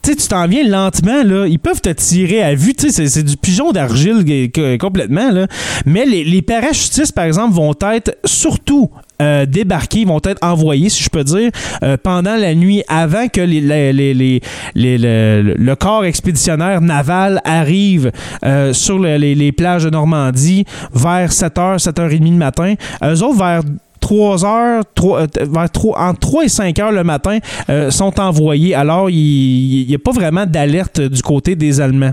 tu 0.03 0.17
t'en 0.29 0.47
viens 0.47 0.69
lentement, 0.69 1.23
là. 1.23 1.47
Ils 1.47 1.59
peuvent 1.59 1.81
te 1.81 1.91
tirer 1.91 2.43
à 2.43 2.55
vue. 2.55 2.75
C'est 2.77 3.23
du 3.23 3.37
pigeon 3.37 3.73
d'argile 3.73 4.51
complètement, 4.79 5.31
là. 5.31 5.47
Mais 5.87 6.05
les, 6.05 6.43
parachutistes, 6.43 7.15
par 7.15 7.25
exemple, 7.25 7.55
vont 7.55 7.75
être 7.93 8.17
surtout 8.25 8.91
euh, 9.21 9.47
débarqués, 9.47 10.05
vont 10.05 10.21
être 10.25 10.43
envoyés, 10.43 10.89
si 10.89 11.03
je 11.05 11.09
peux 11.09 11.25
dire, 11.25 11.51
euh, 11.83 11.97
pendant 12.03 12.37
la 12.37 12.55
nuit, 12.55 12.83
avant 12.89 13.29
que 13.29 13.41
les, 13.41 14.41
le, 14.75 15.75
corps 15.75 16.05
expéditionnaire 16.05 16.81
naval 16.81 17.41
arrive 17.45 18.11
euh, 18.45 18.73
sur 18.73 18.99
les, 18.99 19.53
plages 19.53 19.85
de 19.85 19.91
Normandie 19.91 20.65
vers 20.93 21.31
7h, 21.31 21.79
7h30 21.79 22.19
du 22.19 22.31
matin. 22.33 22.75
Eux 23.05 23.23
autres, 23.23 23.39
vers 23.39 23.63
3 24.03 24.45
heures, 24.45 24.83
3, 24.95 25.21
euh, 25.21 25.27
vers 25.51 25.71
3, 25.71 25.99
entre 25.99 26.21
3 26.21 26.45
et 26.45 26.49
5 26.49 26.79
heures 26.81 26.93
le 26.93 27.05
matin, 27.05 27.39
euh, 27.71 27.91
sont 27.91 28.21
envoyés. 28.21 28.75
Alors, 28.75 29.09
il 29.09 29.87
n'y 29.89 29.95
a 29.95 29.99
pas 29.99 30.11
vraiment 30.11 30.45
d'alerte 30.45 31.01
du 31.01 31.23
côté 31.23 31.57
des 31.57 31.81
Allemands. 31.81 32.13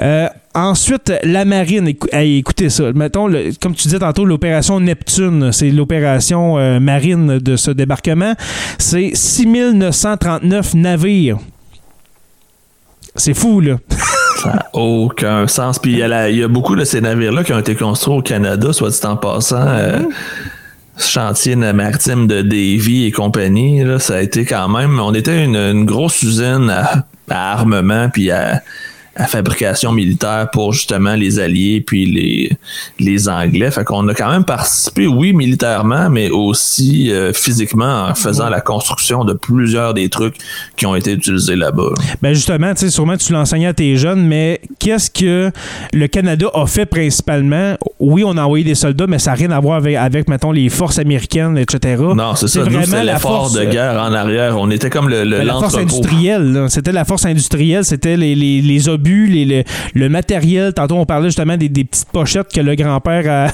Euh, 0.00 0.28
ensuite, 0.54 1.12
la 1.24 1.44
marine, 1.44 1.92
écoutez 2.12 2.68
ça. 2.68 2.92
Mettons, 2.94 3.28
comme 3.60 3.74
tu 3.74 3.84
disais 3.84 3.98
tantôt, 3.98 4.26
l'opération 4.26 4.78
Neptune, 4.78 5.50
c'est 5.50 5.70
l'opération 5.70 6.78
marine 6.78 7.38
de 7.38 7.56
ce 7.56 7.70
débarquement. 7.70 8.34
C'est 8.78 9.12
6939 9.14 10.74
navires. 10.74 11.38
C'est 13.16 13.34
fou, 13.34 13.60
là. 13.60 13.78
Ça 14.42 14.50
n'a 14.50 14.66
aucun 14.74 15.48
sens. 15.48 15.80
Puis 15.80 15.94
il 15.94 15.98
y, 15.98 16.42
a 16.42 16.48
beaucoup 16.48 16.76
de 16.76 16.84
ces 16.84 17.00
navires-là 17.00 17.42
qui 17.42 17.52
ont 17.52 17.58
été 17.58 17.74
construits 17.74 18.14
au 18.14 18.22
Canada, 18.22 18.72
soit 18.72 18.90
dit 18.90 19.00
en 19.04 19.16
passant. 19.16 19.64
Mm-hmm 19.64 20.06
chantier 20.98 21.56
maritime 21.72 22.26
de 22.26 22.42
Davy 22.42 23.04
et 23.06 23.12
compagnie, 23.12 23.84
là, 23.84 23.98
ça 23.98 24.16
a 24.16 24.20
été 24.20 24.44
quand 24.44 24.68
même. 24.68 24.98
On 24.98 25.14
était 25.14 25.44
une, 25.44 25.84
grosse 25.84 26.22
usine 26.22 26.70
à, 26.70 27.06
à 27.28 27.52
armement 27.52 28.08
puis 28.10 28.30
à, 28.30 28.62
à 29.18 29.26
fabrication 29.26 29.92
militaire 29.92 30.48
pour 30.52 30.72
justement 30.72 31.14
les 31.14 31.40
Alliés 31.40 31.82
puis 31.84 32.06
les, 32.06 32.52
les 33.00 33.28
Anglais. 33.28 33.70
Fait 33.70 33.84
qu'on 33.84 34.06
a 34.08 34.14
quand 34.14 34.30
même 34.30 34.44
participé, 34.44 35.08
oui, 35.08 35.32
militairement, 35.32 36.08
mais 36.08 36.30
aussi 36.30 37.10
euh, 37.10 37.32
physiquement 37.32 38.06
en 38.08 38.14
faisant 38.14 38.48
la 38.48 38.60
construction 38.60 39.24
de 39.24 39.32
plusieurs 39.32 39.92
des 39.92 40.08
trucs 40.08 40.36
qui 40.76 40.86
ont 40.86 40.94
été 40.94 41.12
utilisés 41.12 41.56
là-bas. 41.56 41.90
Ben 42.22 42.32
justement, 42.32 42.72
tu 42.74 42.80
sais, 42.80 42.90
sûrement 42.90 43.16
tu 43.16 43.32
l'enseignais 43.32 43.66
à 43.66 43.74
tes 43.74 43.96
jeunes, 43.96 44.24
mais 44.24 44.60
qu'est-ce 44.78 45.10
que 45.10 45.50
le 45.92 46.06
Canada 46.06 46.46
a 46.54 46.66
fait 46.66 46.86
principalement? 46.86 47.76
Oui, 47.98 48.22
on 48.24 48.36
a 48.36 48.44
envoyé 48.44 48.64
des 48.64 48.76
soldats, 48.76 49.06
mais 49.08 49.18
ça 49.18 49.32
n'a 49.32 49.36
rien 49.36 49.50
à 49.50 49.58
voir 49.58 49.78
avec, 49.78 49.96
avec, 49.96 50.28
mettons, 50.28 50.52
les 50.52 50.68
forces 50.68 51.00
américaines, 51.00 51.58
etc. 51.58 52.00
Non, 52.14 52.36
c'est 52.36 52.46
ça. 52.46 52.64
Nous, 52.64 52.84
c'était 52.84 53.02
l'effort 53.04 53.50
de 53.50 53.64
guerre 53.64 54.00
en 54.00 54.12
arrière. 54.12 54.56
On 54.58 54.70
était 54.70 54.90
comme 54.90 55.08
le, 55.08 55.24
le 55.24 55.40
la 55.40 55.54
force 55.54 55.76
industrielle. 55.76 56.66
C'était 56.68 56.92
la 56.92 57.04
force 57.04 57.26
industrielle. 57.26 57.84
C'était 57.84 58.16
les, 58.16 58.36
les, 58.36 58.62
les 58.62 58.88
obus 58.88 59.07
les, 59.26 59.44
le, 59.44 59.62
le 59.94 60.08
matériel. 60.08 60.72
Tantôt, 60.74 60.96
on 60.96 61.06
parlait 61.06 61.28
justement 61.28 61.56
des, 61.56 61.68
des 61.68 61.84
petites 61.84 62.08
pochettes 62.12 62.52
que 62.52 62.60
le 62.60 62.74
grand-père 62.74 63.48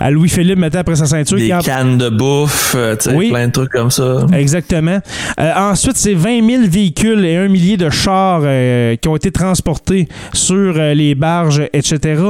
à, 0.00 0.04
à 0.04 0.10
Louis-Philippe 0.10 0.58
mettait 0.58 0.78
après 0.78 0.96
sa 0.96 1.06
ceinture. 1.06 1.38
Des 1.38 1.52
en- 1.52 1.60
cannes 1.60 1.98
de 1.98 2.08
bouffe, 2.08 2.74
euh, 2.76 2.96
Oui. 3.14 3.30
plein 3.30 3.46
de 3.48 3.52
trucs 3.52 3.70
comme 3.70 3.90
ça. 3.90 4.26
Exactement. 4.32 4.98
Euh, 5.40 5.52
ensuite, 5.56 5.96
c'est 5.96 6.14
20 6.14 6.46
000 6.48 6.62
véhicules 6.68 7.24
et 7.24 7.36
un 7.36 7.48
millier 7.48 7.76
de 7.76 7.90
chars 7.90 8.42
euh, 8.44 8.96
qui 8.96 9.08
ont 9.08 9.16
été 9.16 9.30
transportés 9.30 10.08
sur 10.32 10.74
euh, 10.76 10.94
les 10.94 11.14
barges, 11.14 11.62
etc., 11.72 12.22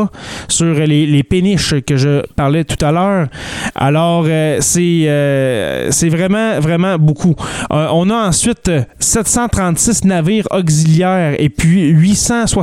sur 0.48 0.74
les, 0.74 1.06
les 1.06 1.22
péniches 1.22 1.74
que 1.86 1.96
je 1.96 2.22
parlais 2.36 2.64
tout 2.64 2.82
à 2.84 2.92
l'heure. 2.92 3.28
Alors, 3.74 4.26
c'est 4.60 5.88
c'est 5.90 6.08
vraiment, 6.08 6.60
vraiment 6.60 6.96
beaucoup. 6.98 7.34
On 7.70 8.10
a 8.10 8.28
ensuite 8.28 8.68
euh, 8.68 8.82
736 8.98 10.04
navires 10.04 10.46
auxiliaires 10.50 11.34
et 11.38 11.48
puis 11.48 11.92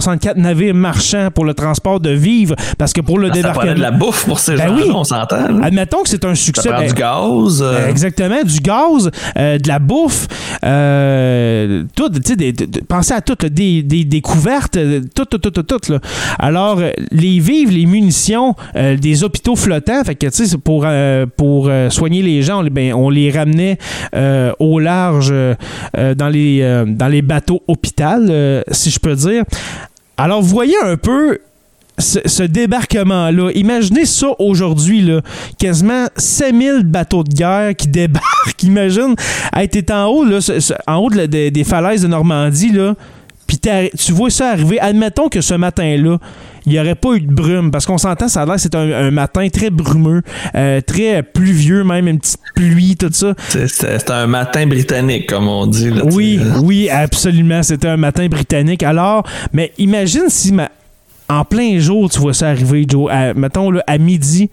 864 0.02 0.38
navires 0.38 0.74
marchands 0.74 1.30
pour 1.34 1.46
le 1.46 1.54
transport 1.54 2.00
de 2.00 2.10
vivres, 2.10 2.56
parce 2.78 2.92
que 2.94 3.02
pour 3.02 3.20
le 3.20 3.28
Ah, 3.32 3.36
Ça 3.36 3.42
débarquement... 3.42 3.74
de 3.76 3.80
la 3.80 3.92
bouffe 3.92 4.26
pour 4.26 4.40
ces 4.40 4.56
Ben 4.56 4.70
gens-là, 4.70 4.84
oui. 4.86 4.92
on 4.94 5.04
s'entend. 5.04 5.62
Admettons 5.62 6.02
que 6.04 6.10
c'est 6.10 6.26
un 6.26 6.36
succès. 6.36 6.70
ben, 6.70 6.88
du 6.88 6.94
gaz. 6.94 7.62
euh, 7.62 7.74
euh, 7.74 7.88
Exactement, 7.90 8.44
du 8.44 8.60
gaz, 8.60 9.12
euh, 9.38 9.58
de 9.58 9.68
la 9.68 9.80
bouffe, 9.80 10.28
euh, 10.64 11.84
tout, 11.96 12.10
tu 12.10 12.34
sais, 12.36 12.54
pensez 12.88 13.14
à 13.14 13.22
tout, 13.22 13.36
là, 13.42 13.50
des, 13.50 13.84
des, 13.84 14.04
des 14.04 14.22
couvertes, 14.22 14.78
tout, 15.16 15.26
tout, 15.26 15.38
tout, 15.38 15.52
tout, 15.52 15.64
tout, 15.64 15.92
là. 15.92 16.00
Alors, 16.40 16.80
les 17.12 17.40
vivres, 17.40 17.72
les 17.72 17.86
munitions, 17.86 18.56
des 18.76 19.24
hôpitaux 19.24 19.56
flottants, 19.56 20.04
fait 20.04 20.16
que, 20.16 20.28
tu 20.28 20.46
sais, 20.46 20.58
pour, 20.58 20.86
pour 21.38 21.70
soigner 21.90 22.22
les 22.22 22.42
gens, 22.42 22.60
on, 22.60 22.62
les- 22.62 22.70
ben, 22.70 22.94
on 22.94 23.10
les 23.10 23.30
ramenait 23.32 23.78
au 24.60 24.80
large 24.80 25.34
dans, 25.94 26.30
les, 26.30 26.84
dans 26.88 27.08
les 27.08 27.22
bateaux 27.22 27.62
hôpital, 27.68 28.64
si 28.72 28.90
je 28.90 29.00
peux 29.00 29.16
dire. 29.16 29.44
Alors, 30.24 30.44
voyez 30.44 30.76
un 30.84 30.98
peu 30.98 31.40
ce, 31.98 32.44
débarquement-là. 32.44 33.50
Imaginez 33.56 34.06
ça 34.06 34.28
aujourd'hui, 34.38 35.02
là. 35.02 35.22
Quasiment 35.58 36.06
5000 36.16 36.84
bateaux 36.84 37.24
de 37.24 37.34
guerre 37.34 37.76
qui 37.76 37.88
débarquent. 37.88 38.62
Imagine, 38.62 39.16
hey, 39.56 39.68
t'es 39.68 39.92
en 39.92 40.06
haut, 40.06 40.24
là, 40.24 40.38
en 40.86 40.98
haut 40.98 41.10
des, 41.10 41.50
des 41.50 41.64
falaises 41.64 42.04
de 42.04 42.08
Normandie, 42.08 42.72
là. 42.72 42.94
Puis 43.48 43.58
tu 43.98 44.12
vois 44.12 44.30
ça 44.30 44.50
arriver. 44.50 44.80
Admettons 44.80 45.28
que 45.28 45.42
ce 45.42 45.56
matin-là, 45.56 46.20
il 46.66 46.74
n'y 46.74 46.80
aurait 46.80 46.96
pas 46.96 47.14
eu 47.14 47.22
de 47.22 47.34
brume. 47.34 47.72
Parce 47.72 47.86
qu'on 47.86 47.98
s'entend, 47.98 48.28
ça 48.28 48.42
a 48.42 48.46
l'air 48.46 48.56
que 48.56 48.62
c'est 48.62 48.76
un, 48.76 48.92
un 48.92 49.12
matin 49.12 49.48
très 49.50 49.70
brumeux, 49.70 50.22
euh, 50.56 50.82
très 50.82 51.24
pluvieux, 51.24 51.84
même 51.84 52.08
une 52.08 52.20
petite 52.20 52.40
pluie, 52.56 52.96
tout 52.98 53.10
ça. 53.12 53.34
c'est- 53.50 53.68
C'était 53.68 54.12
un 54.12 54.28
matin 54.28 54.66
britannique, 54.68 55.28
comme 55.28 55.48
on 55.48 55.66
dit. 55.68 55.90
là, 55.90 56.02
Oui, 56.06 56.40
oui, 56.62 56.90
absolument. 56.90 57.64
C'était 57.64 57.88
un 57.88 57.98
matin 57.98 58.28
britannique. 58.28 58.84
Alors, 58.84 59.24
mais 59.54 59.72
imagine 59.78 60.26
si 60.30 60.52
ma- 60.54 60.70
en 61.30 61.46
plein 61.46 61.80
jour, 61.80 62.10
tu 62.10 62.20
vois 62.20 62.34
ça 62.34 62.50
arriver, 62.50 62.86
Joe. 62.88 63.10
À- 63.12 63.34
mettons, 63.34 63.72
là, 63.72 63.84
à 63.88 63.98
midi, 63.98 64.50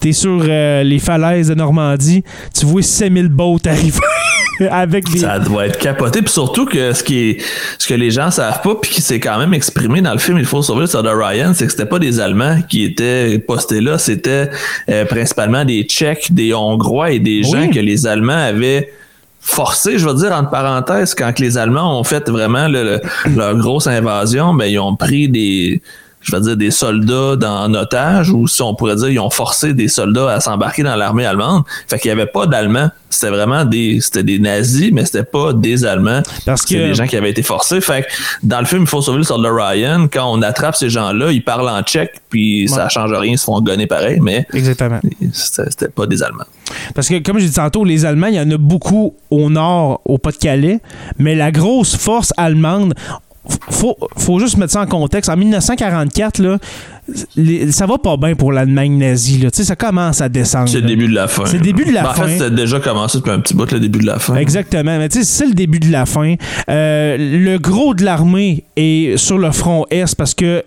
t'es 0.00 0.12
sur 0.12 0.40
euh, 0.48 0.82
les 0.82 0.98
falaises 0.98 1.48
de 1.48 1.54
Normandie, 1.54 2.22
tu 2.58 2.66
vois 2.66 2.82
5000 2.82 3.28
boats 3.28 3.58
arriver 3.66 3.98
avec 4.70 5.08
des... 5.10 5.18
Ça 5.18 5.38
doit 5.38 5.66
être 5.66 5.78
capoté. 5.78 6.22
Puis 6.22 6.32
surtout 6.32 6.66
que 6.66 6.92
ce 6.92 7.02
qui 7.02 7.30
est, 7.30 7.42
ce 7.78 7.86
que 7.86 7.94
les 7.94 8.10
gens 8.10 8.30
savent 8.30 8.60
pas, 8.62 8.74
puis 8.74 8.90
qui 8.90 9.00
s'est 9.02 9.20
quand 9.20 9.38
même 9.38 9.54
exprimé 9.54 10.00
dans 10.00 10.12
le 10.12 10.18
film 10.18 10.38
Il 10.38 10.44
faut 10.44 10.62
sauver 10.62 10.82
le 10.82 10.86
soldat 10.86 11.12
Ryan, 11.14 11.52
c'est 11.54 11.66
que 11.66 11.72
c'était 11.72 11.86
pas 11.86 11.98
des 11.98 12.20
Allemands 12.20 12.60
qui 12.68 12.84
étaient 12.84 13.38
postés 13.38 13.80
là, 13.80 13.98
c'était 13.98 14.50
euh, 14.90 15.04
principalement 15.04 15.64
des 15.64 15.84
Tchèques, 15.84 16.32
des 16.32 16.52
Hongrois 16.54 17.10
et 17.12 17.18
des 17.18 17.42
gens 17.42 17.68
que 17.70 17.78
les 17.80 18.06
Allemands 18.06 18.32
avaient 18.48 18.92
forcé, 19.40 19.98
je 19.98 20.06
veux 20.06 20.14
dire, 20.14 20.32
entre 20.32 20.50
parenthèses, 20.50 21.14
quand 21.14 21.38
les 21.38 21.56
Allemands 21.56 21.98
ont 21.98 22.04
fait 22.04 22.28
vraiment 22.28 22.68
le- 22.68 22.82
le- 22.84 23.00
leur 23.36 23.56
grosse 23.56 23.86
invasion, 23.86 24.52
ben, 24.52 24.66
ils 24.66 24.78
ont 24.78 24.94
pris 24.96 25.28
des, 25.28 25.80
je 26.20 26.34
veux 26.34 26.40
dire, 26.42 26.56
des 26.56 26.70
soldats 26.70 27.36
dans, 27.36 27.64
en 27.64 27.74
otage, 27.74 28.30
ou 28.30 28.46
si 28.48 28.60
on 28.62 28.74
pourrait 28.74 28.96
dire, 28.96 29.08
ils 29.08 29.20
ont 29.20 29.30
forcé 29.30 29.72
des 29.74 29.88
soldats 29.88 30.30
à 30.32 30.40
s'embarquer 30.40 30.82
dans 30.82 30.96
l'armée 30.96 31.24
allemande. 31.24 31.62
Fait 31.88 31.98
qu'il 31.98 32.08
n'y 32.12 32.20
avait 32.20 32.30
pas 32.30 32.46
d'Allemands. 32.46 32.90
C'était 33.10 33.30
vraiment 33.30 33.64
des, 33.64 34.00
c'était 34.02 34.22
des 34.22 34.38
nazis, 34.38 34.90
mais 34.92 35.04
c'était 35.06 35.22
pas 35.24 35.52
des 35.54 35.84
Allemands. 35.86 36.22
Parce 36.44 36.62
que- 36.62 36.68
C'était 36.68 36.88
des 36.88 36.94
gens 36.94 37.06
qui 37.06 37.16
avaient 37.16 37.30
été 37.30 37.42
forcés. 37.42 37.80
Fait 37.80 38.02
que 38.02 38.06
dans 38.42 38.60
le 38.60 38.66
film, 38.66 38.82
il 38.82 38.86
faut 38.88 39.00
sauver 39.00 39.18
le 39.18 39.24
soldat 39.24 39.48
Ryan. 39.50 40.08
Quand 40.12 40.30
on 40.30 40.42
attrape 40.42 40.76
ces 40.76 40.90
gens-là, 40.90 41.32
ils 41.32 41.42
parlent 41.42 41.68
en 41.70 41.80
tchèque, 41.82 42.20
puis 42.28 42.68
ça 42.68 42.88
change 42.90 43.12
rien, 43.12 43.32
ils 43.32 43.38
se 43.38 43.44
font 43.44 43.58
gonner 43.62 43.86
pareil, 43.86 44.18
mais 44.20 44.46
Exactement. 44.52 45.00
c'était 45.32 45.88
pas 45.88 46.06
des 46.06 46.22
Allemands. 46.22 46.44
Parce 46.94 47.08
que, 47.08 47.18
comme 47.20 47.38
j'ai 47.38 47.46
dit 47.46 47.54
tantôt, 47.54 47.82
les 47.84 48.04
Allemands, 48.04 48.26
il 48.26 48.34
y 48.34 48.40
en 48.40 48.50
a 48.50 48.58
beaucoup 48.58 49.14
au 49.30 49.48
nord, 49.48 50.02
au 50.04 50.18
Pas-de-Calais, 50.18 50.80
mais 51.18 51.34
la 51.34 51.50
grosse 51.50 51.96
force 51.96 52.34
allemande, 52.36 52.92
faut, 53.70 53.96
faut 54.16 54.38
juste 54.38 54.56
mettre 54.56 54.72
ça 54.72 54.82
en 54.82 54.86
contexte. 54.86 55.30
En 55.30 55.36
1944, 55.36 56.38
là, 56.38 56.58
les- 57.36 57.72
ça 57.72 57.86
va 57.86 57.98
pas 57.98 58.16
bien 58.16 58.34
pour 58.34 58.52
l'Allemagne 58.52 58.96
nazie. 58.98 59.38
Là. 59.38 59.50
Tu 59.50 59.58
sais, 59.58 59.64
Ça 59.64 59.76
commence 59.76 60.20
à 60.20 60.28
descendre. 60.28 60.68
C'est 60.68 60.80
le 60.80 60.86
début 60.86 61.08
de 61.08 61.14
la 61.14 61.28
fin. 61.28 61.44
C'est 61.46 61.58
le 61.58 61.62
début 61.62 61.84
de 61.84 61.92
la 61.92 62.02
Ben, 62.02 62.08
En 62.10 62.12
fin. 62.14 62.26
fait, 62.26 62.38
c'était 62.38 62.50
déjà 62.54 62.80
commencé 62.80 63.18
depuis 63.18 63.30
un 63.30 63.40
petit 63.40 63.54
bout, 63.54 63.70
le 63.70 63.80
début 63.80 63.98
de 63.98 64.06
la 64.06 64.18
fin. 64.18 64.34
Exactement. 64.36 64.98
Mais 64.98 65.08
tu 65.08 65.18
sais, 65.18 65.24
c'est 65.24 65.46
le 65.46 65.54
début 65.54 65.78
de 65.80 65.90
la 65.92 66.06
fin. 66.06 66.34
Euh, 66.70 67.16
le 67.18 67.58
gros 67.58 67.94
de 67.94 68.04
l'armée 68.04 68.64
est 68.76 69.16
sur 69.16 69.38
le 69.38 69.50
front 69.52 69.84
Est 69.90 70.14
parce 70.14 70.34
que 70.34 70.64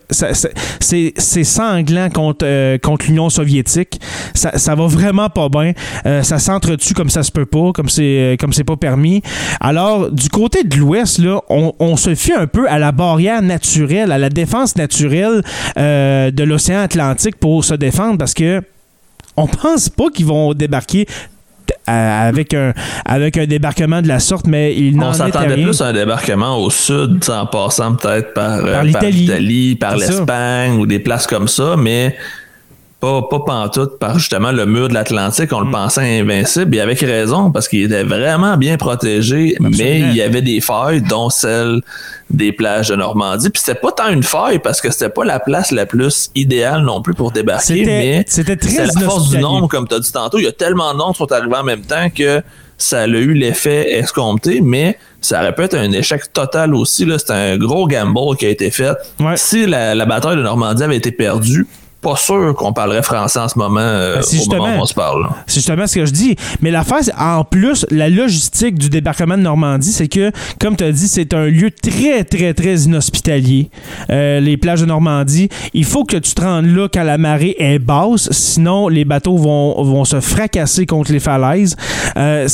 c'est 0.80 1.44
sanglant 1.44 2.10
contre, 2.10 2.46
euh, 2.46 2.78
contre 2.78 3.06
l'Union 3.08 3.30
soviétique. 3.30 4.00
Ça, 4.34 4.58
ça 4.58 4.76
va 4.76 4.88
vraiment 4.88 5.30
pas 5.30 5.50
bien. 5.50 5.74
Euh, 6.06 6.22
ça 6.24 6.40
s'entretue 6.40 6.94
comme 6.94 7.10
ça 7.10 7.24
se 7.24 7.32
peut 7.32 7.46
pas, 7.46 7.72
comme 7.74 7.90
c'est 7.90 8.02
euh, 8.04 8.36
comme 8.38 8.54
c'est 8.54 8.64
pas 8.64 8.78
permis. 8.78 9.22
Alors, 9.60 10.12
du 10.12 10.30
côté 10.30 10.64
de 10.64 10.76
l'Ouest, 10.78 11.20
là, 11.20 11.42
on, 11.50 11.74
on 11.80 11.98
se 11.98 12.16
fie 12.16 12.34
un 12.34 12.48
peu 12.48 12.70
à 12.70 12.80
la 12.80 12.92
barrière 12.92 13.42
naturelle, 13.42 14.12
à 14.12 14.18
la 14.18 14.30
défense 14.30 14.76
naturelle 14.76 15.42
de 16.32 16.44
l'océan 16.44 16.82
Atlantique 16.82 17.38
pour 17.38 17.64
se 17.64 17.74
défendre 17.74 18.18
parce 18.18 18.34
que 18.34 18.62
on 19.38 19.48
pense 19.48 19.90
pas 19.90 20.10
qu'ils 20.14 20.26
vont 20.26 20.54
débarquer 20.54 21.08
avec 21.88 22.54
un, 22.54 22.74
avec 23.06 23.38
un 23.38 23.46
débarquement 23.46 24.02
de 24.02 24.08
la 24.08 24.20
sorte, 24.20 24.48
mais 24.48 24.76
il 24.76 24.98
n'en 24.98 25.10
On 25.10 25.14
s'attendait 25.14 25.62
plus 25.62 25.82
à 25.82 25.88
un 25.88 25.94
débarquement 25.94 26.58
au 26.58 26.70
sud, 26.70 27.20
en 27.30 27.46
passant 27.46 27.96
peut-être 27.96 28.34
par, 28.34 28.58
euh, 28.60 28.72
par 28.74 28.84
l'Italie. 28.84 29.76
par 29.76 29.98
l'Espagne 29.98 30.74
ou 30.78 30.86
des 30.86 31.00
places 31.00 31.28
comme 31.28 31.48
ça, 31.48 31.76
mais 31.78 32.16
pas, 33.02 33.24
pas 33.24 33.40
pantoute 33.40 33.98
par 34.00 34.18
justement 34.20 34.52
le 34.52 34.66
mur 34.66 34.88
de 34.88 34.94
l'Atlantique. 34.94 35.52
On 35.52 35.62
Mm. 35.62 35.66
le 35.66 35.72
pensait 35.72 36.20
invincible, 36.22 36.76
et 36.76 36.80
avec 36.80 37.00
raison, 37.02 37.52
parce 37.52 37.68
qu'il 37.68 37.84
était 37.84 38.04
vraiment 38.04 38.56
bien 38.58 38.78
protégé, 38.78 39.58
mais 39.60 40.00
il 40.00 40.16
y 40.16 40.22
avait 40.22 40.42
des 40.44 40.62
failles, 40.62 41.02
dont 41.02 41.30
celle 41.30 41.82
des 42.30 42.52
plages 42.54 42.90
de 42.90 42.96
Normandie. 42.96 43.50
Puis 43.50 43.62
c'était 43.66 43.80
pas 43.80 43.92
tant 43.92 44.08
une 44.10 44.24
faille, 44.24 44.60
parce 44.60 44.80
que 44.80 44.90
c'était 44.92 45.10
pas 45.10 45.26
la 45.26 45.40
place 45.40 45.72
la 45.72 45.86
plus 45.86 46.30
idéale 46.36 46.84
non 46.84 47.02
plus 47.02 47.14
pour 47.14 47.32
débarquer, 47.32 47.84
mais 47.86 48.24
c'était 48.28 48.56
très 48.56 48.70
c'est 48.70 48.86
la 48.86 49.02
force 49.02 49.30
du 49.30 49.40
nombre, 49.40 49.68
comme 49.68 49.88
tu 49.88 49.96
as 49.96 50.00
dit 50.00 50.12
tantôt. 50.12 50.38
Il 50.38 50.46
y 50.46 50.48
a 50.48 50.52
tellement 50.54 50.94
de 50.94 51.00
noms 51.00 51.12
qui 51.12 51.18
sont 51.18 51.32
arrivés 51.34 51.56
en 51.56 51.64
même 51.64 51.82
temps 51.82 52.10
que 52.16 52.42
ça 52.78 53.02
a 53.02 53.08
eu 53.08 53.34
l'effet 53.34 53.98
escompté, 53.98 54.62
mais 54.62 54.98
ça 55.20 55.40
aurait 55.42 55.54
pu 55.54 55.62
être 55.64 55.76
un 55.76 55.92
échec 55.92 56.32
total 56.34 56.74
aussi. 56.74 57.06
là. 57.06 57.20
C'était 57.20 57.34
un 57.34 57.58
gros 57.58 57.88
gamble 57.88 58.36
qui 58.38 58.46
a 58.46 58.50
été 58.50 58.72
fait. 58.72 58.96
Ouais. 59.20 59.38
Si 59.38 59.66
la, 59.68 59.94
la 59.94 60.06
bataille 60.06 60.38
de 60.38 60.42
Normandie 60.42 60.84
avait 60.84 60.98
été 60.98 61.12
perdue, 61.12 61.68
pas 62.02 62.16
sûr 62.16 62.54
qu'on 62.56 62.74
parlerait 62.74 63.04
français 63.04 63.40
en 63.40 63.48
ce 63.48 63.58
moment, 63.60 63.80
euh, 63.80 64.16
Ben, 64.16 64.22
c'est 64.24 64.38
au 64.38 64.40
moment 64.50 64.66
justement- 64.66 64.80
où 64.80 64.82
on 64.82 64.86
se 64.86 64.94
parle. 64.94 65.30
C'est 65.48 65.56
justement 65.56 65.86
ce 65.88 65.96
que 65.96 66.06
je 66.06 66.12
dis. 66.12 66.36
Mais 66.62 66.72
l'affaire, 66.72 67.00
en 67.20 67.44
plus, 67.44 67.86
la 67.92 68.10
logistique 68.10 68.78
du 68.78 68.90
débarquement 68.90 69.38
de 69.38 69.44
Normandie, 69.44 69.92
c'est 69.92 70.08
que, 70.08 70.32
comme 70.60 70.76
tu 70.76 70.84
as 70.84 70.92
dit, 70.92 71.08
c'est 71.08 71.34
un 71.34 71.46
lieu 71.46 71.70
très, 71.72 72.24
très, 72.24 72.54
très 72.54 72.76
inhospitalier. 72.82 73.70
Euh, 74.10 74.40
les 74.40 74.58
plages 74.58 74.82
de 74.82 74.86
Normandie. 74.86 75.50
Il 75.74 75.86
faut 75.86 76.04
que 76.04 76.18
tu 76.18 76.34
te 76.34 76.42
rendes 76.42 76.66
là 76.66 76.88
quand 76.92 77.04
la 77.04 77.18
marée 77.18 77.56
est 77.60 77.80
basse, 77.80 78.30
sinon 78.32 78.88
les 78.88 79.06
bateaux 79.06 79.38
vont, 79.38 79.82
vont 79.84 80.04
se 80.06 80.20
fracasser 80.20 80.86
contre 80.86 81.12
les 81.12 81.20
falaises. 81.20 81.76
Euh, 82.18 82.48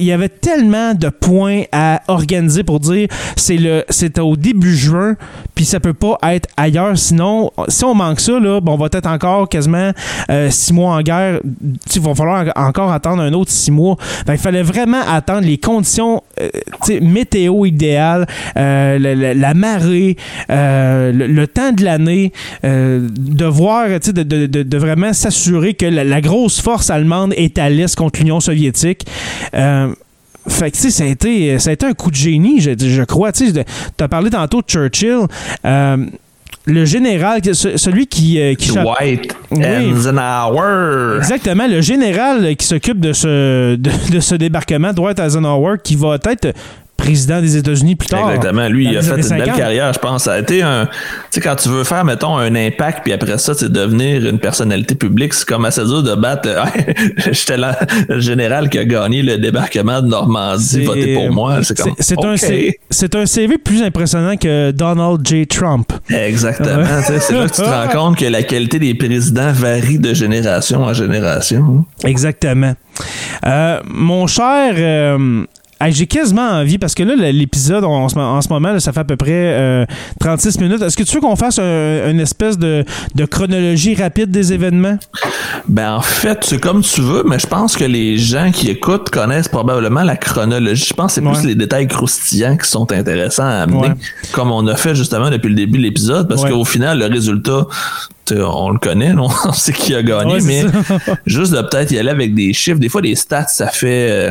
il 0.00 0.06
y 0.06 0.12
avait 0.12 0.28
tellement 0.28 0.94
de 0.94 1.08
points 1.08 1.62
à 1.72 2.00
organiser 2.08 2.64
pour 2.64 2.80
dire 2.80 3.08
c'est 3.36 3.56
le 3.56 3.84
c'est 3.90 4.18
au 4.18 4.36
début 4.36 4.74
juin 4.76 5.16
puis 5.54 5.64
ça 5.64 5.78
peut 5.80 5.92
pas 5.94 6.16
être 6.32 6.48
ailleurs. 6.56 6.96
Sinon 6.98 7.50
si 7.68 7.84
on 7.84 7.94
manque 7.94 8.20
ça 8.20 8.38
là 8.40 8.60
bon, 8.60 8.72
on 8.74 8.76
va 8.76 8.86
être 8.92 9.06
encore 9.06 9.48
quasiment 9.48 9.92
euh, 10.30 10.50
six 10.50 10.72
mois 10.72 10.94
en 10.94 11.02
guerre. 11.02 11.40
Il 11.94 12.00
va 12.00 12.14
falloir 12.14 12.44
en- 12.56 12.66
encore 12.70 12.92
attendre 12.92 13.22
un 13.22 13.32
autre 13.32 13.50
six 13.50 13.70
mois. 13.70 13.96
Il 14.28 14.38
fallait 14.38 14.62
vraiment 14.62 15.00
attendre 15.08 15.46
les 15.46 15.58
conditions 15.58 16.22
euh, 16.40 16.48
météo 17.02 17.64
idéales 17.66 18.26
euh, 18.56 18.98
la, 19.34 19.54
marée 19.54 20.16
le, 20.48 21.44
temps 21.46 21.72
de 21.72 21.84
l'année 21.84 22.32
de 22.62 23.44
voir 23.44 23.88
de, 23.88 24.22
de- 24.22 24.46
de- 24.46 24.62
de 24.62 24.78
vraiment 24.78 25.12
s'assurer 25.12 25.74
que 25.74 25.86
la, 25.86 26.20
grosse 26.20 26.60
force 26.60 26.90
allemande 26.90 27.32
est 27.36 27.58
à 27.58 27.68
l'est 27.70 27.94
contre 27.96 28.20
l'Union 28.20 28.40
soviétique 28.40 29.06
fait 30.48 30.70
que, 30.70 30.76
tu 30.76 30.82
sais, 30.82 30.90
ça 30.90 31.04
a, 31.04 31.06
été, 31.06 31.58
ça 31.58 31.70
a 31.70 31.72
été 31.72 31.86
un 31.86 31.92
coup 31.92 32.10
de 32.10 32.16
génie, 32.16 32.60
je, 32.60 32.70
je 32.78 33.02
crois. 33.02 33.32
Tu 33.32 33.44
as 34.00 34.08
parlé 34.08 34.30
tantôt 34.30 34.62
de 34.62 34.66
Churchill. 34.66 35.26
Euh, 35.64 35.96
le 36.66 36.84
général, 36.84 37.40
ce- 37.52 37.76
celui 37.76 38.06
qui, 38.06 38.38
euh, 38.40 38.54
qui 38.54 38.70
Oui. 38.72 39.20
Eisenhower. 39.62 41.16
Exactement, 41.18 41.66
le 41.66 41.80
général 41.80 42.54
qui 42.56 42.66
s'occupe 42.66 43.00
de 43.00 43.12
ce, 43.12 43.76
de, 43.76 43.90
de 44.12 44.20
ce 44.20 44.34
débarquement, 44.34 44.92
Dwight 44.92 45.18
Eisenhower, 45.18 45.76
qui 45.82 45.96
va 45.96 46.16
être 46.30 46.54
président 47.00 47.40
des 47.40 47.56
États-Unis 47.56 47.96
plus 47.96 48.08
tard. 48.08 48.30
Exactement. 48.30 48.68
Lui, 48.68 48.86
il 48.86 48.96
a 48.96 49.02
fait 49.02 49.10
une 49.10 49.16
belle 49.16 49.46
50. 49.46 49.56
carrière, 49.56 49.92
je 49.92 49.98
pense. 49.98 50.24
Ça 50.24 50.34
a 50.34 50.38
été 50.38 50.62
un. 50.62 50.86
Tu 50.86 50.92
sais, 51.30 51.40
quand 51.40 51.56
tu 51.56 51.70
veux 51.70 51.84
faire, 51.84 52.04
mettons, 52.04 52.36
un 52.36 52.54
impact, 52.54 53.00
puis 53.04 53.12
après 53.12 53.38
ça, 53.38 53.54
c'est 53.54 53.72
devenir 53.72 54.26
une 54.26 54.38
personnalité 54.38 54.94
publique, 54.94 55.32
c'est 55.32 55.48
comme 55.48 55.64
assez 55.64 55.84
dur 55.84 56.02
de 56.02 56.14
battre. 56.14 56.48
J'étais 57.32 57.56
le 57.56 58.20
général 58.20 58.68
qui 58.68 58.78
a 58.78 58.84
gagné 58.84 59.22
le 59.22 59.38
débarquement 59.38 60.02
de 60.02 60.08
Normandie, 60.08 60.84
votez 60.84 61.14
pour 61.14 61.32
moi. 61.32 61.62
C'est 61.62 61.76
comme. 61.76 61.94
C'est 62.90 63.14
un, 63.14 63.26
CV 63.26 63.58
plus 63.58 63.82
impressionnant 63.82 64.36
que 64.36 64.70
Donald 64.72 65.26
J. 65.26 65.46
Trump. 65.46 65.92
Exactement. 66.10 66.84
C'est 67.02 67.32
là 67.32 67.46
que 67.46 67.54
tu 67.54 67.62
te 67.62 67.66
rends 67.66 67.88
compte 67.92 68.18
que 68.18 68.26
la 68.26 68.42
qualité 68.42 68.78
des 68.78 68.94
présidents 68.94 69.52
varie 69.52 69.98
de 69.98 70.12
génération 70.12 70.82
en 70.82 70.92
génération. 70.92 71.84
Exactement. 72.04 72.74
Euh, 73.46 73.80
mon 73.86 74.26
cher, 74.26 74.74
euh, 74.76 75.44
hey, 75.80 75.92
j'ai 75.92 76.06
quasiment 76.06 76.42
envie, 76.48 76.78
parce 76.78 76.94
que 76.94 77.02
là, 77.02 77.14
l'épisode, 77.32 77.84
en, 77.84 78.08
ce- 78.08 78.18
en 78.18 78.40
ce 78.40 78.48
moment, 78.48 78.72
là, 78.72 78.80
ça 78.80 78.92
fait 78.92 79.00
à 79.00 79.04
peu 79.04 79.16
près 79.16 79.30
euh, 79.32 79.84
36 80.20 80.60
minutes. 80.60 80.82
Est-ce 80.82 80.96
que 80.96 81.02
tu 81.02 81.14
veux 81.14 81.20
qu'on 81.20 81.36
fasse 81.36 81.58
un- 81.58 82.10
une 82.10 82.20
espèce 82.20 82.58
de, 82.58 82.84
de 83.14 83.24
chronologie 83.24 83.94
rapide 83.94 84.30
des 84.30 84.52
événements? 84.52 84.98
Ben 85.68 85.92
en 85.94 86.00
fait, 86.00 86.38
c'est 86.42 86.60
comme 86.60 86.82
tu 86.82 87.00
veux, 87.00 87.22
mais 87.26 87.38
je 87.38 87.46
pense 87.46 87.76
que 87.76 87.84
les 87.84 88.16
gens 88.18 88.50
qui 88.52 88.68
écoutent 88.70 89.10
connaissent 89.10 89.48
probablement 89.48 90.02
la 90.02 90.16
chronologie. 90.16 90.86
Je 90.88 90.94
pense 90.94 91.14
que 91.14 91.20
c'est 91.20 91.26
Ouais. 91.26 91.32
plus 91.32 91.46
les 91.46 91.54
détails 91.54 91.86
croustillants 91.88 92.56
qui 92.56 92.68
sont 92.68 92.90
intéressants 92.92 93.44
à 93.44 93.62
amener, 93.62 93.88
Ouais. 93.88 93.94
comme 94.32 94.50
on 94.50 94.66
a 94.66 94.76
fait 94.76 94.94
justement 94.94 95.30
depuis 95.30 95.48
le 95.48 95.54
début 95.54 95.78
de 95.78 95.82
l'épisode, 95.84 96.28
parce 96.28 96.42
Ouais. 96.42 96.50
qu'au 96.50 96.64
final, 96.64 96.98
le 96.98 97.06
résultat, 97.06 97.66
on 98.32 98.70
le 98.70 98.78
connaît, 98.78 99.12
on 99.18 99.52
sait 99.52 99.72
qui 99.72 99.94
a 99.94 100.02
gagné, 100.02 100.34
Ouais, 100.34 100.40
mais 100.42 100.64
juste 101.26 101.52
de 101.52 101.60
peut-être 101.62 101.90
y 101.92 101.98
aller 101.98 102.10
avec 102.10 102.34
des 102.34 102.52
chiffres. 102.52 102.78
Des 102.78 102.88
fois, 102.88 103.02
des 103.02 103.14
stats, 103.14 103.48
ça 103.48 103.68
fait. 103.68 104.30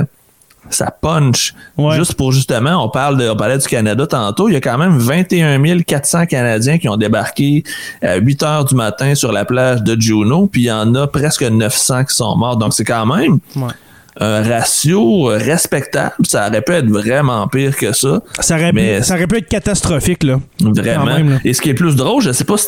Ça 0.69 0.91
punch. 0.91 1.53
Ouais. 1.77 1.95
Juste 1.95 2.13
pour 2.15 2.31
justement, 2.31 2.83
on 2.83 2.89
parle 2.89 3.17
de, 3.17 3.29
on 3.29 3.35
parlait 3.35 3.57
du 3.57 3.67
Canada 3.67 4.05
tantôt. 4.05 4.49
Il 4.49 4.53
y 4.53 4.57
a 4.57 4.61
quand 4.61 4.77
même 4.77 4.97
21 4.97 5.79
400 5.79 6.25
Canadiens 6.27 6.77
qui 6.77 6.87
ont 6.89 6.97
débarqué 6.97 7.63
à 8.01 8.17
8 8.17 8.43
heures 8.43 8.65
du 8.65 8.75
matin 8.75 9.15
sur 9.15 9.31
la 9.31 9.45
plage 9.45 9.81
de 9.81 9.99
Juneau, 9.99 10.47
puis 10.47 10.61
il 10.63 10.65
y 10.65 10.71
en 10.71 10.93
a 10.95 11.07
presque 11.07 11.43
900 11.43 12.05
qui 12.05 12.15
sont 12.15 12.35
morts. 12.35 12.57
Donc 12.57 12.73
c'est 12.73 12.83
quand 12.85 13.05
même 13.05 13.39
Ouais. 13.55 13.73
Un 14.19 14.43
ratio 14.43 15.25
respectable. 15.25 16.13
Ça 16.27 16.47
aurait 16.47 16.61
pu 16.61 16.73
être 16.73 16.87
vraiment 16.89 17.47
pire 17.47 17.75
que 17.75 17.93
ça. 17.93 18.21
Ça 18.39 18.55
aurait, 18.55 18.71
Mais- 18.73 18.97
pu, 18.99 19.03
ça 19.03 19.15
aurait 19.15 19.27
pu 19.27 19.37
être 19.37 19.47
catastrophique, 19.47 20.23
là. 20.23 20.39
Vraiment. 20.61 21.05
Quand 21.05 21.13
même, 21.13 21.29
là. 21.31 21.37
Et 21.45 21.53
ce 21.53 21.61
qui 21.61 21.69
est 21.69 21.73
plus 21.73 21.95
drôle, 21.95 22.21
je 22.21 22.31
sais 22.31 22.43
pas 22.43 22.57
si, 22.57 22.67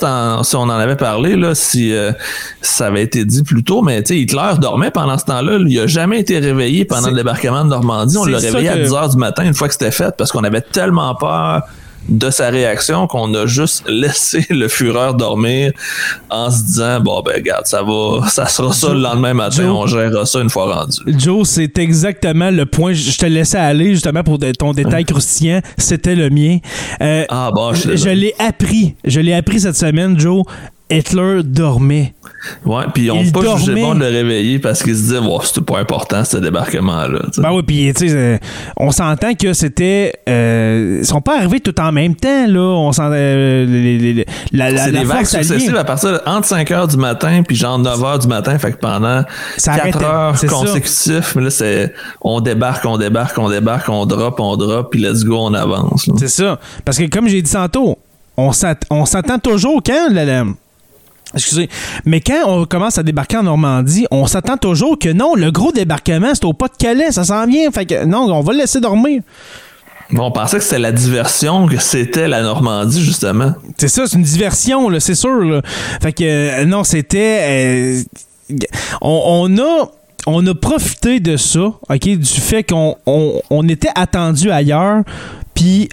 on 0.56 0.60
en 0.62 0.70
avait 0.70 0.95
parlé, 0.95 1.36
là, 1.36 1.54
si 1.56 1.93
euh, 1.93 2.12
ça 2.62 2.88
avait 2.88 3.04
été 3.04 3.26
dit 3.26 3.43
plus 3.43 3.64
tôt, 3.64 3.82
mais 3.82 4.02
tu 4.04 4.14
sais, 4.14 4.20
Hitler 4.20 4.52
dormait 4.60 4.91
pendant 4.91 5.18
ce 5.18 5.26
temps-là. 5.26 5.58
Il 5.68 5.80
a 5.80 5.88
jamais 5.88 6.20
été 6.20 6.39
réveillé 6.39 6.86
pendant 6.86 7.10
le 7.10 7.16
débarquement 7.16 7.64
de 7.66 7.70
Normandie. 7.70 8.18
On 8.18 8.26
l'a 8.26 8.38
réveillé 8.39 8.70
à 8.70 8.76
que- 8.76 8.84
10 8.84 8.93
heures 8.93 9.10
du 9.10 9.18
matin 9.18 9.43
une 9.43 9.54
fois 9.54 9.68
que 9.68 9.74
c'était 9.74 9.91
fait 9.91 10.16
parce 10.18 10.32
qu'on 10.32 10.43
avait 10.43 10.62
tellement 10.62 11.14
peur 11.16 11.64
de 12.10 12.30
sa 12.30 12.49
réaction 12.49 13.08
qu'on 13.08 13.34
a 13.36 13.45
juste 13.45 13.84
laissé 13.88 14.45
le 14.49 14.68
Führer 14.68 15.14
dormir 15.18 15.72
en 16.30 16.49
se 16.52 16.64
disant 16.64 16.99
bon 16.99 17.22
ben 17.22 17.36
regarde 17.36 17.66
ça 17.68 17.84
va 17.84 18.28
ça 18.28 18.47
sera 18.47 18.74
ça 18.74 18.89
le 18.93 18.99
lendemain 18.99 19.34
matin 19.34 19.64
Joe- 19.64 19.76
on 19.76 19.88
gérera 19.88 20.26
ça 20.26 20.39
une 20.41 20.49
fois 20.49 20.74
rendu 20.76 20.97
Joe, 21.18 21.47
c'est 21.47 21.78
exactement 21.78 22.49
le 22.52 22.66
point. 22.66 22.93
Je 22.93 23.18
te 23.18 23.26
laissais 23.26 23.58
aller 23.58 23.93
justement 23.93 24.24
pour 24.24 24.39
ton 24.58 24.72
détail 24.74 25.06
croustillant. 25.06 25.62
C'était 25.78 26.16
le 26.16 26.30
mien. 26.30 26.58
Euh, 27.02 27.26
ah 27.30 27.52
bon 27.54 27.74
je 27.74 28.10
l'ai 28.10 28.34
appris. 28.39 28.95
Je 29.06 29.20
l'ai 29.20 29.34
appris 29.34 29.60
cette 29.62 29.76
semaine, 29.78 30.20
Joe. 30.20 30.43
Hitler 30.92 31.42
dormait. 31.44 32.14
ouais 32.66 32.84
puis 32.94 33.10
on 33.12 33.18
pas 33.32 33.42
juger 33.58 33.66
dormait. 33.68 33.82
bon 33.82 33.96
de 33.96 34.00
le 34.00 34.08
réveiller 34.08 34.60
parce 34.60 34.82
qu'il 34.84 34.96
se 34.96 35.02
disait 35.02 35.20
bon 35.22 35.39
c'était 35.42 35.62
pas 35.62 35.80
important 35.80 36.24
ce 36.26 36.38
débarquement 36.38 37.08
là 37.08 37.20
Ben 37.38 37.52
oui, 37.54 37.64
puis 37.64 37.94
tu 37.96 38.10
sais, 38.10 38.16
euh, 38.16 38.38
on 38.78 38.92
s'entend 38.92 39.34
que 39.36 39.54
c'était. 39.54 40.14
Euh, 40.28 40.98
ils 41.02 41.06
sont 41.06 41.22
pas 41.22 41.38
arrivés 41.38 41.60
tout 41.60 41.80
en 41.80 41.92
même 41.92 42.16
temps, 42.16 42.48
là. 42.48 42.60
On 42.60 42.92
s'en. 42.92 43.10
euh, 43.12 43.66
les- 43.66 43.98
les- 43.98 44.14
les- 44.14 44.26
la 44.52 44.72
la, 44.72 44.86
C'est 44.86 44.92
des 44.92 45.04
vagues 45.04 45.26
successives 45.26 45.76
à 45.76 45.84
partir 45.84 46.12
de 46.14 46.20
entre 46.26 46.48
5 46.48 46.70
heures 46.72 46.88
du 46.88 46.98
matin 46.98 47.42
puis 47.48 47.56
genre 47.56 47.78
9 47.80 48.04
heures 48.04 48.20
du 48.20 48.28
matin. 48.28 48.58
Fait 48.58 48.72
que 48.72 48.78
pendant 48.78 49.24
Ça 49.58 49.74
4 49.76 49.82
arrêtait. 49.82 50.06
heures 50.06 50.36
mais 51.36 51.44
là, 51.44 51.50
c'est 51.50 51.94
on 52.22 52.42
débarque, 52.42 52.86
on 52.86 52.98
débarque, 52.98 53.38
on 53.38 53.50
débarque, 53.50 53.89
on 53.89 54.06
drop, 54.06 54.39
on 54.39 54.58
drop, 54.58 54.92
puis 54.92 55.00
let's 55.02 55.24
go, 55.24 55.38
on 55.39 55.54
avance. 55.54 56.10
C'est 56.18 56.28
ça. 56.28 56.60
Parce 56.86 56.98
que 56.98 57.06
comme 57.08 57.28
j'ai 57.28 57.42
dit 57.42 57.52
tantôt, 57.52 57.98
on 58.38 58.52
s'att- 58.52 58.84
on 58.89 59.06
s'attend 59.06 59.39
toujours 59.39 59.82
quand 59.86 60.10
la- 60.12 60.44
Excusez. 61.34 61.70
Mais 62.06 62.20
quand 62.22 62.44
on 62.48 62.66
commence 62.66 62.98
à 62.98 63.04
débarquer 63.04 63.38
en 63.38 63.44
Normandie, 63.44 64.06
on 64.12 64.28
s'attend 64.28 64.58
toujours 64.58 65.00
que 65.00 65.10
non, 65.10 65.36
le 65.36 65.52
gros 65.52 65.72
débarquement, 65.72 66.30
c'est 66.34 66.46
au 66.46 66.54
pas 66.54 66.68
de 66.68 66.76
Calais, 66.78 67.12
ça 67.12 67.24
s'en 67.24 67.46
vient. 67.48 67.72
Fait 67.72 67.86
que 67.86 68.04
non, 68.06 68.32
on 68.32 68.42
va 68.42 68.54
le 68.54 68.60
laisser 68.60 68.80
dormir. 68.80 69.22
Bon, 70.12 70.26
on 70.26 70.32
pensait 70.32 70.58
que 70.58 70.64
c'était 70.64 70.80
la 70.80 70.92
diversion, 70.92 71.68
que 71.68 71.78
c'était 71.80 72.28
la 72.28 72.42
Normandie, 72.42 73.02
justement. 73.02 73.54
C'est 73.78 73.88
ça, 73.88 74.08
c'est 74.08 74.18
une 74.18 74.24
diversion, 74.24 74.90
là, 74.90 75.00
c'est 75.00 75.16
sûr. 75.16 75.40
là. 75.40 75.62
Fait 76.02 76.12
que 76.12 76.24
euh, 76.26 76.66
non, 76.66 76.84
c'était. 76.84 78.04
euh, 78.50 78.58
on, 79.02 79.48
on 79.50 79.58
a. 79.58 79.92
On 80.28 80.46
a 80.46 80.54
profité 80.54 81.20
de 81.20 81.36
ça, 81.36 81.62
OK, 81.62 82.00
du 82.08 82.24
fait 82.26 82.62
qu'on 82.64 82.96
on, 83.08 83.42
on 83.50 83.68
était 83.68 83.90
attendu 83.96 84.52
ailleurs, 84.52 85.02
puis 85.56 85.90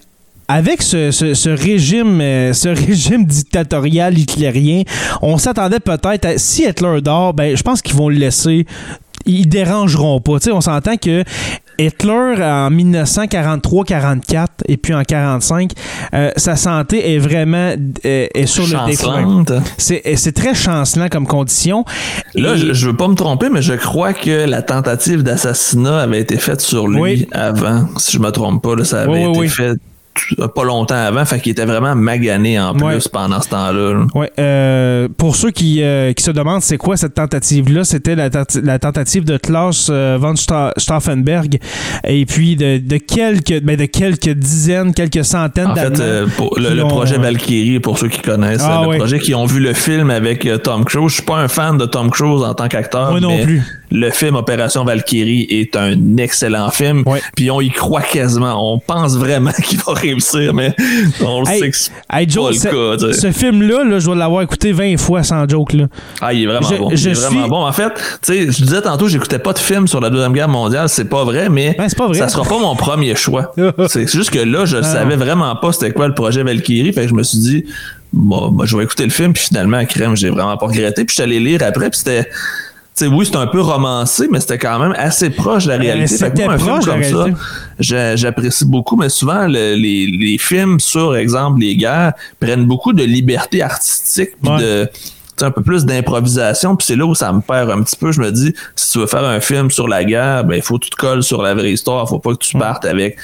avec 0.48 0.82
ce, 0.82 1.10
ce- 1.10 1.34
ce 1.34 1.50
régime, 1.50 2.20
euh, 2.20 2.52
ce 2.52 2.68
régime 2.86 3.24
dictatorial 3.26 4.18
hitlérien, 4.18 4.82
on 5.22 5.38
s'attendait 5.38 5.80
peut-être 5.80 6.24
à 6.24 6.38
si 6.38 6.64
Hitler 6.64 7.00
dort, 7.02 7.34
ben 7.34 7.56
je 7.56 7.62
pense 7.62 7.82
qu'ils 7.82 7.96
vont 7.96 8.08
le 8.08 8.16
laisser. 8.16 8.66
Ils 9.26 9.46
dérangeront 9.48 10.20
pas. 10.20 10.36
On 10.50 10.60
s'entend 10.62 10.96
que 10.96 11.22
Hitler 11.78 12.34
en 12.42 12.70
1943-44 12.70 14.46
et 14.68 14.76
puis 14.76 14.94
en 14.94 15.02
45, 15.02 15.72
euh, 16.14 16.30
sa 16.36 16.56
santé 16.56 17.14
est 17.14 17.18
vraiment 17.18 17.74
euh, 18.06 18.26
est 18.34 18.46
sur 18.46 18.64
le 18.66 18.86
déclin. 18.90 19.44
C'est 19.76 20.32
très 20.34 20.54
chancelant 20.54 21.08
comme 21.08 21.26
condition. 21.26 21.84
Là, 22.34 22.54
Et- 22.54 22.58
je, 22.58 22.72
je 22.72 22.86
veux 22.86 22.96
pas 22.96 23.08
me 23.08 23.14
tromper, 23.14 23.48
mais 23.50 23.60
je 23.62 23.74
crois 23.74 24.12
que 24.14 24.46
la 24.48 24.62
tentative 24.62 25.22
d'assassinat 25.22 25.98
avait 26.00 26.20
été 26.20 26.36
faite 26.38 26.60
sur 26.60 26.88
lui 26.88 27.00
Oui. 27.00 27.28
avant. 27.32 27.86
Si 27.98 28.12
je 28.12 28.18
me 28.20 28.30
trompe 28.30 28.62
pas, 28.62 28.76
là, 28.76 28.84
ça 28.84 29.02
avait 29.02 29.26
Oui, 29.26 29.30
été 29.30 29.38
oui. 29.40 29.48
fait 29.48 29.74
pas 30.54 30.64
longtemps 30.64 30.94
avant. 30.94 31.24
Fait 31.24 31.40
qu'il 31.40 31.52
était 31.52 31.64
vraiment 31.64 31.94
magané 31.94 32.58
en 32.60 32.74
plus 32.74 32.84
Ouais. 32.84 32.98
pendant 33.12 33.40
ce 33.40 33.48
temps-là. 33.50 33.92
là. 33.94 34.06
Ouais, 34.14 34.30
euh, 34.38 35.08
pour 35.16 35.36
ceux 35.36 35.50
qui, 35.50 35.82
euh, 35.82 36.12
qui 36.12 36.22
se 36.24 36.30
demandent 36.30 36.62
c'est 36.62 36.76
quoi 36.78 36.96
cette 36.96 37.14
tentative-là, 37.14 37.84
c'était 37.84 38.14
la, 38.14 38.30
tenta- 38.30 38.60
la 38.62 38.78
tentative 38.78 39.24
de 39.24 39.36
Klaus 39.36 39.88
euh, 39.90 40.16
von 40.20 40.34
Sta- 40.34 40.72
Stauffenberg 40.76 41.58
et 42.06 42.26
puis 42.26 42.56
de, 42.56 42.78
de 42.78 42.96
quelques 42.98 43.60
ben, 43.62 43.76
de 43.76 43.84
quelques 43.86 44.28
dizaines, 44.30 44.94
quelques 44.94 45.24
centaines 45.24 45.68
En 45.68 45.74
fait, 45.74 45.90
d'Allemands. 45.90 46.00
euh, 46.02 46.26
le, 46.56 46.74
le 46.74 46.82
projet 46.88 47.18
Valkyrie, 47.18 47.80
pour 47.80 47.98
ceux 47.98 48.08
qui 48.08 48.20
connaissent, 48.20 48.62
Ah, 48.64 48.78
euh, 48.80 48.82
le 48.82 48.88
ouais. 48.88 48.98
projet 48.98 49.18
qui 49.18 49.34
ont 49.34 49.46
vu 49.46 49.60
le 49.60 49.72
film 49.74 50.10
avec 50.10 50.46
euh, 50.46 50.58
Tom 50.58 50.84
Cruise. 50.84 51.08
Je 51.10 51.14
suis 51.14 51.22
pas 51.22 51.36
un 51.36 51.48
fan 51.48 51.76
de 51.78 51.84
Tom 51.86 52.10
Cruise 52.10 52.42
en 52.42 52.54
tant 52.54 52.68
qu'acteur. 52.68 53.10
Moi 53.10 53.20
non 53.20 53.30
mais 53.36 53.42
plus. 53.44 53.62
Le 53.90 54.10
film 54.10 54.36
Opération 54.36 54.84
Valkyrie 54.84 55.46
est 55.50 55.74
un 55.76 56.16
excellent 56.18 56.70
film. 56.70 57.02
Ouais. 57.06 57.22
Puis 57.36 57.50
on 57.50 57.60
y 57.60 57.70
croit 57.70 58.02
quasiment. 58.02 58.72
On 58.74 58.78
pense 58.78 59.16
vraiment 59.16 59.50
qu'il 59.64 59.78
va 59.78 59.94
réussir, 59.94 60.52
mais 60.52 60.74
on 61.24 61.42
le 61.42 61.48
Hey, 61.48 61.60
sait 61.60 61.70
que 61.70 61.76
c'est 61.76 61.90
Hey 62.12 62.26
pas 62.26 62.32
Joe, 62.32 62.50
le 62.52 62.58
ce, 62.58 62.68
cas. 62.68 63.06
tu 63.08 63.14
sais. 63.14 63.20
ce 63.20 63.32
film-là, 63.38 63.84
là, 63.84 63.98
je 63.98 64.04
dois 64.04 64.16
l'avoir 64.16 64.42
écouté 64.42 64.72
20 64.72 64.96
fois 64.98 65.22
sans 65.22 65.48
joke. 65.48 65.72
Là. 65.72 65.86
Ah, 66.20 66.32
il 66.32 66.42
est 66.42 66.46
vraiment 66.46 66.68
Je- 66.68 66.76
bon. 66.76 66.90
je 66.92 67.08
il 67.08 67.12
est 67.12 67.14
vraiment 67.20 67.48
bon. 67.48 67.66
En 67.66 67.72
fait, 67.72 67.88
tu 67.94 68.00
sais, 68.22 68.40
je 68.52 68.62
disais 68.64 68.82
tantôt, 68.82 69.08
j'écoutais 69.08 69.38
pas 69.38 69.52
de 69.52 69.58
film 69.58 69.88
sur 69.88 70.00
la 70.00 70.10
Deuxième 70.10 70.32
Guerre 70.32 70.48
mondiale. 70.48 70.88
C'est 70.88 71.06
pas 71.08 71.24
vrai, 71.24 71.48
mais 71.48 71.76
c'est 71.88 71.96
pas 71.96 72.06
vrai. 72.06 72.18
ça 72.18 72.28
sera 72.28 72.44
pas 72.44 72.58
mon 72.58 72.76
premier 72.76 73.14
choix. 73.16 73.54
c'est 73.88 74.06
juste 74.10 74.30
que 74.30 74.38
là, 74.40 74.64
je 74.66 74.76
Ah. 74.76 74.82
savais 74.82 75.16
vraiment 75.16 75.56
pas 75.56 75.72
c'était 75.72 75.92
quoi 75.92 76.08
le 76.08 76.14
projet 76.14 76.42
Valkyrie. 76.42 76.92
Fait 76.92 77.02
que 77.02 77.08
je 77.08 77.14
me 77.14 77.22
suis 77.22 77.38
dit, 77.38 77.64
bon, 78.12 78.50
bah, 78.50 78.64
je 78.66 78.76
vais 78.76 78.84
écouter 78.84 79.04
le 79.04 79.10
film. 79.10 79.32
Puis 79.32 79.44
finalement, 79.44 79.84
crème, 79.86 80.14
j'ai 80.16 80.28
vraiment 80.30 80.56
pas 80.56 80.66
regretté. 80.66 81.04
Puis 81.04 81.10
je 81.10 81.14
suis 81.14 81.22
allé 81.22 81.40
lire 81.40 81.62
après. 81.62 81.88
Puis 81.90 82.00
c'était. 82.04 82.28
Tu 82.98 83.04
sais, 83.04 83.06
oui, 83.06 83.24
c'est 83.26 83.36
un 83.36 83.46
peu 83.46 83.60
romancé, 83.60 84.26
mais 84.30 84.40
c'était 84.40 84.58
quand 84.58 84.78
même 84.80 84.94
assez 84.96 85.30
proche 85.30 85.64
de 85.64 85.70
la 85.70 85.76
réalité. 85.76 86.16
Fait 86.16 86.32
que 86.34 86.42
moi, 86.42 86.54
un 86.54 86.58
proche 86.58 86.84
comme 86.84 87.02
ça, 87.04 88.16
j'apprécie 88.16 88.64
beaucoup, 88.64 88.96
mais 88.96 89.08
souvent, 89.08 89.46
le- 89.46 89.74
les, 89.76 90.06
les 90.06 90.36
films 90.38 90.80
sur, 90.80 91.16
exemple, 91.16 91.60
les 91.60 91.76
guerres 91.76 92.12
prennent 92.40 92.66
beaucoup 92.66 92.92
de 92.92 93.04
liberté 93.04 93.62
artistique, 93.62 94.30
Ouais. 94.42 94.58
de 94.60 94.88
un 95.42 95.50
peu 95.50 95.62
plus 95.62 95.84
d'improvisation, 95.84 96.76
puis 96.76 96.86
c'est 96.86 96.96
là 96.96 97.06
où 97.06 97.14
ça 97.14 97.32
me 97.32 97.40
perd 97.40 97.70
un 97.70 97.82
petit 97.82 97.96
peu. 97.96 98.12
Je 98.12 98.20
me 98.20 98.30
dis, 98.30 98.54
si 98.76 98.92
tu 98.92 98.98
veux 98.98 99.06
faire 99.06 99.24
un 99.24 99.40
film 99.40 99.70
sur 99.70 99.88
la 99.88 100.04
guerre, 100.04 100.44
ben 100.44 100.56
il 100.56 100.62
faut 100.62 100.78
que 100.78 100.84
tu 100.84 100.90
te 100.90 100.96
colles 100.96 101.22
sur 101.22 101.42
la 101.42 101.54
vraie 101.54 101.72
histoire. 101.72 102.08
Faut 102.08 102.18
pas 102.18 102.32
que 102.32 102.38
tu 102.38 102.56
partes 102.56 102.84
avec 102.84 103.16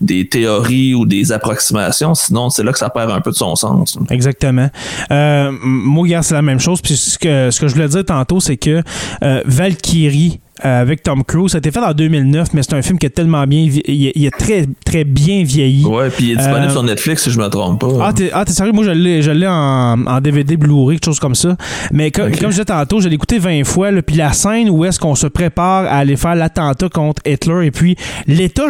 des 0.00 0.28
théories 0.28 0.94
ou 0.94 1.06
des 1.06 1.32
approximations, 1.32 2.14
sinon 2.14 2.50
c'est 2.50 2.62
là 2.62 2.72
que 2.72 2.78
ça 2.78 2.90
perd 2.90 3.10
un 3.10 3.20
peu 3.20 3.30
de 3.30 3.36
son 3.36 3.56
sens. 3.56 3.98
Exactement. 4.10 4.70
Euh, 5.10 5.50
moi, 5.62 6.02
regarde, 6.02 6.24
c'est 6.24 6.34
la 6.34 6.42
même 6.42 6.60
chose. 6.60 6.80
Puis 6.80 6.96
ce 6.96 7.18
que, 7.18 7.50
ce 7.50 7.60
que 7.60 7.68
je 7.68 7.74
voulais 7.74 7.88
dire 7.88 8.04
tantôt, 8.04 8.40
c'est 8.40 8.56
que 8.56 8.82
euh, 9.22 9.42
Valkyrie 9.46 10.40
avec 10.60 11.02
Tom 11.02 11.24
Cruise. 11.24 11.52
Ça 11.52 11.56
a 11.56 11.60
été 11.60 11.70
fait 11.70 11.78
en 11.80 11.92
2009, 11.92 12.48
mais 12.54 12.62
c'est 12.62 12.74
un 12.74 12.82
film 12.82 12.98
qui 12.98 13.06
est 13.06 13.10
tellement 13.10 13.46
bien, 13.46 13.60
il, 13.60 13.78
est- 14.06 14.12
il 14.14 14.26
est 14.26 14.30
très, 14.36 14.66
très 14.84 15.04
bien 15.04 15.42
vieilli. 15.44 15.84
Ouais, 15.84 16.10
puis 16.10 16.26
il 16.26 16.32
est 16.32 16.36
disponible 16.36 16.66
Euh, 16.66 16.70
sur 16.72 16.82
Netflix 16.82 17.22
si 17.24 17.30
je 17.30 17.38
me 17.38 17.48
trompe 17.48 17.80
pas. 17.80 17.88
Ah, 18.02 18.12
t'es 18.12 18.30
ah, 18.32 18.44
t'es 18.44 18.52
sérieux? 18.52 18.72
Moi, 18.72 18.84
je 18.84 18.90
l'ai, 18.90 19.22
je 19.22 19.30
l'ai 19.30 19.46
en, 19.46 20.06
en 20.06 20.20
DVD 20.20 20.56
Blu-ray, 20.56 20.96
quelque 20.98 21.04
chose 21.06 21.20
comme 21.20 21.34
ça. 21.34 21.56
Mais 21.92 22.10
co- 22.10 22.22
Ok. 22.22 22.32
comme 22.40 22.50
je 22.50 22.54
disais 22.56 22.64
tantôt, 22.64 23.00
je 23.00 23.08
l'ai 23.08 23.14
écouté 23.14 23.38
20 23.38 23.64
fois. 23.64 23.90
Puis 24.06 24.16
la 24.16 24.32
scène 24.32 24.68
où 24.70 24.84
est-ce 24.84 24.98
qu'on 24.98 25.14
se 25.14 25.26
prépare 25.26 25.84
à 25.86 25.98
aller 25.98 26.16
faire 26.16 26.34
l'attentat 26.34 26.88
contre 26.88 27.22
Hitler 27.26 27.66
et 27.66 27.70
puis 27.70 27.96
l'État... 28.26 28.64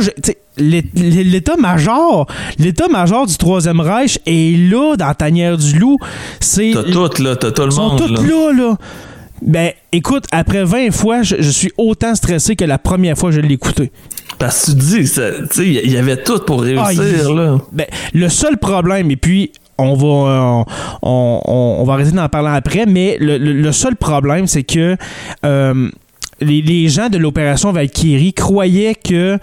L'état-major, 0.61 2.27
l'état-major 2.59 3.27
du 3.27 3.37
Troisième 3.37 3.81
Reich 3.81 4.19
est 4.27 4.57
là 4.71 4.97
dans 4.97 5.07
la 5.07 5.15
tanière 5.15 5.57
du 5.57 5.79
loup. 5.79 5.99
C'est 6.41 6.73
T'as 6.75 6.83
tout, 6.83 7.23
là, 7.23 7.37
t'as 7.37 7.51
tout 7.53 7.63
le 7.63 7.69
ils 7.69 7.73
sont 7.73 7.89
monde. 7.91 7.99
tous 7.99 8.13
là. 8.27 8.53
là. 8.53 8.77
Ben, 9.43 9.73
écoute, 9.93 10.25
après 10.33 10.65
20 10.65 10.91
fois, 10.93 11.23
je, 11.23 11.37
je 11.39 11.51
suis 11.51 11.71
autant 11.79 12.15
stressé 12.15 12.57
que 12.57 12.65
la 12.65 12.79
première 12.79 13.17
fois 13.17 13.31
que 13.31 13.37
je 13.37 13.41
l'ai 13.41 13.55
écouté. 13.55 13.93
Parce 14.39 14.67
que 14.67 14.71
tu 14.73 14.77
dis, 14.77 15.07
ça- 15.07 15.31
tu 15.43 15.47
sais, 15.53 15.67
il 15.69 15.91
y 15.91 15.97
avait 15.97 16.23
tout 16.23 16.39
pour 16.41 16.63
réussir, 16.63 16.85
Ah, 16.87 16.93
il- 16.93 17.35
là. 17.37 17.59
Ben, 17.73 17.87
le 18.15 18.29
seul 18.29 18.57
problème, 18.59 19.11
et 19.11 19.17
puis 19.17 19.53
on 19.79 19.95
va, 19.95 20.07
euh, 20.07 20.65
on, 21.03 21.41
on- 21.45 21.77
on 21.81 21.85
va 21.85 21.93
arrêter 21.95 22.11
d'en 22.13 22.29
parler 22.29 22.51
après, 22.53 22.85
mais 22.87 23.17
le, 23.21 23.39
le- 23.39 23.53
le 23.53 23.73
seul 23.73 23.97
problème, 23.97 24.47
c'est 24.47 24.65
que 24.65 24.97
euh, 25.45 25.91
les, 26.41 26.63
les 26.63 26.89
gens 26.89 27.09
de 27.09 27.19
l'opération 27.19 27.73
Valkyrie 27.73 28.33
croyaient 28.35 28.95
que 28.95 29.39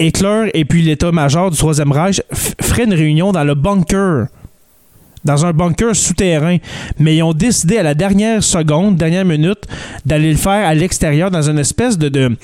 Hitler 0.00 0.50
et 0.54 0.64
puis 0.64 0.82
l'état-major 0.82 1.50
du 1.50 1.56
Troisième 1.56 1.92
Reich 1.92 2.20
feraient 2.60 2.84
une 2.84 2.94
réunion 2.94 3.32
dans 3.32 3.44
le 3.44 3.54
bunker. 3.54 4.26
Dans 5.24 5.46
un 5.46 5.52
bunker 5.52 5.94
souterrain. 5.96 6.58
Mais 6.98 7.16
ils 7.16 7.22
ont 7.22 7.32
décidé 7.32 7.78
à 7.78 7.82
la 7.82 7.94
dernière 7.94 8.42
seconde, 8.42 8.96
dernière 8.96 9.24
minute, 9.24 9.60
d'aller 10.04 10.30
le 10.30 10.36
faire 10.36 10.66
à 10.66 10.74
l'extérieur, 10.74 11.30
dans 11.30 11.48
une 11.48 11.58
espèce 11.58 11.96
de, 11.98 12.08
de, 12.08 12.36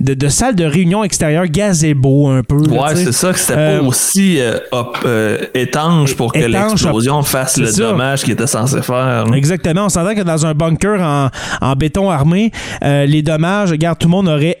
de- 0.00 0.14
de 0.14 0.28
salle 0.28 0.54
de 0.54 0.64
réunion 0.64 1.04
extérieure 1.04 1.46
gazebo 1.46 2.28
un 2.28 2.42
peu. 2.42 2.56
là, 2.68 2.82
Ouais, 2.86 2.96
c'est 2.96 3.12
ça, 3.12 3.32
que 3.32 3.38
c'était 3.38 3.54
Euh, 3.58 3.80
pas 3.80 3.86
aussi 3.86 4.40
euh, 4.40 4.58
hop, 4.72 4.98
euh, 5.04 5.38
étanche 5.54 6.14
pour 6.14 6.32
que 6.32 6.38
l'explosion 6.40 7.22
fasse 7.22 7.56
le 7.58 7.66
ça. 7.66 7.82
dommage 7.82 8.22
qu'il 8.24 8.32
était 8.32 8.46
censé 8.46 8.82
faire. 8.82 9.24
là. 9.26 9.36
Exactement. 9.36 9.86
On 9.86 9.88
s'entend 9.88 10.14
que 10.14 10.22
dans 10.22 10.44
un 10.46 10.54
bunker 10.54 11.00
en, 11.00 11.28
en 11.60 11.72
béton 11.76 12.10
armé, 12.10 12.50
euh, 12.82 13.06
les 13.06 13.22
dommages, 13.22 13.70
regarde, 13.70 13.98
tout 13.98 14.08
le 14.08 14.12
monde 14.12 14.28
aurait 14.28 14.58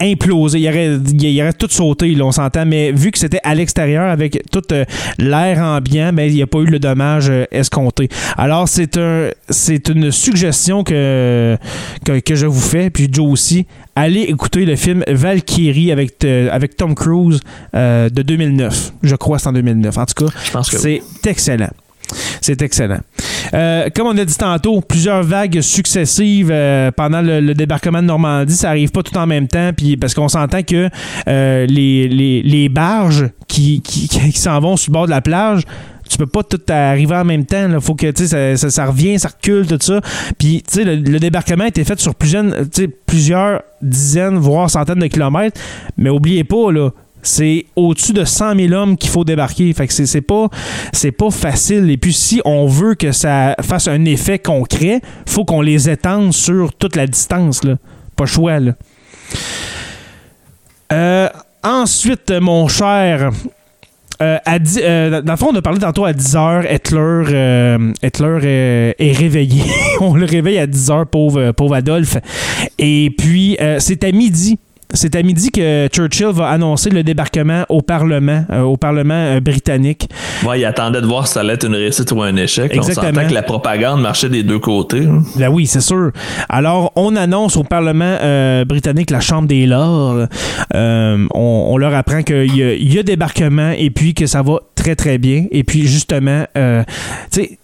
implosé. 0.00 0.60
Il 0.60 0.68
aurait, 0.68 0.98
il 1.12 1.42
aurait 1.42 1.52
tout 1.52 1.68
sauté, 1.70 2.14
là, 2.14 2.24
on 2.24 2.32
s'entend. 2.32 2.66
Mais 2.66 2.92
vu 2.92 3.10
que 3.10 3.18
c'était 3.18 3.40
à 3.42 3.54
l'extérieur 3.54 4.10
avec 4.10 4.42
tout 4.50 4.62
euh, 4.72 4.84
l'air 5.18 5.62
ambiant, 5.62 6.12
ben, 6.12 6.28
il 6.28 6.34
n'y 6.34 6.42
a 6.42 6.46
pas 6.46 6.58
eu 6.58 6.66
le 6.66 6.78
dommage 6.78 7.28
euh, 7.30 7.44
escompté. 7.50 8.08
Alors, 8.36 8.68
c'est 8.68 8.96
un, 8.96 9.30
c'est 9.48 9.88
une 9.88 10.10
suggestion 10.10 10.84
que, 10.84 11.56
que, 12.04 12.20
que 12.20 12.34
je 12.34 12.46
vous 12.46 12.60
fais, 12.60 12.90
puis 12.90 13.08
Joe 13.10 13.30
aussi. 13.30 13.66
Allez 13.94 14.22
écouter 14.22 14.66
le 14.66 14.76
film 14.76 15.02
Valkyrie 15.08 15.90
avec, 15.90 16.22
euh, 16.24 16.48
avec 16.52 16.76
Tom 16.76 16.94
Cruise 16.94 17.40
de 17.72 18.22
2009. 18.22 18.92
Je 19.02 19.16
crois 19.16 19.36
que 19.36 19.42
c'est 19.42 19.48
en 19.48 19.52
2009. 19.52 19.98
En 19.98 20.04
tout 20.04 20.26
cas, 20.26 20.62
c'est 20.62 21.02
excellent. 21.26 21.70
C'est 22.40 22.62
excellent. 22.62 23.00
Euh, 23.54 23.88
comme 23.94 24.06
on 24.06 24.18
a 24.18 24.24
dit 24.24 24.36
tantôt, 24.36 24.80
plusieurs 24.80 25.22
vagues 25.22 25.60
successives 25.60 26.50
euh, 26.50 26.90
pendant 26.90 27.20
le, 27.22 27.54
débarquement 27.54 28.02
de 28.02 28.06
Normandie, 28.06 28.54
ça 28.54 28.70
arrive 28.70 28.90
pas 28.90 29.02
tout 29.02 29.16
en 29.16 29.26
même 29.26 29.48
temps, 29.48 29.70
parce 30.00 30.14
qu'on 30.14 30.28
s'entend 30.28 30.62
que 30.62 30.88
euh, 31.28 31.66
les, 31.66 32.68
barges 32.68 33.30
qui, 33.48 33.82
s'en 34.34 34.60
vont 34.60 34.76
sur 34.76 34.90
le 34.90 34.94
bord 34.94 35.06
de 35.06 35.10
la 35.10 35.20
plage, 35.20 35.62
tu 36.08 36.18
peux 36.18 36.26
pas 36.26 36.44
tout 36.44 36.60
arriver 36.68 37.16
en 37.16 37.24
même 37.24 37.44
temps. 37.44 37.68
Il 37.68 37.80
faut 37.80 37.94
que 37.94 38.12
ça, 38.14 38.56
ça, 38.56 38.70
ça 38.70 38.86
revient, 38.86 39.18
ça 39.18 39.28
recule, 39.28 39.66
tout 39.66 39.78
ça. 39.80 40.00
Puis 40.38 40.62
le, 40.76 40.96
le 40.96 41.18
débarquement 41.18 41.64
a 41.64 41.68
été 41.68 41.82
fait 41.84 41.98
sur 41.98 42.14
plusieurs 42.14 43.62
dizaines, 43.82 44.36
voire 44.36 44.70
centaines 44.70 45.00
de 45.00 45.08
kilomètres. 45.08 45.60
Mais 45.96 46.10
oubliez 46.10 46.44
pas, 46.44 46.70
là, 46.70 46.90
c'est 47.26 47.66
au-dessus 47.74 48.12
de 48.12 48.24
100 48.24 48.56
000 48.56 48.72
hommes 48.72 48.96
qu'il 48.96 49.10
faut 49.10 49.24
débarquer. 49.24 49.72
Fait 49.72 49.86
que 49.86 49.92
c'est, 49.92 50.20
pas 50.20 50.48
pas 51.18 51.30
facile. 51.30 51.90
Et 51.90 51.96
puis 51.96 52.12
si 52.12 52.40
on 52.44 52.66
veut 52.66 52.94
que 52.94 53.12
ça 53.12 53.56
fasse 53.62 53.88
un 53.88 54.04
effet 54.04 54.38
concret, 54.38 55.00
faut 55.26 55.44
qu'on 55.44 55.60
les 55.60 55.90
étende 55.90 56.32
sur 56.32 56.72
toute 56.74 56.96
la 56.96 57.06
distance. 57.06 57.64
Là. 57.64 57.76
Pas 58.14 58.26
choix. 58.26 58.60
Là. 58.60 58.72
Euh, 60.92 61.28
ensuite, 61.62 62.30
mon 62.30 62.68
cher. 62.68 63.30
euh, 64.22 64.38
euh, 64.46 65.20
dans 65.22 65.32
le 65.32 65.36
fond, 65.36 65.48
on 65.52 65.56
a 65.56 65.62
parlé 65.62 65.78
tantôt 65.80 66.04
à 66.04 66.12
10h, 66.12 66.72
Hitler, 66.72 67.92
Hitler 68.02 68.94
est 68.98 69.12
réveillé. 69.12 69.64
on 70.00 70.14
le 70.14 70.26
réveille 70.26 70.58
à 70.58 70.66
10h, 70.66 71.06
pauvre, 71.06 71.52
pauvre 71.52 71.74
Adolphe. 71.74 72.18
Et 72.78 73.12
puis, 73.16 73.56
c'est 73.78 74.04
à 74.04 74.12
midi. 74.12 74.58
C'est 74.94 75.14
à 75.16 75.22
midi 75.22 75.50
que 75.50 75.88
Churchill 75.88 76.28
va 76.32 76.48
annoncer 76.48 76.90
le 76.90 77.02
débarquement 77.02 77.64
au 77.68 77.82
Parlement, 77.82 78.44
euh, 78.50 78.62
au 78.62 78.76
Parlement 78.76 79.14
euh, 79.14 79.40
britannique. 79.40 80.08
Ouais, 80.46 80.60
il 80.60 80.64
attendait 80.64 81.00
de 81.00 81.06
voir 81.06 81.26
si 81.26 81.34
ça 81.34 81.40
allait 81.40 81.54
être 81.54 81.66
une 81.66 81.74
réussite 81.74 82.10
ou 82.12 82.22
un 82.22 82.34
échec. 82.36 82.70
On 82.72 82.76
Exactement. 82.76 83.12
sentait 83.14 83.26
que 83.28 83.34
la 83.34 83.42
propagande 83.42 84.00
marchait 84.00 84.28
des 84.28 84.42
deux 84.42 84.58
côtés. 84.60 85.04
hein. 85.04 85.22
Ben 85.36 85.48
oui, 85.48 85.66
c'est 85.66 85.80
sûr. 85.80 86.12
Alors, 86.48 86.92
on 86.96 87.14
annonce 87.16 87.56
au 87.56 87.64
Parlement 87.64 88.16
euh, 88.22 88.64
britannique, 88.64 89.10
la 89.10 89.20
Chambre 89.20 89.48
des 89.48 89.66
Lords, 89.66 90.26
on, 90.74 91.28
on 91.34 91.76
leur 91.76 91.94
apprend 91.94 92.22
qu'il 92.22 92.54
y, 92.56 92.62
a- 92.62 92.74
il 92.74 92.92
y 92.94 92.98
a 92.98 93.02
débarquement 93.02 93.72
et 93.76 93.90
puis 93.90 94.14
que 94.14 94.26
ça 94.26 94.42
va 94.42 94.60
très, 94.76 94.94
très 94.94 95.18
bien. 95.18 95.46
Et 95.50 95.64
puis, 95.64 95.86
justement, 95.86 96.44
euh, 96.56 96.82
tu 97.32 97.42
sais, 97.42 97.58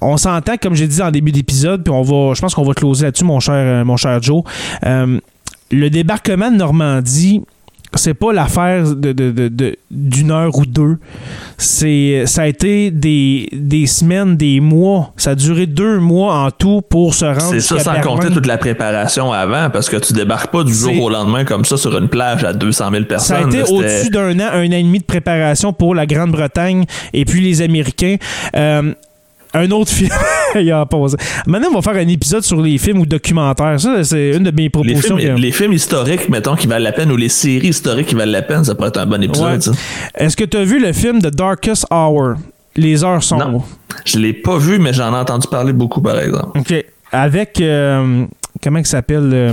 on 0.00 0.16
s'entend, 0.16 0.56
comme 0.62 0.74
j'ai 0.74 0.86
dit 0.86 1.02
en 1.02 1.10
début 1.10 1.32
d'épisode, 1.32 1.82
puis 1.82 1.92
on 1.92 2.02
va, 2.02 2.34
je 2.34 2.40
pense 2.40 2.54
qu'on 2.54 2.64
va 2.64 2.74
closer 2.74 3.06
là-dessus, 3.06 3.24
mon 3.24 3.40
cher, 3.40 3.84
mon 3.84 3.96
cher 3.96 4.22
Joe. 4.22 4.42
Euh, 4.84 5.18
le 5.70 5.88
débarquement 5.90 6.50
de 6.50 6.56
Normandie, 6.56 7.42
c'est 7.94 8.14
pas 8.14 8.32
l'affaire 8.32 8.94
de, 8.94 9.12
de- 9.12 9.30
de- 9.30 9.48
de- 9.48 9.76
d'une 9.90 10.30
heure 10.30 10.56
ou 10.58 10.66
deux. 10.66 10.98
C'est, 11.56 12.24
ça 12.26 12.42
a 12.42 12.46
été 12.46 12.90
des, 12.90 13.48
des 13.52 13.86
semaines, 13.86 14.36
des 14.36 14.60
mois. 14.60 15.12
Ça 15.16 15.30
a 15.30 15.34
duré 15.34 15.66
deux 15.66 15.98
mois 15.98 16.34
en 16.44 16.50
tout 16.50 16.82
pour 16.82 17.14
se 17.14 17.24
rendre 17.24 17.40
C'est 17.52 17.60
ça 17.60 17.78
sans 17.78 18.00
compter 18.02 18.28
toute 18.30 18.46
la 18.46 18.58
préparation 18.58 19.32
avant, 19.32 19.70
parce 19.70 19.88
que 19.88 19.96
tu 19.96 20.12
débarques 20.12 20.52
pas 20.52 20.64
du 20.64 20.74
jour 20.74 21.00
au 21.00 21.08
lendemain 21.08 21.44
comme 21.44 21.64
ça 21.64 21.76
sur 21.78 21.96
une 21.96 22.08
plage 22.08 22.44
à 22.44 22.52
200 22.52 22.90
000 22.90 23.04
personnes. 23.04 23.36
Ça 23.36 23.44
a 23.44 23.48
été 23.48 23.60
c'était- 23.60 23.72
au-dessus 23.72 24.10
d'un 24.10 24.38
an, 24.40 24.50
un 24.52 24.66
an 24.68 24.72
et 24.72 24.82
demi 24.82 24.98
de 24.98 25.04
préparation 25.04 25.72
pour 25.72 25.94
la 25.94 26.04
Grande-Bretagne 26.06 26.84
et 27.14 27.24
puis 27.24 27.40
les 27.40 27.62
Américains. 27.62 28.16
Euh, 28.56 28.92
un 29.56 29.70
autre 29.70 29.90
film, 29.90 30.10
il 30.54 30.70
a 30.72 30.84
posé. 30.86 31.16
Maintenant, 31.46 31.68
on 31.72 31.80
va 31.80 31.82
faire 31.82 32.00
un 32.02 32.08
épisode 32.08 32.42
sur 32.42 32.60
les 32.60 32.78
films 32.78 33.00
ou 33.00 33.06
documentaires. 33.06 33.80
Ça, 33.80 34.02
c'est 34.04 34.30
une 34.36 34.44
de 34.44 34.50
mes 34.50 34.62
Les 34.64 34.70
propositions. 34.70 35.16
films, 35.16 35.36
que- 35.36 35.40
les 35.40 35.52
films 35.52 35.72
historiques, 35.72 36.28
mettons, 36.28 36.54
qui 36.56 36.66
valent 36.66 36.84
la 36.84 36.92
peine, 36.92 37.10
ou 37.12 37.16
les 37.16 37.28
séries 37.28 37.68
historiques 37.68 38.06
qui 38.08 38.14
valent 38.14 38.32
la 38.32 38.42
peine, 38.42 38.64
ça 38.64 38.74
pourrait 38.74 38.88
être 38.88 38.98
un 39.00 39.06
bon 39.06 39.22
épisode, 39.22 39.66
Ouais. 39.68 39.74
Est-ce 40.24 40.36
que 40.36 40.44
tu 40.44 40.56
as 40.56 40.64
vu 40.64 40.80
le 40.80 40.92
film 40.92 41.20
The 41.20 41.34
Darkest 41.34 41.86
Hour? 41.90 42.34
Les 42.78 43.02
heures 43.04 43.22
sombres. 43.22 43.50
Non. 43.50 43.62
Je 44.04 44.18
l'ai 44.18 44.34
pas 44.34 44.58
vu, 44.58 44.78
mais 44.78 44.92
j'en 44.92 45.12
ai 45.14 45.16
entendu 45.18 45.46
parler 45.50 45.72
beaucoup, 45.72 46.02
par 46.02 46.18
exemple. 46.20 46.58
OK. 46.58 46.84
Avec. 47.10 47.58
euh, 47.60 48.24
comment 48.62 48.78
il 48.80 48.86
s'appelle 48.86 49.30
euh, 49.32 49.52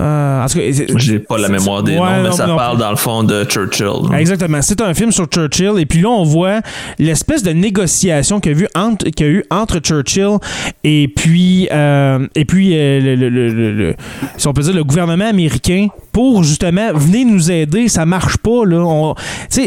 euh, 0.00 0.42
en 0.42 0.46
tout 0.46 0.58
cas, 0.58 0.64
c'est- 0.72 0.98
J'ai 0.98 1.18
pas 1.18 1.38
la 1.38 1.48
mémoire 1.48 1.82
des 1.82 1.92
Ouais, 1.92 1.98
noms, 1.98 2.22
mais 2.22 2.28
non, 2.30 2.32
ça 2.32 2.46
non. 2.46 2.56
parle 2.56 2.78
dans 2.78 2.90
le 2.90 2.96
fond 2.96 3.22
de 3.22 3.44
Churchill. 3.44 4.14
Exactement. 4.18 4.62
C'est 4.62 4.80
un 4.80 4.94
film 4.94 5.12
sur 5.12 5.26
Churchill. 5.26 5.72
Et 5.78 5.86
puis 5.86 6.00
là, 6.00 6.08
on 6.08 6.24
voit 6.24 6.60
l'espèce 6.98 7.42
de 7.42 7.50
négociation 7.52 8.40
qu'il 8.40 8.52
y 8.52 8.54
a, 8.54 8.58
vu 8.58 8.68
entre, 8.74 9.06
qu'il 9.10 9.26
y 9.26 9.28
a 9.28 9.32
eu 9.32 9.44
entre 9.50 9.78
Churchill 9.80 10.38
et 10.84 11.08
puis, 11.14 11.68
euh, 11.70 12.26
et 12.34 12.44
puis 12.44 12.70
euh, 12.74 13.00
le, 13.00 13.14
le- 13.14 13.28
le- 13.28 13.48
le- 13.52 13.72
le- 13.72 13.94
si 14.36 14.46
on 14.48 14.52
peut 14.52 14.62
dire, 14.62 14.74
le 14.74 14.84
gouvernement 14.84 15.26
américain 15.28 15.88
pour 16.12 16.42
justement 16.42 16.92
venir 16.94 17.26
nous 17.26 17.50
aider. 17.50 17.88
Ça 17.88 18.06
marche 18.06 18.36
pas. 18.38 18.64
Là. 18.64 18.78
On- 18.78 19.14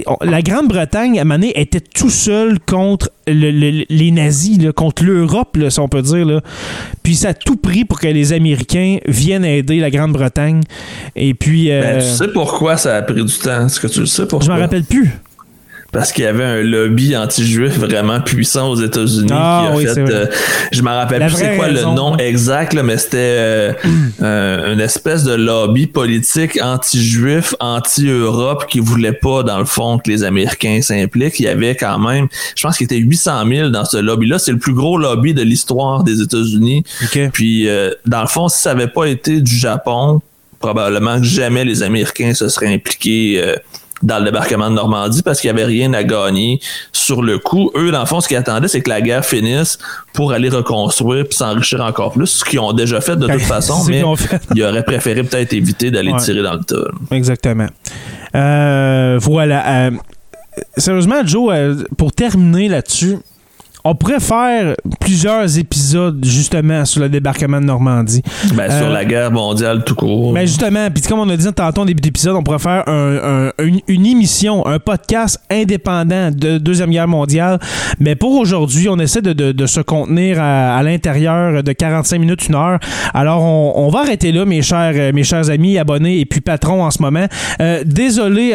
on- 0.08 0.18
la 0.26 0.42
Grande-Bretagne, 0.42 1.18
à 1.20 1.22
un 1.22 1.26
moment 1.26 1.36
donné, 1.40 1.54
était 1.60 1.80
tout 1.80 2.10
seul 2.10 2.60
contre 2.60 3.10
le- 3.28 3.52
le- 3.52 3.86
les 3.90 4.12
nazis, 4.12 4.60
là, 4.62 4.72
contre 4.74 5.04
l'Europe, 5.04 5.56
là, 5.58 5.70
si 5.70 5.80
on 5.80 5.88
peut 5.88 6.02
dire. 6.02 6.26
Là. 6.26 6.42
Puis 7.04 7.16
ça 7.16 7.30
a 7.30 7.34
tout 7.34 7.56
pris 7.56 7.86
pour 7.86 8.00
que 8.00 8.08
les 8.08 8.34
Américains 8.34 8.98
viennent 9.08 9.46
aider 9.46 9.80
la 9.80 9.90
Grande-Bretagne. 9.90 10.23
Et 11.16 11.34
puis... 11.34 11.72
euh, 11.72 11.82
Ben, 11.82 12.00
tu 12.00 12.06
sais 12.08 12.28
pourquoi 12.30 12.78
ça 12.78 12.96
a 12.98 13.02
pris 13.02 13.16
du 13.24 13.26
temps? 13.38 13.66
Est-ce 13.66 13.80
que 13.80 13.88
tu 13.88 14.00
le 14.02 14.06
sais 14.06 14.26
pourquoi? 14.28 14.46
je 14.46 14.52
m'en 14.52 14.58
rappelle 14.60 14.84
plus. 14.84 15.10
Parce 15.94 16.12
qu'il 16.12 16.24
y 16.24 16.28
avait 16.28 16.44
un 16.44 16.62
lobby 16.64 17.16
anti-juif 17.16 17.78
vraiment 17.78 18.20
puissant 18.20 18.70
aux 18.72 18.76
États-Unis 18.82 19.30
Ah, 19.32 19.62
qui 19.68 19.72
a 19.72 19.76
oui, 19.78 19.86
c'est 19.88 20.06
fait. 20.08 20.14
euh, 20.14 20.26
je 20.72 20.82
me 20.82 20.90
rappelle 20.90 21.20
La 21.20 21.28
plus 21.28 21.36
c'est 21.38 21.56
quoi 21.56 21.66
raison, 21.68 21.92
le 21.92 21.96
nom 21.96 22.18
exact, 22.18 22.74
là, 22.74 22.82
mais 22.84 22.98
c'était 22.98 23.18
euh, 23.20 23.74
euh, 24.24 24.74
une 24.74 24.80
espèce 24.80 25.24
de 25.24 25.34
lobby 25.36 25.86
politique 25.88 26.60
anti-juif, 26.62 27.54
anti-Europe 27.60 28.66
qui 28.68 28.80
voulait 28.80 29.14
pas, 29.14 29.44
dans 29.44 29.60
le 29.60 29.66
fond, 29.66 30.00
que 30.00 30.10
les 30.10 30.24
Américains 30.24 30.82
s'impliquent. 30.82 31.40
Il 31.40 31.46
y 31.46 31.48
avait 31.50 31.76
quand 31.76 32.00
même, 32.00 32.28
je 32.56 32.64
pense 32.64 32.78
qu'il 32.78 32.86
était 32.86 32.98
800 32.98 33.48
000 33.48 33.70
dans 33.70 33.86
ce 33.86 33.98
lobby-là. 33.98 34.40
C'est 34.40 34.52
le 34.52 34.58
plus 34.58 34.74
gros 34.74 34.98
lobby 34.98 35.34
de 35.34 35.44
l'histoire 35.44 36.04
des 36.04 36.22
États-Unis. 36.22 36.84
OK. 37.04 37.30
Puis, 37.32 37.70
euh, 37.70 37.92
dans 38.06 38.22
le 38.22 38.28
fond, 38.28 38.48
si 38.50 38.62
ça 38.62 38.74
n'avait 38.74 38.88
pas 38.90 39.06
été 39.06 39.42
du 39.42 39.56
Japon, 39.56 40.22
probablement 40.60 41.20
que 41.20 41.26
jamais 41.26 41.66
les 41.66 41.84
Américains 41.84 42.34
se 42.34 42.48
seraient 42.48 42.74
impliqués 42.74 43.42
euh, 43.44 43.56
dans 44.04 44.20
le 44.20 44.26
débarquement 44.26 44.70
de 44.70 44.76
Normandie 44.76 45.24
parce 45.24 45.42
qu'il 45.42 45.52
n'y 45.52 45.60
avait 45.60 45.68
rien 45.68 45.94
à 45.94 46.04
gagner 46.04 46.60
sur 46.92 47.24
le 47.24 47.40
coup. 47.40 47.72
Eux, 47.76 47.92
dans 47.92 48.02
le 48.02 48.06
fond, 48.06 48.22
ce 48.22 48.28
qu'ils 48.28 48.38
attendaient, 48.38 48.68
c'est 48.68 48.82
que 48.82 48.90
la 48.90 49.02
guerre 49.02 49.26
finisse 49.26 49.80
pour 50.14 50.34
aller 50.34 50.50
reconstruire 50.50 51.26
puis 51.26 51.36
s'enrichir 51.36 51.82
encore 51.82 52.12
plus, 52.12 52.28
ce 52.28 52.46
qu'ils 52.46 52.60
ont 52.60 52.74
déjà 52.74 53.02
fait 53.02 53.16
de 53.16 53.28
toute 53.28 53.42
façon, 53.42 53.84
mais 53.88 54.04
ils 54.56 54.64
auraient 54.64 54.84
préféré 54.84 55.24
peut-être 55.24 55.54
éviter 55.54 55.90
d'aller 55.90 56.14
tirer 56.18 56.44
dans 56.44 56.54
le 56.54 56.64
tas. 56.64 56.76
Exactement. 57.12 57.68
Euh, 58.36 59.18
voilà. 59.22 59.88
Euh, 59.88 59.92
sérieusement, 60.78 61.26
Joe, 61.26 61.54
euh, 61.54 61.84
pour 61.98 62.12
terminer 62.12 62.68
là-dessus, 62.68 63.18
on 63.86 63.96
pourrait 63.96 64.20
faire 64.20 64.76
plusieurs 65.00 65.58
épisodes 65.58 66.24
justement 66.24 66.86
sur 66.86 67.02
le 67.02 67.10
débarquement 67.10 67.60
de 67.60 67.66
Normandie. 67.66 68.22
Ben, 68.54 68.72
sur 68.72 68.90
la 68.90 69.04
guerre 69.04 69.32
mondiale 69.32 69.84
tout 69.84 69.96
court. 69.96 70.34
Ben 70.34 70.46
justement, 70.48 70.90
puis 70.90 71.04
comme 71.04 71.20
on 71.20 71.30
a 71.30 71.36
dit 71.36 71.52
tantôt 71.54 71.82
en 71.82 71.86
début 71.86 72.02
d'épisode, 72.02 72.36
on 72.36 72.44
pourrait 72.44 72.60
faire 72.60 72.84
une, 72.88 74.06
émission, 74.06 74.66
un 74.66 74.80
podcast 74.80 75.40
indépendant 75.50 76.32
de 76.32 76.58
Deuxième 76.58 76.92
Guerre 76.92 77.08
mondiale. 77.08 77.60
Mais 78.00 78.16
pour 78.16 78.36
aujourd'hui, 78.36 78.88
on 78.90 79.00
essaie 79.00 79.22
de, 79.22 79.66
se 79.66 79.82
contenir 79.82 80.42
à, 80.42 80.82
l'intérieur 80.84 81.64
de 81.64 81.72
45 81.72 82.20
minutes, 82.20 82.48
une 82.48 82.56
heure. 82.56 82.80
Alors, 83.14 83.44
on, 83.44 83.90
va 83.90 84.00
arrêter 84.02 84.32
là, 84.32 84.46
mes 84.46 84.62
chers, 84.62 85.14
mes 85.14 85.24
chers 85.24 85.50
amis, 85.50 85.78
abonnés 85.78 86.20
et 86.20 86.26
puis 86.26 86.42
patrons 86.42 86.84
en 86.84 86.92
ce 86.92 87.02
moment. 87.02 87.26
désolé, 87.86 88.54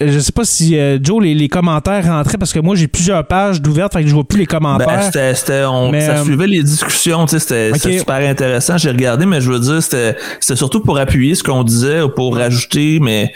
je 0.00 0.18
sais 0.20 0.32
pas 0.32 0.44
si 0.44 0.78
euh, 0.78 0.98
Joe 1.02 1.22
les, 1.22 1.48
commentaires 1.48 2.04
rentraient 2.04 2.38
parce 2.38 2.52
que 2.52 2.60
moi 2.60 2.76
j'ai 2.76 2.86
plusieurs 2.86 3.26
pages 3.26 3.60
d'ouvertes 3.60 3.92
fait 3.92 4.02
que 4.02 4.08
je 4.08 4.14
vois 4.14 4.24
plus 4.24 4.38
les 4.38 4.46
commentaires. 4.46 5.10
Ben, 5.12 5.34
c'était, 5.34 5.64
on, 5.64 5.92
ça 5.92 6.18
euh, 6.18 6.24
suivait 6.24 6.46
les 6.46 6.62
discussions, 6.62 7.26
c'était, 7.26 7.72
super 7.76 8.16
intéressant. 8.16 8.78
J'ai 8.78 8.90
regardé, 8.90 9.26
mais 9.26 9.40
je 9.40 9.50
veux 9.50 9.58
dire, 9.58 9.82
c'était, 9.82 10.16
surtout 10.40 10.80
pour 10.80 10.98
appuyer 10.98 11.34
ce 11.34 11.42
qu'on 11.42 11.64
disait 11.64 12.02
ou 12.02 12.08
pour 12.10 12.36
rajouter, 12.36 13.00
mais 13.00 13.32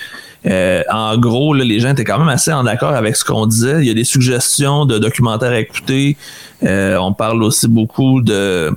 euh, 0.47 0.83
en 0.91 1.17
gros, 1.19 1.55
les 1.55 1.81
gens 1.81 1.91
étaient 1.91 2.05
quand 2.05 2.19
même 2.19 2.29
assez 2.29 2.53
en 2.53 2.67
accord 2.67 2.95
avec 2.95 3.17
ce 3.17 3.25
qu'on 3.25 3.47
disait. 3.47 3.81
Il 3.81 3.87
y 3.87 3.91
a 3.91 3.95
des 3.95 4.05
suggestions 4.05 4.87
de 4.87 4.99
documentaires 4.99 5.53
à 5.53 5.59
écouter. 5.59 6.17
on 6.63 7.13
parle 7.13 7.43
aussi 7.43 7.67
beaucoup 7.67 8.21
de 8.21 8.73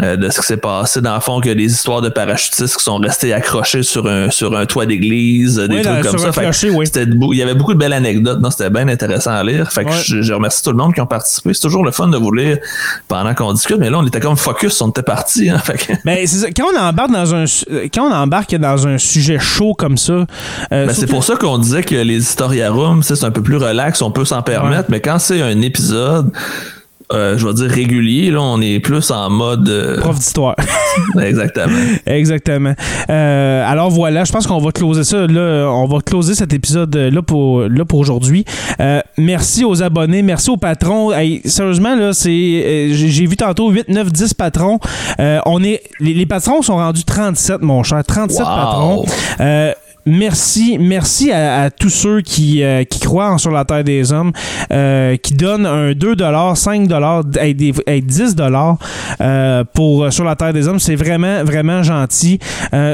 euh, 0.00 0.16
de 0.16 0.30
ce 0.30 0.40
qui 0.40 0.46
s'est 0.46 0.56
passé. 0.56 1.00
Dans 1.00 1.14
le 1.14 1.20
fond, 1.20 1.40
qu'il 1.40 1.50
y 1.50 1.52
a 1.52 1.54
des 1.54 1.72
histoires 1.72 2.00
de 2.00 2.08
parachutistes 2.08 2.76
qui 2.76 2.82
sont 2.82 2.96
restés 2.96 3.32
accrochés 3.32 3.82
sur 3.82 4.06
un, 4.06 4.30
sur 4.30 4.56
un 4.56 4.66
toit 4.66 4.86
d'église, 4.86 5.56
des 5.56 5.82
trucs 5.82 6.02
comme 6.02 6.18
ça. 6.18 6.30
il 6.42 7.38
y 7.38 7.42
avait 7.42 7.54
beaucoup 7.54 7.74
de 7.74 7.78
belles 7.78 7.92
anecdotes. 7.92 8.40
C'était 8.50 8.70
bien 8.70 8.88
intéressant 8.88 9.32
à 9.32 9.42
lire. 9.42 9.70
Fait 9.72 9.84
que 9.84 9.92
je, 9.92 10.32
remercie 10.32 10.62
tout 10.62 10.70
le 10.70 10.76
monde 10.76 10.94
qui 10.94 11.00
ont 11.00 11.06
participé. 11.06 11.52
C'est 11.54 11.60
toujours 11.60 11.84
le 11.84 11.90
fun 11.90 12.08
de 12.08 12.16
vous 12.16 12.32
lire 12.32 12.58
pendant 13.08 13.34
qu'on 13.34 13.52
discute, 13.52 13.78
mais 13.78 13.90
là, 13.90 13.98
on 13.98 14.06
était 14.06 14.20
comme 14.20 14.36
focus, 14.36 14.80
on 14.80 14.90
était 14.90 15.02
parti. 15.02 15.50
Hein, 15.50 15.60
ben, 16.04 16.26
Quand 16.56 16.66
on 16.74 16.80
embarque 16.80 17.12
dans 17.12 17.34
un 17.34 17.44
quand 17.92 18.08
on 18.08 18.14
embarque 18.14 18.54
dans 18.56 18.86
un 18.86 18.98
sujet 18.98 19.38
chaud 19.38 19.74
comme 19.74 19.98
ça. 19.98 20.12
Euh, 20.72 20.86
ben, 20.86 20.92
c'est 20.92 21.06
pour 21.06 21.24
ça 21.24 21.36
qu'on 21.36 21.58
disait 21.58 21.82
que 21.82 21.94
les 21.94 22.18
historiarums, 22.18 23.02
c'est 23.02 23.24
un 23.24 23.30
peu 23.30 23.42
plus 23.42 23.56
relax, 23.56 24.02
on 24.02 24.10
peut 24.10 24.24
s'en 24.24 24.42
permettre, 24.42 24.90
mais 24.90 25.00
quand 25.00 25.18
c'est 25.18 25.42
un 25.42 25.60
épisode 25.60 26.30
euh, 27.12 27.38
je 27.38 27.46
vais 27.46 27.54
dire 27.54 27.70
régulier. 27.70 28.30
Là, 28.30 28.40
on 28.40 28.60
est 28.60 28.80
plus 28.80 29.10
en 29.10 29.30
mode. 29.30 29.68
Euh, 29.68 30.00
Prof 30.00 30.18
d'histoire. 30.18 30.56
Exactement. 31.20 31.78
Exactement. 32.06 32.74
Euh, 33.10 33.70
alors 33.70 33.90
voilà, 33.90 34.24
je 34.24 34.32
pense 34.32 34.46
qu'on 34.46 34.58
va 34.58 34.72
closer 34.72 35.04
ça. 35.04 35.26
Là, 35.26 35.68
on 35.70 35.86
va 35.86 36.00
closer 36.00 36.34
cet 36.34 36.52
épisode 36.52 36.94
là 36.94 37.22
pour, 37.22 37.62
là 37.62 37.84
pour 37.84 37.98
aujourd'hui. 37.98 38.44
merci 39.16 39.64
aux 39.64 39.82
abonnés, 39.82 40.22
merci 40.22 40.50
aux 40.50 40.56
patrons. 40.56 41.12
sérieusement, 41.44 41.94
là, 41.94 42.12
c'est. 42.12 42.88
J'ai 42.92 43.26
vu 43.26 43.36
tantôt 43.36 43.70
8, 43.70 43.88
9, 43.88 44.12
10 44.12 44.34
patrons. 44.34 44.78
on 45.18 45.62
est. 45.62 45.82
Les, 46.00 46.26
patrons 46.26 46.62
sont 46.62 46.76
rendus 46.76 47.04
37, 47.04 47.62
mon 47.62 47.82
cher. 47.82 48.02
37 48.04 48.38
patrons. 48.38 49.04
Merci, 50.04 50.78
merci 50.80 51.30
à, 51.30 51.70
tous 51.70 51.88
ceux 51.88 52.22
qui, 52.22 52.64
euh, 52.64 52.82
qui 52.82 52.98
croient 52.98 53.38
sur 53.38 53.52
la 53.52 53.64
Terre 53.64 53.84
des 53.84 54.12
Hommes, 54.12 54.32
euh, 54.72 55.16
qui 55.16 55.34
donnent 55.34 55.64
un 55.64 55.92
2 55.92 56.16
5 56.56 56.88
et 57.40 58.00
10 58.00 58.36
euh, 59.20 59.64
pour 59.72 60.12
sur 60.12 60.24
la 60.24 60.34
Terre 60.34 60.52
des 60.52 60.66
Hommes. 60.66 60.80
C'est 60.80 60.96
vraiment, 60.96 61.44
vraiment 61.44 61.84
gentil. 61.84 62.40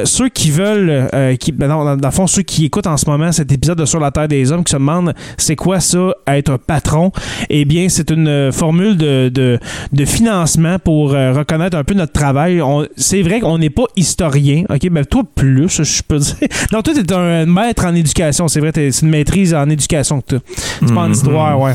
ceux 0.04 0.28
qui 0.28 0.50
veulent, 0.50 1.08
qui, 1.38 1.52
ben 1.52 1.68
dans, 1.68 1.94
le 1.94 2.10
fond, 2.10 2.26
ceux 2.26 2.42
qui 2.42 2.66
écoutent 2.66 2.86
en 2.86 2.98
ce 2.98 3.08
moment 3.08 3.32
cet 3.32 3.52
épisode 3.52 3.78
de 3.78 3.86
Sur 3.86 4.00
la 4.00 4.10
Terre 4.10 4.28
des 4.28 4.52
Hommes, 4.52 4.64
qui 4.64 4.72
se 4.72 4.76
demandent 4.76 5.14
c'est 5.38 5.56
quoi 5.56 5.80
ça, 5.80 6.10
être 6.26 6.50
un 6.50 6.58
patron, 6.58 7.10
eh 7.48 7.64
bien, 7.64 7.88
c'est 7.88 8.10
une 8.10 8.52
formule 8.52 8.98
de, 8.98 9.58
financement 10.04 10.78
pour 10.78 11.12
reconnaître 11.12 11.76
un 11.76 11.84
peu 11.84 11.94
notre 11.94 12.12
travail. 12.12 12.60
C'est 12.96 13.22
vrai 13.22 13.40
qu'on 13.40 13.56
n'est 13.56 13.70
pas 13.70 13.84
historien, 13.96 14.64
OK? 14.68 14.90
Ben, 14.90 15.06
toi, 15.06 15.22
plus, 15.34 15.82
je 15.82 16.02
peux 16.02 16.18
dire. 16.18 16.36
Non, 16.72 16.82
t'es 17.04 17.14
un 17.14 17.46
maître 17.46 17.84
en 17.84 17.94
éducation. 17.94 18.48
C'est 18.48 18.60
vrai, 18.60 18.72
c'est 18.74 19.02
une 19.02 19.10
maîtrise 19.10 19.54
en 19.54 19.68
éducation 19.68 20.20
que 20.20 20.36
tu 20.36 20.42
C'est 20.80 20.94
pas 20.94 21.02
en 21.02 21.06
mhm. 21.06 21.12
histoire, 21.12 21.60
ouais. 21.60 21.72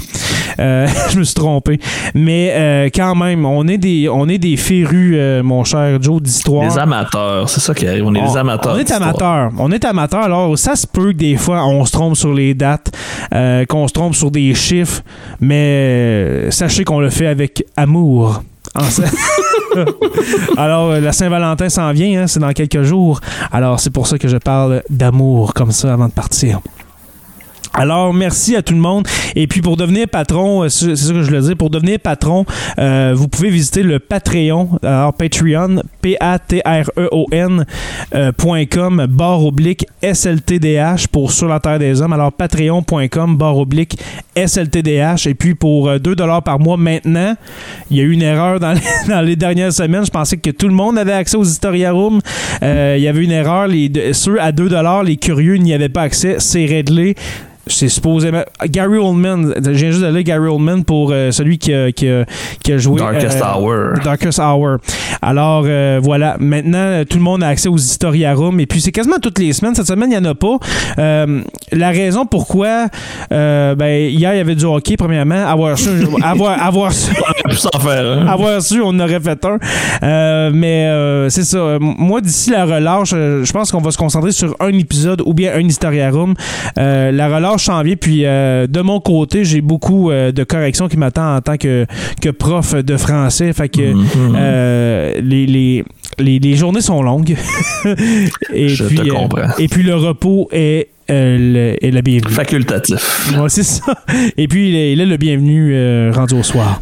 Euh, 0.60 0.88
je 1.10 1.20
me 1.20 1.24
suis 1.24 1.36
trompé. 1.36 1.80
Mais 2.14 2.52
euh, 2.54 2.90
quand 2.94 3.16
même, 3.16 3.46
on 3.46 3.68
est 3.68 3.78
des, 3.78 4.10
on 4.10 4.28
est 4.28 4.38
des 4.38 4.58
férus, 4.58 5.16
euh, 5.18 5.44
mon 5.44 5.64
cher 5.64 6.02
Joe, 6.02 6.22
d'histoire. 6.22 6.72
Des 6.72 6.80
amateurs, 6.80 7.50
c'est 7.50 7.62
ça 7.62 7.74
qui 7.74 7.88
arrive. 7.88 8.06
On 8.06 8.14
est 8.16 8.22
des 8.22 8.38
amateurs. 8.38 8.76
On 8.76 8.78
est 8.78 8.92
amateurs. 8.92 9.52
On 9.58 9.72
est 9.72 9.86
amateurs. 9.86 10.24
Alors, 10.24 10.58
ça 10.58 10.76
se 10.76 10.88
peut 10.88 11.12
que 11.12 11.18
des 11.18 11.38
fois, 11.38 11.66
on 11.66 11.86
se 11.86 11.92
trompe 11.92 12.16
sur 12.16 12.34
les 12.34 12.54
dates, 12.54 12.92
qu'on 13.32 13.88
se 13.88 13.94
trompe 13.94 14.16
sur 14.16 14.32
des 14.32 14.54
chiffres, 14.54 15.02
mais 15.40 16.50
sachez 16.52 16.84
qu'on 16.84 17.00
le 17.00 17.10
fait 17.10 17.28
avec 17.28 17.66
amour. 17.76 18.44
Alors, 20.58 20.92
euh, 20.92 21.00
la 21.00 21.12
Saint-Valentin 21.12 21.70
s'en 21.70 21.92
vient, 21.92 22.24
hein, 22.24 22.28
c'est 22.28 22.40
dans 22.40 22.52
quelques 22.54 22.84
jours. 22.84 23.22
Alors, 23.52 23.80
c'est 23.80 23.92
pour 23.92 24.08
ça 24.08 24.18
que 24.18 24.28
je 24.28 24.38
parle 24.38 24.84
d'amour 24.90 25.54
comme 25.54 25.72
ça 25.72 25.94
avant 25.94 26.08
de 26.08 26.14
partir. 26.14 26.60
Alors, 27.76 28.14
merci 28.14 28.56
à 28.56 28.62
tout 28.62 28.76
le 28.76 28.80
monde. 28.80 29.08
Et 29.36 29.48
puis, 29.48 29.62
pour 29.62 29.78
devenir 29.78 30.08
patron, 30.08 30.64
euh, 30.64 30.70
c'est 30.70 30.96
ça 30.96 31.12
que 31.12 31.24
je 31.24 31.32
le 31.32 31.42
dis, 31.42 31.56
pour 31.56 31.72
devenir 31.72 32.00
patron, 32.00 32.46
euh, 32.78 33.14
vous 33.16 33.28
pouvez 33.28 33.50
visiter 33.50 33.82
le 33.82 33.98
Patreon, 33.98 34.78
alors 34.84 35.14
Patreon, 35.14 35.82
P-A-T-R-E-O-N 36.02 37.66
euh, 38.14 38.32
.com, 38.72 39.08
barre 39.10 39.44
oblique 39.44 39.88
SLTDH 40.04 41.08
pour 41.12 41.32
Sur 41.32 41.48
la 41.48 41.60
Terre 41.60 41.80
des 41.80 42.00
Hommes. 42.00 42.14
Alors, 42.14 42.32
patreon.com, 42.32 43.38
barre 43.38 43.58
oblique 43.58 43.98
SLTDH. 44.36 45.26
Et 45.26 45.34
puis, 45.34 45.56
pour 45.56 46.00
2 46.00 46.16
dollars 46.16 46.44
par 46.44 46.60
mois 46.60 46.78
maintenant, 46.78 47.34
il 47.90 47.98
y 47.98 48.02
a 48.02 48.04
eu 48.04 48.12
une 48.12 48.22
erreur 48.22 48.60
dans 49.08 49.22
les, 49.22 49.36
dernières 49.36 49.74
semaines. 49.74 50.06
Je 50.06 50.12
pensais 50.12 50.38
que 50.38 50.52
tout 50.52 50.68
le 50.68 50.76
monde 50.76 51.00
avait 51.00 51.14
accès 51.14 51.38
aux 51.38 51.44
Historia 51.44 51.92
Room. 51.92 52.22
il 52.62 53.00
y 53.00 53.08
avait 53.08 53.24
une 53.24 53.32
erreur. 53.32 53.68
Ceux 54.12 54.40
à 54.40 54.52
2 54.52 54.70
dollars, 54.70 55.04
les 55.04 55.18
curieux 55.18 55.56
n'y 55.56 55.74
avaient 55.74 55.90
pas 55.90 56.04
accès. 56.04 56.36
C'est 56.38 56.66
réglé 56.66 57.16
c'est 57.68 57.88
supposément 57.88 58.44
Gary 58.66 58.98
Oldman 58.98 59.54
j'ai 59.72 59.92
juste 59.92 60.02
d'aller 60.02 60.24
Gary 60.24 60.48
Oldman 60.48 60.84
pour 60.84 61.12
euh, 61.12 61.32
celui 61.32 61.58
qui 61.58 61.74
a, 61.74 61.92
qui, 61.92 62.10
a, 62.10 62.26
qui 62.62 62.74
a, 62.74 62.78
joué 62.78 63.00
Darkest 63.00 63.42
euh, 63.42 63.46
Hour. 63.46 64.00
Darkest 64.04 64.40
Hour. 64.40 64.78
Alors 65.22 65.64
euh, 65.66 66.00
voilà. 66.04 66.36
Maintenant 66.40 67.04
tout 67.10 67.18
le 67.18 67.24
monde 67.24 67.44
a 67.44 67.48
accès 67.48 67.70
aux 67.70 67.78
Historiarum 67.78 68.60
et 68.60 68.66
puis 68.66 68.82
c'est 68.82 68.92
quasiment 68.92 69.18
toutes 69.22 69.40
les 69.40 69.54
semaines. 69.54 69.76
Cette 69.76 69.88
semaine 69.88 70.12
il 70.12 70.20
n'y 70.20 70.28
en 70.28 70.32
a 70.32 70.36
pas. 70.36 70.58
La 71.72 71.90
raison 71.90 72.26
pourquoi 72.26 72.88
ben 73.30 74.10
hier 74.10 74.34
il 74.34 74.38
y 74.38 74.42
avait 74.42 74.56
du 74.56 74.66
hockey 74.66 74.98
premièrement. 74.98 75.46
Avoir 75.48 75.78
su 75.78 75.90
avoir, 76.22 76.62
avoir 76.62 76.92
su 76.92 77.12
avoir 78.28 78.62
su 78.62 78.82
on 78.82 79.00
aurait 79.00 79.20
fait 79.22 79.46
un. 79.46 80.52
Mais 80.52 81.30
c'est 81.30 81.44
ça. 81.44 81.78
Moi 81.80 82.22
d'ici 82.22 82.52
la 82.52 82.66
relâche 82.66 83.12
je 83.12 83.52
pense 83.52 83.72
qu'on 83.72 83.82
va 83.82 83.92
se 83.92 83.98
concentrer 83.98 84.32
sur 84.32 84.56
un 84.60 84.70
épisode 84.70 85.22
ou 85.26 85.34
bien 85.34 85.54
un 85.56 85.62
Historiarum 85.62 86.34
la 86.76 87.28
relâche 87.28 87.53
janvier. 87.58 87.96
Puis 87.96 88.26
euh, 88.26 88.68
de 88.68 88.82
mon 88.82 89.00
côté, 89.00 89.44
j'ai 89.46 89.62
beaucoup 89.62 90.12
euh, 90.12 90.32
de 90.32 90.44
corrections 90.44 90.88
qui 90.88 90.98
m'attendent 90.98 91.38
en 91.38 91.42
tant 91.42 91.58
que, 91.58 91.86
que 92.22 92.30
prof 92.30 92.76
de 92.76 92.98
français. 92.98 93.54
Fait 93.54 93.70
que 93.70 93.94
mhm. 93.94 94.36
euh, 94.36 95.22
les, 95.22 95.46
les, 95.46 96.40
les, 96.40 96.56
journées 96.56 96.82
sont 96.82 97.02
longues. 97.02 97.36
et 98.54 98.70
Je 98.70 98.84
puis, 98.86 98.98
te 98.98 99.10
comprends. 99.10 99.50
et 99.58 99.68
puis 99.68 99.84
le 99.84 99.96
repos 99.96 100.48
est 100.52 100.90
euh, 101.10 101.78
le, 101.82 102.02
bienvenue. 102.02 102.34
Facultatif. 102.34 103.34
Ouais, 103.38 103.50
c'est 103.50 103.64
ça. 103.64 103.84
Et 104.38 104.48
puis, 104.48 104.70
il 104.70 105.02
est, 105.02 105.06
le 105.06 105.18
bienvenu 105.18 106.12
rendu 106.12 106.36
au 106.36 106.44
soir. 106.44 106.82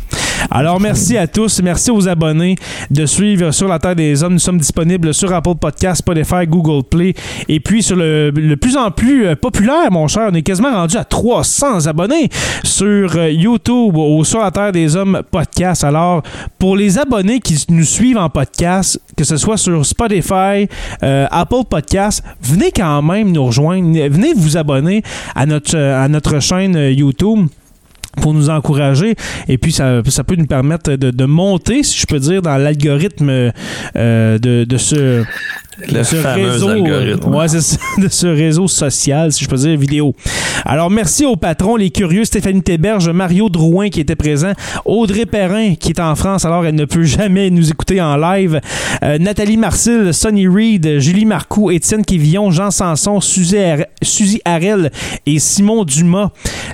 Alors, 0.50 0.80
merci 0.80 1.18
à 1.18 1.28
tous. 1.28 1.62
Merci 1.62 1.92
aux 1.92 2.08
abonnés 2.08 2.56
de 2.90 3.06
suivre 3.06 3.52
Sur 3.52 3.68
la 3.68 3.80
Terre 3.80 3.96
des 3.96 4.24
Hommes. 4.24 4.34
Nous 4.34 4.40
sommes 4.40 4.58
disponibles 4.58 5.14
sur 5.14 5.34
Apple 5.34 5.56
Podcast, 5.56 6.00
Spotify, 6.00 6.48
Google 6.48 6.84
Play. 6.84 7.14
Et 7.48 7.60
puis, 7.60 7.84
sur 7.84 7.96
le, 7.96 8.32
plus 8.56 8.78
en 8.78 8.92
plus 8.92 9.28
euh, 9.28 9.36
populaire, 9.36 9.92
mon 9.92 10.08
cher, 10.08 10.30
on 10.32 10.34
est 10.34 10.42
quasiment 10.42 10.72
rendu 10.72 10.98
à 10.98 11.04
300 11.04 11.88
abonnés 11.88 12.30
sur 12.64 13.16
euh, 13.16 13.30
YouTube 13.30 13.96
ou 13.96 14.24
Sur 14.24 14.40
la 14.40 14.52
Terre 14.52 14.72
des 14.72 14.96
Hommes 14.96 15.22
podcast. 15.30 15.84
Alors, 15.84 16.24
pour 16.58 16.76
les 16.76 16.98
abonnés 16.98 17.40
qui 17.40 17.64
nous 17.70 17.86
suivent 17.86 18.18
en 18.18 18.30
podcast, 18.30 19.00
que 19.16 19.24
ce 19.24 19.38
soit 19.38 19.58
sur 19.58 19.86
Spotify, 19.86 20.68
euh, 21.04 21.28
Apple 21.30 21.66
Podcast, 21.70 22.24
venez 22.42 22.72
quand 22.72 23.02
même 23.02 23.32
nous 23.32 23.46
rejoindre. 23.46 24.00
Venez 24.10 24.34
vous 24.36 24.58
abonner 24.58 25.04
à 25.36 25.46
notre, 25.46 25.78
à 25.78 26.08
notre 26.08 26.40
chaîne 26.40 26.76
YouTube 26.76 27.48
pour 28.18 28.34
nous 28.34 28.50
encourager. 28.50 29.16
Et 29.48 29.58
puis 29.58 29.72
ça, 29.72 30.02
ça 30.08 30.24
peut 30.24 30.36
nous 30.36 30.46
permettre 30.46 30.92
de, 30.96 31.26
monter 31.26 31.84
si 31.84 32.00
je 32.00 32.06
peux 32.08 32.20
dire 32.20 32.42
dans 32.42 32.58
l'algorithme 32.58 33.30
euh, 33.30 34.38
de, 34.38 34.66
de 34.66 34.78
ce 34.78 35.24
Le 35.88 36.04
ce 36.04 36.16
réseau, 36.16 36.70
algorithme. 36.70 37.34
ouais, 37.34 37.48
c'est 37.48 37.62
ça, 37.62 37.78
de 37.98 38.08
ce 38.08 38.28
réseau 38.28 38.68
social, 38.68 39.32
si 39.32 39.44
je 39.44 39.50
peux 39.50 39.56
dire, 39.56 39.78
vidéo. 39.78 40.14
Alors, 40.66 40.90
merci 40.90 41.26
aux 41.26 41.36
patrons, 41.36 41.76
les 41.76 41.90
curieux, 41.90 42.26
Stéphanie 42.26 42.62
Théberge, 42.62 43.10
Mario 43.10 43.50
Drouin 43.50 43.90
qui 43.90 44.00
était 44.00 44.16
présent, 44.16 44.52
Audrey 44.86 45.26
Perrin 45.26 45.76
qui 45.76 45.90
est 45.90 46.00
en 46.00 46.16
France, 46.16 46.46
alors 46.46 46.66
elle 46.66 46.76
ne 46.76 46.86
peut 46.86 47.04
jamais 47.04 47.50
nous 47.50 47.70
écouter 47.70 48.02
en 48.02 48.18
live, 48.18 48.60
euh, 49.04 49.18
Nathalie 49.18 49.58
Marcil, 49.58 50.14
Sonny 50.14 50.48
Reed, 50.48 51.00
Julie 51.00 51.26
Marcoux, 51.26 51.72
Étienne 51.72 52.06
Quévillon, 52.06 52.52
Jean 52.52 52.72
Sanson, 52.72 53.20
Suzy 53.22 54.42
Harel 54.46 54.92
et 55.26 55.40
Simon 55.40 55.84
Dumas. 55.84 56.30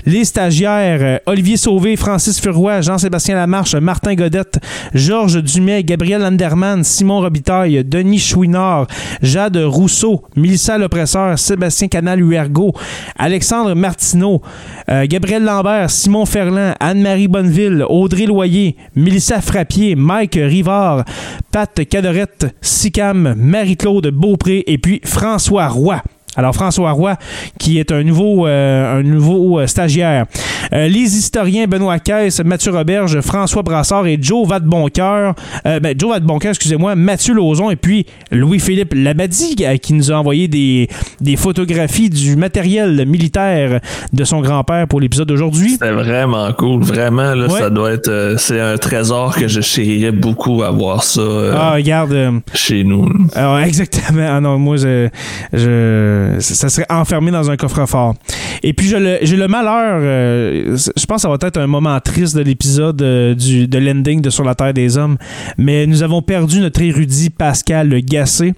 Les 0.06 0.24
stagiaires, 0.24 1.00
euh, 1.02 1.18
Olivier 1.26 1.56
Sauvé, 1.56 1.96
Francis 1.96 2.40
Furoy, 2.40 2.80
Jean-Sébastien 2.82 3.34
Lamarche, 3.36 3.74
Martin 3.74 4.14
Godette, 4.14 4.58
Georges 4.94 5.42
Dumais, 5.42 5.82
Gabriel 5.82 6.24
Anderman, 6.24 6.84
Simon 6.84 7.20
Robitaille, 7.20 7.84
Denis 7.84 8.18
Chouinard, 8.18 8.86
Jade 9.22 9.56
Rousseau, 9.56 10.22
Mélissa 10.36 10.78
Lepresseur, 10.78 11.38
Sébastien 11.38 11.88
Canal-Huergo, 11.88 12.72
Alexandre 13.16 13.74
Martineau, 13.74 14.42
euh, 14.90 15.06
Gabriel 15.06 15.44
Lambert, 15.44 15.90
Simon 15.90 16.26
Ferland, 16.26 16.74
Anne-Marie 16.80 17.28
Bonneville, 17.28 17.84
Audrey 17.88 18.26
Loyer, 18.26 18.76
Mélissa 18.94 19.40
Frappier, 19.40 19.94
Mike 19.94 20.38
Rivard, 20.40 21.04
Pat 21.50 21.80
Cadorette, 21.88 22.46
Sicam, 22.60 23.34
Marie-Claude 23.36 24.08
Beaupré 24.08 24.64
et 24.66 24.78
puis 24.78 25.00
François 25.04 25.68
Roy. 25.68 26.02
Alors 26.38 26.54
François 26.54 26.92
Roy, 26.92 27.16
qui 27.58 27.78
est 27.80 27.90
un 27.90 28.04
nouveau, 28.04 28.46
euh, 28.46 29.00
un 29.00 29.02
nouveau 29.02 29.58
euh, 29.58 29.66
stagiaire. 29.66 30.26
Euh, 30.72 30.86
les 30.86 31.16
historiens 31.18 31.66
Benoît 31.66 31.98
Caisse, 31.98 32.40
Mathieu 32.44 32.70
Roberge, 32.72 33.20
François 33.20 33.62
Brassard 33.62 34.06
et 34.06 34.18
Joe 34.20 34.46
Vadeboncoeur, 34.46 35.34
euh, 35.66 35.80
ben, 35.80 35.94
Joe 35.98 36.10
Vadeboncoeur, 36.12 36.50
excusez-moi, 36.50 36.94
Mathieu 36.94 37.34
Lauzon 37.34 37.70
et 37.70 37.76
puis 37.76 38.06
Louis-Philippe 38.30 38.94
Labadie 38.94 39.56
qui 39.82 39.94
nous 39.94 40.12
a 40.12 40.14
envoyé 40.14 40.46
des, 40.46 40.88
des 41.20 41.34
photographies 41.36 42.08
du 42.10 42.36
matériel 42.36 43.04
militaire 43.06 43.80
de 44.12 44.24
son 44.24 44.40
grand-père 44.40 44.86
pour 44.86 45.00
l'épisode 45.00 45.26
d'aujourd'hui. 45.28 45.70
C'était 45.72 45.90
vraiment 45.90 46.52
cool. 46.52 46.82
Vraiment, 46.82 47.34
là, 47.34 47.48
Ouais. 47.48 47.58
ça 47.58 47.70
doit 47.70 47.92
être. 47.92 48.08
euh, 48.08 48.36
c'est 48.36 48.60
un 48.60 48.76
trésor 48.76 49.34
que 49.34 49.48
je 49.48 49.60
chérirais 49.60 50.12
beaucoup 50.12 50.62
avoir 50.62 51.02
ça 51.02 51.20
euh, 51.20 51.54
Ah, 51.56 51.72
regarde. 51.74 52.16
chez 52.54 52.84
nous. 52.84 53.08
Alors, 53.34 53.58
exactement. 53.58 54.26
Ah 54.30 54.40
non, 54.40 54.58
moi, 54.58 54.76
je, 54.76 55.08
je- 55.52 56.27
ça 56.40 56.68
serait 56.68 56.86
enfermé 56.90 57.30
dans 57.30 57.50
un 57.50 57.56
coffre-fort. 57.56 58.14
Et 58.62 58.72
puis, 58.72 58.88
j'ai 58.88 58.98
le, 58.98 59.18
le 59.22 59.48
malheur, 59.48 59.98
euh, 60.02 60.76
je 60.76 61.06
pense 61.06 61.16
que 61.16 61.22
ça 61.22 61.28
va 61.28 61.36
être 61.40 61.58
un 61.58 61.66
moment 61.66 61.98
triste 62.00 62.36
de 62.36 62.42
l'épisode 62.42 63.00
euh, 63.02 63.34
de 63.34 63.78
l'ending 63.78 64.20
de 64.20 64.30
Sur 64.30 64.44
la 64.44 64.54
Terre 64.54 64.74
des 64.74 64.96
Hommes, 64.96 65.16
mais 65.56 65.86
nous 65.86 66.02
avons 66.02 66.22
perdu 66.22 66.60
notre 66.60 66.82
érudit 66.82 67.30
Pascal 67.30 67.88
Gassé. 68.02 68.54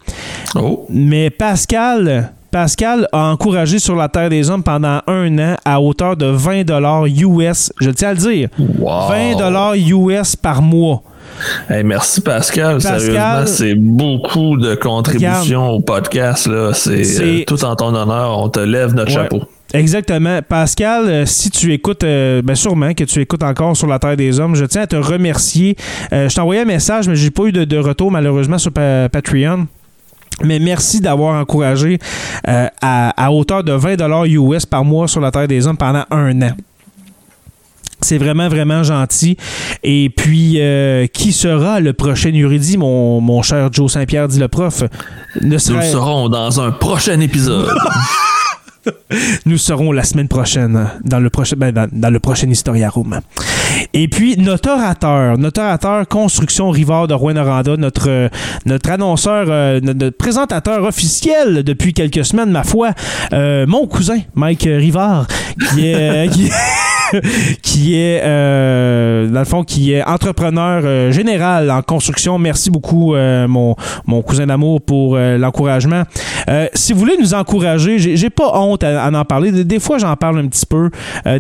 Oh, 0.55 0.87
Mais 0.91 1.31
Pascal... 1.31 2.33
Pascal 2.51 3.07
a 3.12 3.31
encouragé 3.31 3.79
sur 3.79 3.95
la 3.95 4.09
Terre 4.09 4.29
des 4.29 4.51
Hommes 4.51 4.64
pendant 4.64 5.01
un 5.07 5.39
an 5.39 5.55
à 5.64 5.81
hauteur 5.81 6.16
de 6.16 6.27
20 6.27 6.64
US. 7.07 7.73
Je 7.81 7.91
tiens 7.91 8.09
à 8.09 8.14
le 8.14 8.18
dire. 8.18 8.49
wow. 8.59 9.09
20 9.09 9.75
US 9.77 10.35
par 10.35 10.61
mois. 10.61 11.05
Hey, 11.68 11.83
merci 11.85 12.20
Pascal. 12.20 12.74
Pascal- 12.76 13.01
Sérieusement, 13.01 13.47
c'est 13.47 13.74
beaucoup 13.74 14.57
de 14.57 14.74
contributions 14.74 15.68
au 15.70 15.81
podcast. 15.81 16.47
Là. 16.47 16.72
C'est, 16.74 17.05
C'est- 17.05 17.22
euh, 17.43 17.45
tout 17.47 17.64
en 17.64 17.74
ton 17.76 17.95
honneur. 17.95 18.39
On 18.39 18.49
te 18.49 18.61
lève 18.61 18.95
notre 18.95 19.11
Ouais. 19.11 19.22
chapeau. 19.22 19.43
Exactement. 19.72 20.41
Pascal, 20.49 21.05
euh, 21.07 21.26
si 21.26 21.49
tu 21.51 21.72
écoutes, 21.72 22.03
euh, 22.03 22.43
ben 22.43 22.57
sûrement 22.57 22.93
que 22.93 23.05
tu 23.05 23.20
écoutes 23.20 23.45
encore 23.45 23.76
sur 23.76 23.87
la 23.87 23.99
Terre 24.01 24.16
des 24.16 24.41
Hommes, 24.41 24.57
je 24.57 24.64
tiens 24.64 24.83
à 24.83 24.87
te 24.89 24.97
remercier. 24.97 25.76
Euh, 26.12 26.28
je 26.28 26.35
t'ai 26.35 26.41
envoyé 26.41 26.62
un 26.62 26.64
message, 26.64 27.09
mais 27.09 27.14
j'ai 27.14 27.31
pas 27.31 27.45
eu 27.45 27.53
de, 27.53 27.64
de 27.64 27.76
retour 27.78 28.11
malheureusement 28.11 28.59
sur 28.59 28.72
Pa- 28.72 29.09
Patreon. 29.11 29.66
Mais 30.43 30.59
merci 30.59 31.01
d'avoir 31.01 31.41
encouragé 31.41 31.99
euh, 32.49 32.66
à, 32.81 33.24
à 33.26 33.31
hauteur 33.31 33.62
de 33.62 33.72
20 33.72 34.24
US 34.26 34.66
par 34.66 34.85
mois 34.85 35.07
sur 35.07 35.20
la 35.20 35.31
Terre 35.31 35.47
des 35.47 35.66
Hommes 35.66 35.76
pendant 35.76 36.05
un 36.11 36.43
an. 36.43 36.53
C'est 38.03 38.18
vraiment, 38.18 38.48
vraiment 38.48 38.82
gentil. 38.82 39.36
Et 39.82 40.11
puis, 40.14 40.57
euh, 40.61 41.07
qui 41.07 41.32
sera 41.32 41.80
le 41.80 41.92
prochain 41.92 42.32
érudit, 42.32 42.76
mon, 42.76 43.20
mon 43.20 43.42
cher 43.42 43.68
Joe 43.72 43.92
Saint-Pierre, 43.92 44.28
dit 44.28 44.38
le 44.38 44.48
prof? 44.48 44.82
Ne 45.40 45.57
Nous 45.57 45.76
le 45.76 45.82
saurons 45.82 46.28
dans 46.28 46.61
un 46.61 46.70
prochain 46.72 47.20
épisode. 47.20 47.68
Nous 49.46 49.59
serons 49.59 49.92
la 49.92 50.05
semaine 50.05 50.28
prochaine 50.28 50.88
dans 51.05 51.18
le 51.18 51.30
prochain 51.30 51.57
ben, 51.57 51.72
dans, 51.72 51.88
dans 51.90 52.11
le 52.11 52.18
prochain 52.18 52.48
Historia 52.48 52.88
Room. 52.88 53.20
Et 53.92 54.09
puis 54.09 54.36
notre 54.38 54.70
orateur, 54.70 55.36
notre 55.36 55.61
orateur 55.61 56.09
construction 56.09 56.70
Rivard 56.70 57.07
de 57.07 57.14
Rouen-Noranda, 57.14 57.76
notre 57.76 58.09
euh, 58.09 58.28
notre 58.64 58.90
annonceur, 58.90 59.46
euh, 59.48 59.80
notre, 59.82 59.98
notre 59.98 60.16
présentateur 60.16 60.84
officiel 60.84 61.62
depuis 61.62 61.92
quelques 61.92 62.24
semaines, 62.24 62.51
ma 62.51 62.64
foi, 62.64 62.92
euh, 63.32 63.66
mon 63.66 63.86
cousin 63.86 64.18
Mike 64.34 64.62
Rivard, 64.62 65.26
qui 65.74 65.88
est 65.88 66.28
qui, 66.32 66.51
qui 67.62 67.94
est 67.96 68.20
euh, 68.22 69.28
dans 69.28 69.38
le 69.40 69.44
fond 69.44 69.62
qui 69.64 69.92
est 69.92 70.02
entrepreneur 70.02 70.82
euh, 70.84 71.11
général 71.12 71.70
en 71.70 71.82
construction. 71.82 72.38
Merci 72.38 72.70
beaucoup 72.70 73.14
euh, 73.14 73.46
mon 73.48 73.74
mon 74.06 74.22
cousin 74.22 74.46
d'amour 74.46 74.80
pour 74.80 75.16
l'encouragement. 75.18 76.02
Si 76.74 76.92
vous 76.92 76.98
voulez 76.98 77.16
nous 77.20 77.34
encourager, 77.34 77.98
j'ai 77.98 78.30
pas 78.30 78.58
honte 78.58 78.82
à, 78.82 79.04
à 79.04 79.11
en 79.12 79.24
parler. 79.24 79.52
Des, 79.52 79.64
des 79.64 79.78
fois, 79.78 79.98
j'en 79.98 80.16
parle 80.16 80.38
un 80.40 80.48
petit 80.48 80.66
peu. 80.66 80.90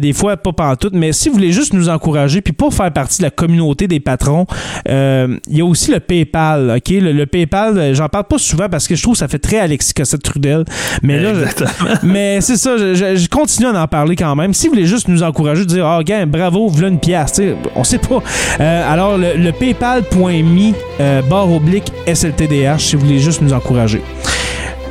Des 0.00 0.12
fois, 0.12 0.36
pas 0.36 0.52
pantoute. 0.52 0.92
Mais 0.94 1.12
si 1.12 1.28
vous 1.28 1.34
voulez 1.34 1.52
juste 1.52 1.72
nous 1.72 1.88
encourager 1.88 2.40
puis 2.40 2.52
pas 2.52 2.70
faire 2.70 2.92
partie 2.92 3.18
de 3.18 3.24
la 3.24 3.30
communauté 3.30 3.88
des 3.88 4.00
patrons, 4.00 4.46
il 4.86 5.38
y 5.48 5.60
a 5.60 5.64
aussi 5.64 5.90
le 5.90 6.00
PayPal. 6.00 6.74
OK? 6.76 6.90
Le, 6.90 7.12
le 7.12 7.26
PayPal, 7.26 7.94
j'en 7.94 8.08
parle 8.08 8.24
pas 8.24 8.38
souvent 8.38 8.68
parce 8.68 8.86
que 8.86 8.94
je 8.94 9.02
trouve 9.02 9.14
que 9.14 9.18
ça 9.18 9.28
fait 9.28 9.38
très 9.38 9.58
Alexis 9.58 9.94
Cossette 9.94 10.22
Trudel. 10.22 10.64
Mais 11.02 11.18
là, 11.18 11.32
je- 11.34 11.64
mais 12.06 12.40
c'est 12.40 12.56
ça, 12.56 12.76
je, 12.76 12.94
je- 12.94 13.16
je 13.16 13.28
continue 13.28 13.66
à 13.68 13.82
en 13.82 13.86
parler 13.88 14.16
quand 14.16 14.34
même. 14.36 14.54
Si 14.54 14.68
vous 14.68 14.74
voulez 14.74 14.86
juste 14.86 15.08
nous 15.08 15.22
encourager, 15.22 15.59
dire 15.66 15.86
Ah, 15.86 16.02
gars, 16.04 16.26
bravo, 16.26 16.68
voilà 16.68 16.88
une 16.88 16.98
pièce, 16.98 17.32
tu 17.32 17.42
sais, 17.42 17.54
on 17.76 17.84
sait 17.84 17.98
pas. 17.98 18.22
Euh, 18.60 18.92
alors, 18.92 19.16
le, 19.18 19.34
le 19.36 19.52
paypal.me 19.52 20.72
euh, 21.00 21.22
barre 21.22 21.52
oblique 21.52 21.92
SLTDH, 22.06 22.78
si 22.78 22.96
vous 22.96 23.06
voulez 23.06 23.18
juste 23.18 23.42
nous 23.42 23.52
encourager. 23.52 24.02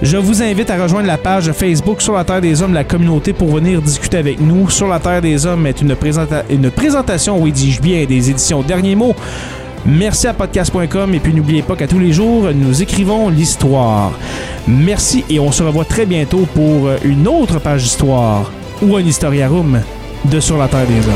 Je 0.01 0.15
vous 0.15 0.41
invite 0.41 0.69
à 0.69 0.81
rejoindre 0.81 1.07
la 1.07 1.17
page 1.17 1.51
Facebook 1.51 2.01
Sur 2.01 2.13
la 2.13 2.23
Terre 2.23 2.39
des 2.39 2.61
Hommes, 2.63 2.73
la 2.73 2.85
communauté, 2.85 3.33
pour 3.33 3.49
venir 3.49 3.81
discuter 3.81 4.17
avec 4.17 4.39
nous. 4.39 4.69
Sur 4.69 4.87
la 4.87 4.97
Terre 4.99 5.21
des 5.21 5.45
Hommes 5.45 5.67
est 5.67 5.81
une, 5.81 5.93
présenta- 5.95 6.45
une 6.49 6.71
présentation, 6.71 7.37
oui, 7.41 7.51
dis-je 7.51 7.81
bien, 7.81 8.05
des 8.05 8.29
éditions 8.29 8.61
Derniers 8.61 8.95
mots. 8.95 9.13
Merci 9.85 10.27
à 10.27 10.33
podcast.com 10.33 11.13
et 11.13 11.19
puis 11.19 11.33
n'oubliez 11.33 11.61
pas 11.63 11.75
qu'à 11.75 11.87
tous 11.87 11.99
les 11.99 12.11
jours, 12.13 12.47
nous 12.53 12.81
écrivons 12.81 13.29
l'histoire. 13.29 14.11
Merci 14.67 15.23
et 15.29 15.39
on 15.39 15.51
se 15.51 15.63
revoit 15.63 15.85
très 15.85 16.05
bientôt 16.05 16.45
pour 16.53 16.89
une 17.03 17.27
autre 17.27 17.59
page 17.59 17.83
d'histoire 17.83 18.51
ou 18.81 18.95
un 18.95 19.01
historiarum 19.01 19.79
de 20.25 20.39
Sur 20.39 20.57
la 20.57 20.67
Terre 20.67 20.87
des 20.87 20.99
Hommes. 20.99 21.13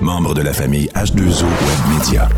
Membre 0.00 0.34
de 0.34 0.42
la 0.42 0.52
famille 0.52 0.88
H2O 0.94 1.44
Web 1.44 1.98
Media. 1.98 2.28